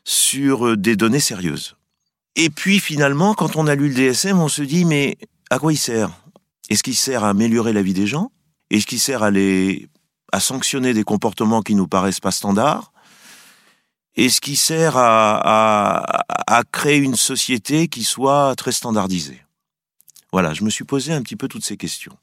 sur 0.04 0.66
euh, 0.66 0.76
des 0.76 0.96
données 0.96 1.20
sérieuses. 1.20 1.75
Et 2.36 2.50
puis 2.50 2.78
finalement, 2.80 3.34
quand 3.34 3.56
on 3.56 3.66
a 3.66 3.74
lu 3.74 3.88
le 3.88 3.94
DSM, 3.94 4.38
on 4.38 4.48
se 4.48 4.62
dit, 4.62 4.84
mais 4.84 5.16
à 5.50 5.58
quoi 5.58 5.72
il 5.72 5.78
sert? 5.78 6.10
Est-ce 6.68 6.82
qu'il 6.82 6.94
sert 6.96 7.24
à 7.24 7.30
améliorer 7.30 7.72
la 7.72 7.82
vie 7.82 7.94
des 7.94 8.06
gens? 8.06 8.30
Est-ce 8.70 8.86
qu'il 8.86 9.00
sert 9.00 9.22
à 9.22 10.40
sanctionner 10.40 10.92
des 10.92 11.04
comportements 11.04 11.62
qui 11.62 11.74
nous 11.74 11.88
paraissent 11.88 12.20
pas 12.20 12.30
standards? 12.30 12.92
Est-ce 14.16 14.40
qu'il 14.40 14.56
sert 14.56 14.94
à 14.96 16.62
créer 16.72 16.98
une 16.98 17.16
société 17.16 17.88
qui 17.88 18.04
soit 18.04 18.54
très 18.56 18.72
standardisée? 18.72 19.42
Voilà, 20.32 20.52
je 20.52 20.64
me 20.64 20.70
suis 20.70 20.84
posé 20.84 21.12
un 21.12 21.22
petit 21.22 21.36
peu 21.36 21.48
toutes 21.48 21.64
ces 21.64 21.76
questions. 21.76 22.16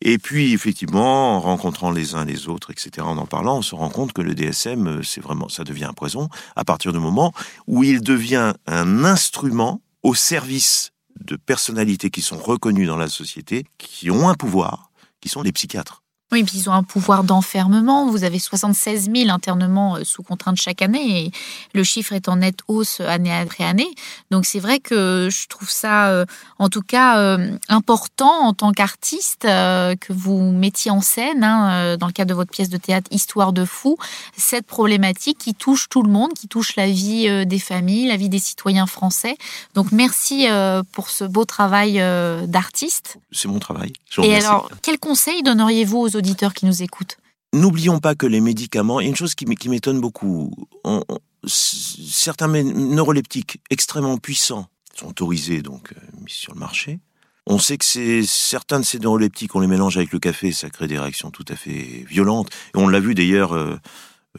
Et 0.00 0.18
puis, 0.18 0.52
effectivement, 0.52 1.36
en 1.36 1.40
rencontrant 1.40 1.90
les 1.90 2.14
uns 2.14 2.24
les 2.24 2.48
autres, 2.48 2.70
etc., 2.70 3.06
en 3.06 3.18
en 3.18 3.26
parlant, 3.26 3.58
on 3.58 3.62
se 3.62 3.74
rend 3.74 3.90
compte 3.90 4.12
que 4.12 4.22
le 4.22 4.34
DSM, 4.34 4.86
euh, 4.86 5.02
c'est 5.02 5.20
vraiment, 5.20 5.48
ça 5.48 5.64
devient 5.64 5.84
un 5.84 5.92
poison 5.92 6.28
à 6.54 6.64
partir 6.64 6.92
du 6.92 6.98
moment 6.98 7.32
où 7.66 7.82
il 7.82 8.00
devient 8.00 8.52
un 8.66 9.04
instrument 9.04 9.80
au 10.02 10.14
service 10.14 10.92
de 11.20 11.36
personnalités 11.36 12.10
qui 12.10 12.22
sont 12.22 12.38
reconnues 12.38 12.86
dans 12.86 12.96
la 12.96 13.08
société, 13.08 13.64
qui 13.76 14.10
ont 14.10 14.28
un 14.28 14.34
pouvoir, 14.34 14.92
qui 15.20 15.28
sont 15.28 15.42
les 15.42 15.52
psychiatres. 15.52 16.02
Oui, 16.30 16.44
puis 16.44 16.58
ils 16.58 16.68
ont 16.68 16.74
un 16.74 16.82
pouvoir 16.82 17.24
d'enfermement. 17.24 18.10
Vous 18.10 18.22
avez 18.22 18.38
76 18.38 19.10
000 19.14 19.30
internements 19.30 19.96
euh, 19.96 20.04
sous 20.04 20.22
contrainte 20.22 20.56
chaque 20.56 20.82
année 20.82 21.24
et 21.24 21.32
le 21.72 21.82
chiffre 21.84 22.12
est 22.12 22.28
en 22.28 22.36
nette 22.36 22.58
hausse 22.68 23.00
année 23.00 23.32
après 23.32 23.64
année. 23.64 23.88
Donc 24.30 24.44
c'est 24.44 24.58
vrai 24.58 24.78
que 24.78 25.30
je 25.32 25.48
trouve 25.48 25.70
ça, 25.70 26.08
euh, 26.08 26.26
en 26.58 26.68
tout 26.68 26.82
cas, 26.82 27.18
euh, 27.18 27.56
important 27.70 28.46
en 28.46 28.52
tant 28.52 28.72
qu'artiste 28.72 29.42
que 29.44 30.12
vous 30.12 30.52
mettiez 30.52 30.90
en 30.90 31.00
scène, 31.00 31.42
hein, 31.44 31.96
dans 31.96 32.06
le 32.06 32.12
cadre 32.12 32.28
de 32.28 32.34
votre 32.34 32.50
pièce 32.50 32.68
de 32.68 32.76
théâtre 32.76 33.08
Histoire 33.10 33.54
de 33.54 33.64
fou, 33.64 33.96
cette 34.36 34.66
problématique 34.66 35.38
qui 35.38 35.54
touche 35.54 35.88
tout 35.88 36.02
le 36.02 36.10
monde, 36.10 36.34
qui 36.34 36.48
touche 36.48 36.76
la 36.76 36.88
vie 36.88 37.46
des 37.46 37.58
familles, 37.58 38.08
la 38.08 38.16
vie 38.16 38.28
des 38.28 38.38
citoyens 38.38 38.86
français. 38.86 39.36
Donc 39.74 39.92
merci 39.92 40.46
pour 40.92 41.08
ce 41.10 41.24
beau 41.24 41.44
travail 41.44 42.02
d'artiste. 42.46 43.18
C'est 43.32 43.48
mon 43.48 43.58
travail. 43.58 43.92
Je 44.10 44.20
vous 44.20 44.26
Et 44.26 44.34
alors, 44.34 44.70
quel 44.82 44.98
conseil 44.98 45.42
donneriez-vous 45.42 45.98
aux 45.98 46.17
auditeurs 46.18 46.54
qui 46.54 46.66
nous 46.66 46.82
écoutent 46.82 47.16
N'oublions 47.54 47.98
pas 47.98 48.14
que 48.14 48.26
les 48.26 48.40
médicaments, 48.40 49.00
il 49.00 49.04
y 49.04 49.06
a 49.06 49.10
une 49.10 49.16
chose 49.16 49.34
qui, 49.34 49.46
m'étonne 49.46 50.00
beaucoup, 50.00 50.52
certains 51.46 52.48
neuroleptiques 52.48 53.62
extrêmement 53.70 54.18
puissants 54.18 54.68
sont 54.98 55.08
autorisés, 55.08 55.62
donc 55.62 55.92
euh, 55.92 56.00
mis 56.20 56.30
sur 56.30 56.54
le 56.54 56.60
marché. 56.60 57.00
On 57.46 57.58
sait 57.58 57.78
que 57.78 57.84
certains 58.26 58.80
de 58.80 58.84
ces 58.84 58.98
neuroleptiques, 58.98 59.54
on 59.54 59.60
les 59.60 59.66
mélange 59.66 59.96
avec 59.96 60.12
le 60.12 60.18
café, 60.18 60.52
ça 60.52 60.68
crée 60.68 60.86
des 60.86 60.98
réactions 60.98 61.30
tout 61.30 61.44
à 61.48 61.56
fait 61.56 62.04
violentes. 62.06 62.50
On 62.74 62.88
l'a 62.88 63.00
vu 63.00 63.14
d'ailleurs 63.14 63.52
euh, 63.52 63.76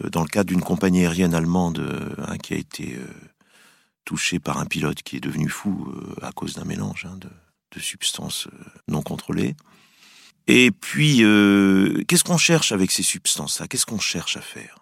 euh, 0.03 0.09
dans 0.09 0.21
le 0.21 0.27
cadre 0.27 0.49
d'une 0.49 0.61
compagnie 0.61 1.05
aérienne 1.05 1.33
allemande 1.33 2.15
hein, 2.19 2.37
qui 2.37 2.53
a 2.53 2.57
été 2.57 2.99
touchée 4.05 4.39
par 4.39 4.59
un 4.59 4.65
pilote 4.65 5.01
qui 5.01 5.17
est 5.17 5.21
devenu 5.21 5.49
fou 5.49 5.91
à 6.21 6.31
cause 6.31 6.53
d'un 6.53 6.65
mélange 6.65 7.07
hein, 7.09 7.17
de, 7.17 7.79
substances 7.79 8.47
non 8.87 9.01
contrôlées. 9.01 9.55
Et 10.51 10.71
puis, 10.71 11.23
euh, 11.23 12.03
qu'est-ce 12.07 12.23
qu'on 12.23 12.39
cherche 12.39 12.71
avec 12.71 12.89
ces 12.89 13.03
substances-là? 13.03 13.67
Qu'est-ce 13.67 13.85
qu'on 13.85 13.99
cherche 13.99 14.35
à 14.35 14.41
faire? 14.41 14.79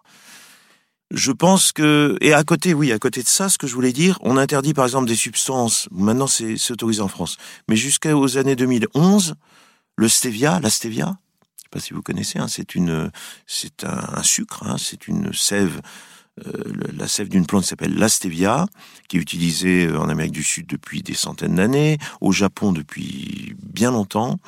Je 1.11 1.33
pense 1.33 1.73
que... 1.73 2.17
Et 2.21 2.33
à 2.33 2.45
côté, 2.45 2.73
oui, 2.73 2.93
à 2.93 2.99
côté 2.99 3.21
de 3.21 3.27
ça, 3.27 3.49
ce 3.49 3.57
que 3.57 3.67
je 3.67 3.73
voulais 3.73 3.91
dire, 3.91 4.17
on 4.21 4.37
interdit 4.37 4.73
par 4.73 4.85
exemple 4.85 5.09
des 5.09 5.15
substances, 5.17 5.89
maintenant 5.91 6.27
c'est 6.27 6.71
autorisé 6.71 7.01
en 7.01 7.09
France, 7.09 7.35
mais 7.67 7.75
jusqu'aux 7.75 8.37
années 8.37 8.55
2011, 8.55 9.35
le 9.97 10.07
stevia, 10.07 10.61
la 10.61 10.69
stevia, 10.69 11.17
je 11.57 11.63
sais 11.63 11.69
pas 11.69 11.79
si 11.81 11.93
vous 11.93 12.01
connaissez, 12.01 12.39
hein, 12.39 12.47
c'est 12.47 13.83
un, 13.83 14.23
sucre, 14.23 14.63
hein, 14.65 14.77
c'est 14.77 15.09
une 15.09 15.33
sève, 15.33 15.81
la 16.97 17.07
sève 17.07 17.29
d'une 17.29 17.45
plante 17.45 17.63
qui 17.63 17.69
s'appelle 17.69 17.95
la 17.95 18.09
stevia, 18.09 18.65
qui 19.07 19.17
est 19.17 19.19
utilisée 19.19 19.87
euh, 19.87 19.99
en 19.99 20.09
Amérique 20.09 20.33
du 20.33 20.43
Sud 20.43 20.67
depuis 20.67 21.01
des 21.01 21.13
centaines 21.13 21.55
d'années, 21.55 21.97
au 22.21 22.31
Japon 22.31 22.71
depuis 22.71 23.55
bien 23.63 23.91
longtemps, 23.91 24.39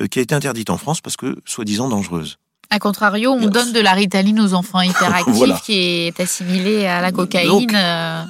euh, 0.00 0.06
qui 0.06 0.18
a 0.18 0.22
été 0.22 0.34
interdite 0.34 0.70
en 0.70 0.78
France 0.78 1.00
parce 1.00 1.16
que 1.16 1.36
soi-disant 1.44 1.88
dangereuse. 1.88 2.38
A 2.70 2.78
contrario, 2.78 3.32
on 3.32 3.46
donne 3.48 3.72
de 3.72 3.80
la 3.80 3.92
ritaline 3.92 4.40
aux 4.40 4.54
enfants 4.54 4.80
hyperactifs 4.82 5.34
Voilà. 5.34 5.60
qui 5.64 5.74
est 5.74 6.20
assimilée 6.20 6.86
à 6.86 7.00
la 7.00 7.12
cocaïne. 7.12 7.48
Donc, 7.48 7.72
euh, 7.74 8.24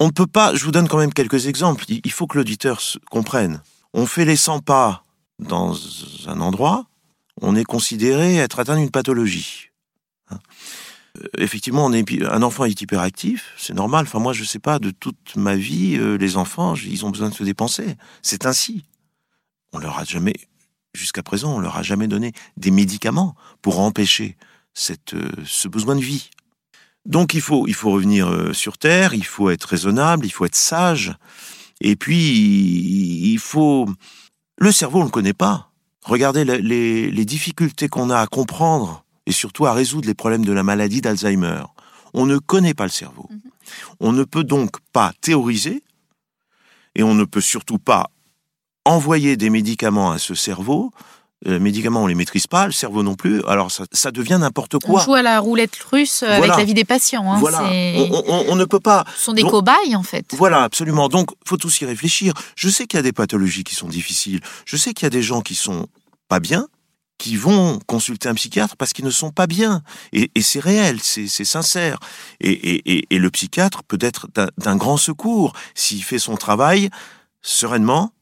On 0.00 0.06
ne 0.06 0.12
peut 0.12 0.26
pas, 0.26 0.54
je 0.54 0.64
vous 0.64 0.70
donne 0.72 0.88
quand 0.88 0.98
même 0.98 1.12
quelques 1.12 1.46
exemples, 1.46 1.84
il 1.88 2.12
faut 2.12 2.26
que 2.26 2.38
l'auditeur 2.38 2.80
comprenne. 3.10 3.60
On 3.94 4.06
fait 4.06 4.24
les 4.24 4.36
100 4.36 4.60
pas 4.60 5.02
dans 5.38 5.74
un 6.26 6.40
endroit, 6.40 6.84
on 7.40 7.56
est 7.56 7.64
considéré 7.64 8.36
être 8.36 8.58
atteint 8.60 8.76
d'une 8.76 8.90
pathologie. 8.90 9.70
Euh, 11.16 11.26
Effectivement, 11.38 11.88
un 11.90 12.42
enfant 12.42 12.64
est 12.64 12.80
hyperactif, 12.80 13.54
c'est 13.56 13.74
normal. 13.74 14.04
Enfin, 14.06 14.18
moi, 14.18 14.32
je 14.32 14.44
sais 14.44 14.58
pas, 14.58 14.78
de 14.78 14.90
toute 14.90 15.36
ma 15.36 15.56
vie, 15.56 15.96
euh, 15.96 16.16
les 16.18 16.36
enfants, 16.36 16.74
ils 16.74 17.04
ont 17.06 17.10
besoin 17.10 17.30
de 17.30 17.34
se 17.34 17.44
dépenser. 17.44 17.96
C'est 18.22 18.44
ainsi. 18.46 18.84
On 19.72 19.78
leur 19.78 19.98
a 19.98 20.04
jamais, 20.04 20.34
jusqu'à 20.94 21.22
présent, 21.22 21.54
on 21.54 21.58
leur 21.60 21.76
a 21.76 21.82
jamais 21.82 22.08
donné 22.08 22.32
des 22.56 22.70
médicaments 22.70 23.34
pour 23.62 23.80
empêcher 23.80 24.36
cette, 24.74 25.14
euh, 25.14 25.30
ce 25.44 25.68
besoin 25.68 25.96
de 25.96 26.00
vie. 26.00 26.30
Donc 27.06 27.32
il 27.32 27.40
faut, 27.40 27.66
il 27.66 27.74
faut 27.74 27.90
revenir 27.90 28.50
sur 28.52 28.76
Terre, 28.76 29.14
il 29.14 29.24
faut 29.24 29.48
être 29.48 29.64
raisonnable, 29.64 30.26
il 30.26 30.30
faut 30.30 30.44
être 30.44 30.54
sage, 30.56 31.14
et 31.80 31.96
puis 31.96 33.32
il 33.32 33.38
faut... 33.38 33.88
Le 34.58 34.72
cerveau, 34.72 34.98
on 34.98 35.02
ne 35.02 35.06
le 35.06 35.12
connaît 35.12 35.32
pas. 35.32 35.70
Regardez 36.04 36.44
le- 36.44 36.56
les, 36.56 37.10
les 37.10 37.24
difficultés 37.24 37.88
qu'on 37.88 38.10
a 38.10 38.18
à 38.18 38.26
comprendre 38.26 39.04
et 39.28 39.32
surtout 39.32 39.66
à 39.66 39.72
résoudre 39.74 40.06
les 40.08 40.14
problèmes 40.14 40.44
de 40.44 40.52
la 40.52 40.62
maladie 40.62 41.02
d'Alzheimer. 41.02 41.62
On 42.14 42.24
ne 42.24 42.38
connaît 42.38 42.72
pas 42.74 42.84
le 42.84 42.90
cerveau. 42.90 43.28
On 44.00 44.12
ne 44.12 44.24
peut 44.24 44.42
donc 44.44 44.70
pas 44.92 45.12
théoriser 45.20 45.82
et 46.94 47.02
on 47.02 47.14
ne 47.14 47.24
peut 47.24 47.42
surtout 47.42 47.78
pas 47.78 48.10
envoyer 48.86 49.36
des 49.36 49.50
médicaments 49.50 50.10
à 50.10 50.18
ce 50.18 50.34
cerveau. 50.34 50.90
Euh, 51.46 51.52
Les 51.52 51.58
médicaments, 51.60 52.02
on 52.02 52.06
les 52.06 52.14
maîtrise 52.14 52.46
pas, 52.46 52.64
le 52.66 52.72
cerveau 52.72 53.02
non 53.02 53.14
plus. 53.14 53.44
Alors 53.46 53.70
ça, 53.70 53.84
ça 53.92 54.10
devient 54.10 54.38
n'importe 54.40 54.76
on 54.76 54.78
quoi. 54.78 55.04
joue 55.04 55.14
à 55.14 55.22
la 55.22 55.38
roulette 55.40 55.76
russe 55.92 56.22
euh, 56.22 56.32
avec 56.38 56.48
la 56.48 56.64
vie 56.64 56.72
des 56.74 56.86
patients. 56.86 57.30
hein, 57.30 57.38
voilà, 57.38 57.62
on, 57.64 58.24
on- 58.26 58.44
on 58.48 58.56
ne 58.56 58.64
peut 58.64 58.80
pas. 58.80 59.04
Ce 59.16 59.24
sont 59.26 59.34
des 59.34 59.42
Donc- 59.42 59.50
cobayes, 59.52 59.94
en 59.94 60.02
fait. 60.02 60.24
Voilà, 60.32 60.62
absolument. 60.64 61.08
Donc, 61.10 61.28
faut 61.46 61.58
tous 61.58 61.80
y 61.82 61.84
réfléchir. 61.84 62.32
Je 62.56 62.68
sais 62.70 62.86
qu'il 62.86 62.96
y 62.96 63.00
a 63.00 63.02
des 63.02 63.12
pathologies 63.12 63.62
qui 63.62 63.74
sont 63.74 63.88
difficiles. 63.88 64.40
Je 64.64 64.76
sais 64.78 64.94
qu'il 64.94 65.04
y 65.04 65.06
a 65.06 65.10
des 65.10 65.22
gens 65.22 65.42
qui 65.42 65.54
sont 65.54 65.86
pas 66.28 66.40
bien, 66.40 66.66
qui 67.18 67.36
vont 67.36 67.80
consulter 67.86 68.28
un 68.28 68.34
psychiatre 68.34 68.76
parce 68.76 68.92
qu'ils 68.92 69.04
ne 69.04 69.10
sont 69.10 69.32
pas 69.32 69.46
bien. 69.46 69.82
Et, 70.12 70.30
c'est 70.40 70.60
réel, 70.60 71.00
c'est 71.02 71.28
sincère. 71.44 71.98
Et, 72.40 73.04
le 73.10 73.30
psychiatre 73.30 73.82
peut 73.82 73.98
être 74.00 74.28
d'un- 74.56 74.76
grand 74.76 74.96
secours 74.96 75.52
s'il 75.74 76.02
fait 76.04 76.20
son 76.20 76.36
travail 76.36 76.88
sereinement, 77.42 78.12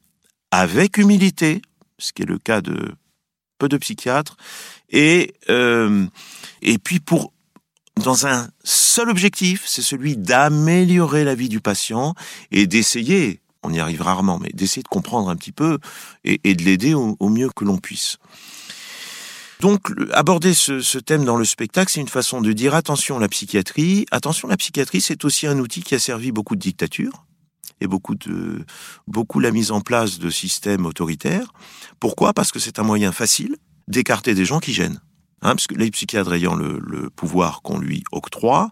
avec 0.51 0.97
humilité, 0.97 1.61
ce 1.99 2.11
qui 2.11 2.23
est 2.23 2.25
le 2.25 2.39
cas 2.39 2.61
de 2.61 2.95
peu 3.59 3.69
de 3.69 3.77
psychiatres, 3.77 4.37
et, 4.89 5.33
euh, 5.49 6.05
et 6.61 6.77
puis 6.77 6.99
pour 6.99 7.33
dans 7.95 8.27
un 8.27 8.47
seul 8.63 9.09
objectif, 9.09 9.63
c'est 9.65 9.81
celui 9.81 10.15
d'améliorer 10.15 11.23
la 11.23 11.33
vie 11.33 11.49
du 11.49 11.59
patient 11.59 12.13
et 12.51 12.67
d'essayer, 12.67 13.41
on 13.63 13.73
y 13.73 13.79
arrive 13.79 14.03
rarement, 14.03 14.37
mais 14.37 14.51
d'essayer 14.53 14.83
de 14.83 14.87
comprendre 14.87 15.29
un 15.29 15.35
petit 15.35 15.51
peu 15.51 15.79
et, 16.23 16.53
de 16.53 16.63
l'aider 16.63 16.93
au 16.93 17.29
mieux 17.29 17.49
que 17.49 17.65
l'on 17.65 17.79
puisse. 17.79 18.19
Donc, 19.59 19.91
aborder 20.13 20.53
ce, 20.53 20.81
ce 20.81 20.99
thème 20.99 21.25
dans 21.25 21.37
le 21.37 21.45
spectacle, 21.45 21.91
c'est 21.91 22.01
une 22.01 22.07
façon 22.07 22.41
de 22.41 22.51
dire 22.53 22.75
attention 22.75 23.17
la 23.17 23.27
psychiatrie. 23.27 24.05
Attention, 24.11 24.47
la 24.47 24.57
psychiatrie, 24.57 25.01
c'est 25.01 25.25
aussi 25.25 25.47
un 25.47 25.57
outil 25.57 25.81
qui 25.81 25.95
a 25.95 25.99
servi 25.99 26.31
beaucoup 26.31 26.55
de 26.55 26.61
dictatures 26.61 27.25
et 27.81 27.87
beaucoup 27.87 28.15
de 28.15 28.65
beaucoup 29.07 29.39
la 29.39 29.51
mise 29.51 29.71
en 29.71 29.81
place 29.81 30.19
de 30.19 30.29
systèmes 30.29 30.85
autoritaires. 30.85 31.53
Pourquoi? 31.99 32.33
Parce 32.33 32.51
que 32.51 32.59
c'est 32.59 32.79
un 32.79 32.83
moyen 32.83 33.11
facile 33.11 33.57
d'écarter 33.87 34.33
des 34.35 34.45
gens 34.45 34.59
qui 34.59 34.73
gênent. 34.73 34.99
Hein, 35.41 35.51
parce 35.55 35.67
que 35.67 35.75
les 35.75 35.91
psychiatres 35.91 36.33
ayant 36.33 36.55
le, 36.55 36.79
le 36.83 37.09
pouvoir 37.11 37.61
qu'on 37.61 37.77
lui 37.77 38.03
octroie, 38.11 38.71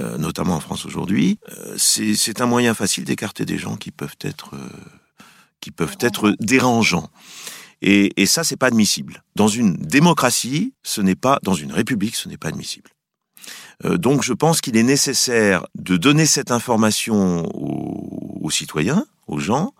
euh, 0.00 0.18
notamment 0.18 0.56
en 0.56 0.60
France 0.60 0.84
aujourd'hui, 0.84 1.38
euh, 1.48 1.74
c'est 1.78 2.14
c'est 2.14 2.42
un 2.42 2.46
moyen 2.46 2.74
facile 2.74 3.04
d'écarter 3.04 3.46
des 3.46 3.56
gens 3.56 3.76
qui 3.76 3.90
peuvent 3.90 4.16
être 4.20 4.54
euh, 4.54 4.68
qui 5.60 5.70
peuvent 5.70 5.96
être 6.00 6.34
dérangeants. 6.40 7.10
Et, 7.82 8.20
et 8.20 8.26
ça, 8.26 8.44
c'est 8.44 8.56
pas 8.56 8.66
admissible. 8.66 9.22
Dans 9.36 9.48
une 9.48 9.74
démocratie, 9.74 10.74
ce 10.82 11.00
n'est 11.00 11.14
pas 11.14 11.38
dans 11.42 11.54
une 11.54 11.72
république, 11.72 12.16
ce 12.16 12.28
n'est 12.28 12.36
pas 12.36 12.48
admissible. 12.48 12.90
Euh, 13.84 13.96
donc, 13.96 14.22
je 14.22 14.32
pense 14.32 14.60
qu'il 14.60 14.76
est 14.76 14.82
nécessaire 14.82 15.64
de 15.76 15.96
donner 15.96 16.26
cette 16.26 16.50
information 16.50 17.46
aux, 17.54 18.40
aux 18.42 18.50
citoyens, 18.50 19.06
aux 19.26 19.38
gens, 19.38 19.72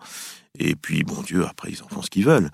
et 0.57 0.75
puis, 0.75 1.03
bon 1.03 1.21
Dieu, 1.21 1.45
après, 1.45 1.71
ils 1.71 1.83
en 1.83 1.87
font 1.87 2.01
ce 2.01 2.09
qu'ils 2.09 2.25
veulent. 2.25 2.49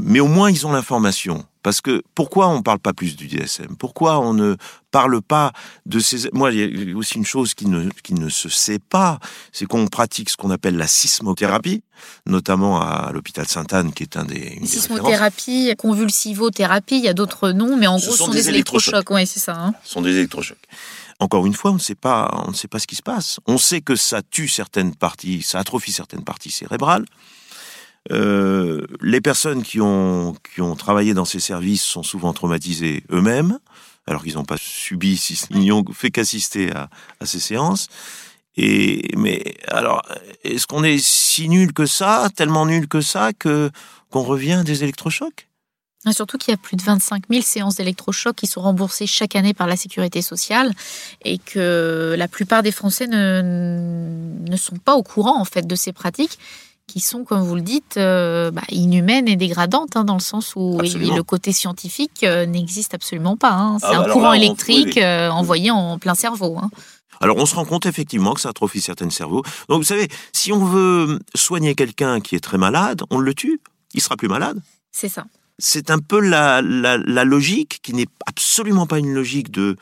Mais 0.00 0.20
au 0.20 0.26
moins, 0.26 0.50
ils 0.50 0.66
ont 0.66 0.72
l'information. 0.72 1.44
Parce 1.66 1.80
que 1.80 2.00
pourquoi 2.14 2.46
on 2.46 2.58
ne 2.58 2.62
parle 2.62 2.78
pas 2.78 2.92
plus 2.92 3.16
du 3.16 3.26
DSM 3.26 3.74
Pourquoi 3.76 4.20
on 4.20 4.34
ne 4.34 4.54
parle 4.92 5.20
pas 5.20 5.50
de 5.84 5.98
ces... 5.98 6.30
Moi, 6.32 6.52
il 6.52 6.90
y 6.90 6.92
a 6.92 6.96
aussi 6.96 7.16
une 7.16 7.26
chose 7.26 7.54
qui 7.54 7.66
ne, 7.66 7.90
qui 8.04 8.14
ne 8.14 8.28
se 8.28 8.48
sait 8.48 8.78
pas, 8.78 9.18
c'est 9.50 9.66
qu'on 9.66 9.88
pratique 9.88 10.30
ce 10.30 10.36
qu'on 10.36 10.52
appelle 10.52 10.76
la 10.76 10.86
sismothérapie, 10.86 11.82
notamment 12.24 12.80
à 12.80 13.10
l'hôpital 13.12 13.48
Sainte-Anne, 13.48 13.92
qui 13.92 14.04
est 14.04 14.16
un 14.16 14.24
des... 14.24 14.34
une 14.34 14.40
des 14.40 14.48
références. 14.52 14.70
Sismothérapie, 14.70 15.74
convulsivothérapie, 15.76 16.98
il 16.98 17.04
y 17.04 17.08
a 17.08 17.14
d'autres 17.14 17.50
noms, 17.50 17.76
mais 17.76 17.88
en 17.88 17.98
Ce 17.98 18.04
gros, 18.06 18.12
ce 18.12 18.18
sont 18.18 18.24
sont 18.26 18.30
des 18.30 18.42
des 18.42 18.48
électrochocs. 18.50 19.10
Ouais, 19.10 19.26
c'est 19.26 19.40
ça. 19.40 19.56
hein. 19.58 19.74
Ce 19.82 19.90
sont 19.94 20.02
des 20.02 20.12
électrochocs. 20.18 20.62
Encore 21.18 21.46
une 21.46 21.54
fois, 21.54 21.72
on 21.72 21.74
ne 21.74 21.80
sait 21.80 21.96
pas, 21.96 22.44
on 22.46 22.52
ne 22.52 22.56
sait 22.56 22.68
pas 22.68 22.78
ce 22.78 22.86
qui 22.86 22.94
se 22.94 23.02
passe. 23.02 23.40
On 23.48 23.58
sait 23.58 23.80
que 23.80 23.96
ça 23.96 24.22
tue 24.22 24.46
certaines 24.46 24.94
parties, 24.94 25.42
ça 25.42 25.58
atrophie 25.58 25.90
certaines 25.90 26.22
parties 26.22 26.52
cérébrales. 26.52 27.06
Euh, 28.12 28.86
les 29.00 29.20
personnes 29.20 29.62
qui 29.62 29.80
ont, 29.80 30.34
qui 30.54 30.60
ont 30.60 30.76
travaillé 30.76 31.14
dans 31.14 31.24
ces 31.24 31.40
services 31.40 31.82
sont 31.82 32.02
souvent 32.02 32.32
traumatisées 32.32 33.04
eux-mêmes, 33.10 33.58
alors 34.06 34.22
qu'ils 34.22 34.34
n'ont 34.34 34.44
pas 34.44 34.58
subi, 34.58 35.20
ils 35.50 35.58
n'y 35.58 35.72
ont 35.72 35.84
fait 35.92 36.10
qu'assister 36.10 36.70
à, 36.72 36.88
à 37.20 37.26
ces 37.26 37.40
séances. 37.40 37.88
Et, 38.56 39.10
mais 39.16 39.56
alors, 39.68 40.02
est-ce 40.44 40.66
qu'on 40.66 40.84
est 40.84 40.98
si 40.98 41.48
nul 41.48 41.72
que 41.72 41.86
ça, 41.86 42.28
tellement 42.34 42.66
nul 42.66 42.88
que 42.88 43.00
ça, 43.00 43.32
que 43.32 43.70
qu'on 44.10 44.22
revient 44.22 44.52
à 44.52 44.62
des 44.62 44.82
électrochocs? 44.82 45.48
Et 46.08 46.12
surtout 46.12 46.38
qu'il 46.38 46.52
y 46.52 46.54
a 46.54 46.56
plus 46.56 46.76
de 46.76 46.82
25 46.82 47.24
000 47.28 47.42
séances 47.42 47.74
d'électrochocs 47.74 48.36
qui 48.36 48.46
sont 48.46 48.60
remboursées 48.60 49.08
chaque 49.08 49.34
année 49.34 49.54
par 49.54 49.66
la 49.66 49.76
sécurité 49.76 50.22
sociale 50.22 50.72
et 51.24 51.38
que 51.38 52.14
la 52.16 52.28
plupart 52.28 52.62
des 52.62 52.70
Français 52.70 53.08
ne, 53.08 53.42
ne 54.48 54.56
sont 54.56 54.76
pas 54.76 54.94
au 54.94 55.02
courant 55.02 55.40
en 55.40 55.44
fait 55.44 55.66
de 55.66 55.74
ces 55.74 55.92
pratiques 55.92 56.38
qui 56.86 57.00
sont, 57.00 57.24
comme 57.24 57.42
vous 57.42 57.56
le 57.56 57.62
dites, 57.62 57.96
euh, 57.96 58.50
bah, 58.50 58.62
inhumaines 58.70 59.28
et 59.28 59.36
dégradantes 59.36 59.96
hein, 59.96 60.04
dans 60.04 60.14
le 60.14 60.20
sens 60.20 60.54
où 60.56 60.78
le 60.80 61.22
côté 61.22 61.52
scientifique 61.52 62.22
euh, 62.22 62.46
n'existe 62.46 62.94
absolument 62.94 63.36
pas. 63.36 63.50
hein. 63.52 63.78
C'est 63.80 63.86
Ah 63.86 63.90
bah 63.92 63.98
un 63.98 64.02
alors 64.04 64.12
courant 64.16 64.30
là, 64.30 64.36
électrique 64.36 64.96
euh, 64.98 65.28
envoyé 65.30 65.70
en 65.70 65.98
plein 65.98 66.14
cerveau. 66.14 66.56
hein. 66.58 66.70
Alors 67.20 67.38
on 67.38 67.46
se 67.46 67.54
rend 67.54 67.64
compte 67.64 67.86
effectivement 67.86 68.34
que 68.34 68.40
ça 68.40 68.50
atrophie 68.50 68.80
certains 68.80 69.10
cerveaux. 69.10 69.42
Donc 69.68 69.78
vous 69.78 69.84
savez, 69.84 70.06
si 70.32 70.52
on 70.52 70.64
veut 70.64 71.18
soigner 71.34 71.74
quelqu'un 71.74 72.20
qui 72.20 72.36
est 72.36 72.40
très 72.40 72.58
malade, 72.58 73.02
on 73.10 73.18
le 73.18 73.34
tue, 73.34 73.60
il 73.94 74.00
sera 74.02 74.16
plus 74.16 74.28
malade. 74.28 74.60
C'est 74.92 75.08
ça. 75.08 75.24
C'est 75.58 75.90
un 75.90 75.98
peu 75.98 76.20
la, 76.20 76.60
la, 76.62 76.98
la 76.98 77.24
logique 77.24 77.80
qui 77.82 77.94
n'est 77.94 78.06
absolument 78.26 78.86
pas 78.86 78.98
une 78.98 79.14
logique 79.14 79.50
de, 79.50 79.76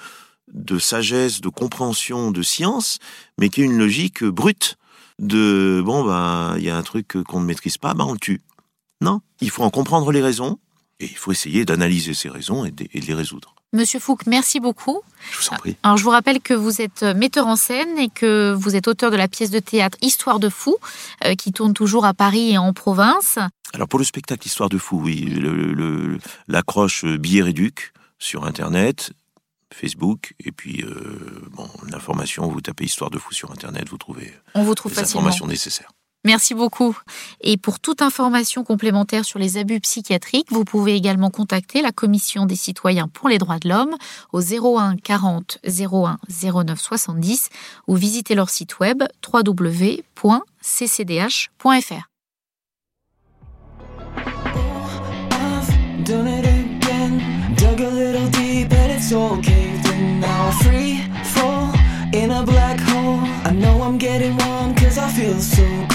de 0.52 0.78
sagesse, 0.78 1.40
de 1.40 1.48
compréhension, 1.48 2.30
de 2.30 2.42
science, 2.42 2.98
mais 3.38 3.48
qui 3.48 3.60
est 3.62 3.64
une 3.64 3.78
logique 3.78 4.22
brute 4.24 4.76
de 5.20 5.82
bon 5.84 6.04
ben 6.04 6.54
il 6.58 6.64
y 6.64 6.70
a 6.70 6.76
un 6.76 6.82
truc 6.82 7.16
qu'on 7.26 7.40
ne 7.40 7.46
maîtrise 7.46 7.78
pas, 7.78 7.94
ben 7.94 8.04
on 8.04 8.12
le 8.12 8.18
tue. 8.18 8.42
Non, 9.00 9.20
il 9.40 9.50
faut 9.50 9.62
en 9.62 9.70
comprendre 9.70 10.10
les 10.12 10.22
raisons 10.22 10.58
et 11.00 11.04
il 11.06 11.16
faut 11.16 11.32
essayer 11.32 11.64
d'analyser 11.64 12.14
ces 12.14 12.28
raisons 12.28 12.64
et 12.64 12.70
de, 12.70 12.86
et 12.92 13.00
de 13.00 13.06
les 13.06 13.14
résoudre. 13.14 13.54
Monsieur 13.72 13.98
Fouque, 13.98 14.26
merci 14.26 14.60
beaucoup. 14.60 15.00
Je 15.32 15.38
vous 15.40 15.48
en 15.52 15.56
prie. 15.56 15.76
Alors, 15.82 15.96
je 15.96 16.04
vous 16.04 16.10
rappelle 16.10 16.40
que 16.40 16.54
vous 16.54 16.80
êtes 16.80 17.02
metteur 17.02 17.48
en 17.48 17.56
scène 17.56 17.98
et 17.98 18.08
que 18.08 18.52
vous 18.52 18.76
êtes 18.76 18.86
auteur 18.86 19.10
de 19.10 19.16
la 19.16 19.26
pièce 19.26 19.50
de 19.50 19.58
théâtre 19.58 19.98
Histoire 20.00 20.38
de 20.38 20.48
fou, 20.48 20.76
euh, 21.24 21.34
qui 21.34 21.52
tourne 21.52 21.74
toujours 21.74 22.04
à 22.04 22.14
Paris 22.14 22.52
et 22.52 22.58
en 22.58 22.72
province. 22.72 23.40
Alors 23.72 23.88
pour 23.88 23.98
le 23.98 24.04
spectacle 24.04 24.46
Histoire 24.46 24.68
de 24.68 24.78
fou, 24.78 25.00
oui, 25.02 25.22
le- 25.22 25.72
le- 25.72 26.18
l'accroche 26.46 27.04
euh, 27.04 27.18
billet 27.18 27.42
réduc 27.42 27.92
sur 28.20 28.44
Internet, 28.44 29.12
Facebook, 29.72 30.34
et 30.40 30.52
puis 30.52 30.82
euh, 30.82 31.42
bon, 31.52 31.68
l'information, 31.90 32.48
vous 32.48 32.60
tapez 32.60 32.84
Histoire 32.84 33.10
de 33.10 33.18
fou 33.18 33.32
sur 33.32 33.50
Internet, 33.52 33.88
vous 33.88 33.98
trouvez 33.98 34.32
On 34.54 34.62
vous 34.64 34.74
trouve 34.74 34.92
les 34.92 34.96
facilement. 34.96 35.20
informations 35.22 35.46
nécessaires. 35.46 35.90
Merci 36.26 36.54
beaucoup. 36.54 36.96
Et 37.42 37.58
pour 37.58 37.80
toute 37.80 38.00
information 38.00 38.64
complémentaire 38.64 39.26
sur 39.26 39.38
les 39.38 39.58
abus 39.58 39.78
psychiatriques, 39.80 40.50
vous 40.50 40.64
pouvez 40.64 40.94
également 40.94 41.28
contacter 41.28 41.82
la 41.82 41.92
Commission 41.92 42.46
des 42.46 42.56
citoyens 42.56 43.08
pour 43.08 43.28
les 43.28 43.36
droits 43.36 43.58
de 43.58 43.68
l'homme 43.68 43.94
au 44.32 44.40
01 44.40 44.96
40 44.96 45.58
01 45.66 46.16
09 46.64 46.80
70 46.80 47.50
ou 47.88 47.96
visiter 47.96 48.34
leur 48.34 48.48
site 48.48 48.78
web 48.80 49.02
www.ccdh.fr. 49.30 49.98
I've 55.30 56.04
done 56.04 56.26
it 56.26 56.46
again. 56.46 57.20
Dug 57.56 57.80
a 57.80 57.90
little 57.90 58.28
deep 58.30 58.72
and 58.72 58.92
it's 58.92 59.12
all 59.12 59.36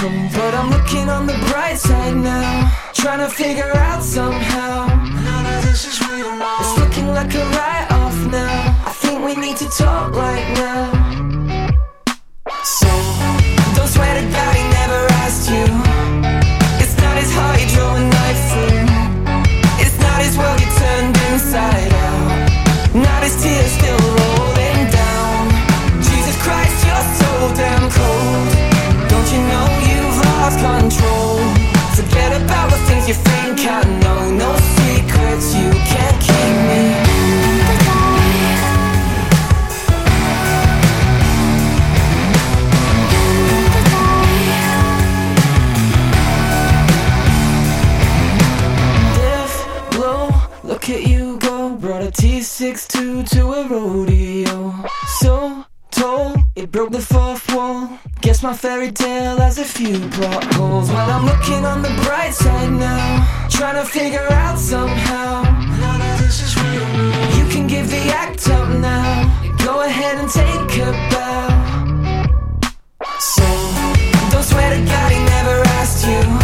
welcome, 0.02 0.28
but 0.34 0.54
I'm 0.54 0.70
looking 0.70 1.10
on 1.10 1.26
the 1.26 1.38
bright 1.50 1.78
side 1.78 2.16
now. 2.16 2.72
Trying 2.93 3.20
to 3.20 3.30
figure 3.30 3.72
out 3.76 4.04
somehow. 4.04 4.88
None 4.88 5.45
of 5.58 5.66
this 5.66 5.86
is 5.86 6.10
real 6.10 6.36
now. 6.36 6.58
It's 6.60 6.80
looking 6.80 7.08
like 7.08 7.34
a 7.34 7.43
write 7.56 7.88
off 7.91 8.16
now. 8.32 8.76
I 8.86 8.91
think 8.91 9.24
we 9.24 9.36
need 9.36 9.58
to 9.58 9.70
talk 9.70 10.14
right 10.14 10.54
now. 10.56 10.99
broke 56.72 56.91
the 56.91 57.01
fourth 57.01 57.53
wall. 57.53 57.89
Guess 58.22 58.43
my 58.43 58.53
fairy 58.53 58.91
tale 58.91 59.38
has 59.38 59.57
a 59.57 59.65
few 59.65 59.97
plot 60.09 60.43
holes. 60.53 60.89
Well, 60.89 61.09
I'm 61.09 61.26
looking 61.26 61.65
on 61.65 61.82
the 61.82 61.89
bright 62.03 62.34
side 62.34 62.72
now, 62.72 63.47
trying 63.49 63.76
to 63.76 63.86
figure 63.86 64.28
out 64.32 64.57
somehow. 64.57 65.43
None 65.43 66.01
of 66.01 66.20
this 66.20 66.41
is 66.43 66.55
real. 66.61 66.88
You 67.38 67.49
can 67.51 67.65
give 67.67 67.89
the 67.89 68.03
act 68.13 68.47
up 68.49 68.70
now. 68.70 69.55
Go 69.63 69.82
ahead 69.82 70.17
and 70.17 70.30
take 70.30 70.78
a 70.80 70.91
bow. 71.11 71.49
So, 73.20 73.43
don't 74.32 74.43
swear 74.43 74.70
to 74.76 74.86
God, 74.86 75.11
he 75.11 75.20
never 75.20 75.61
asked 75.80 76.05
you. 76.05 76.39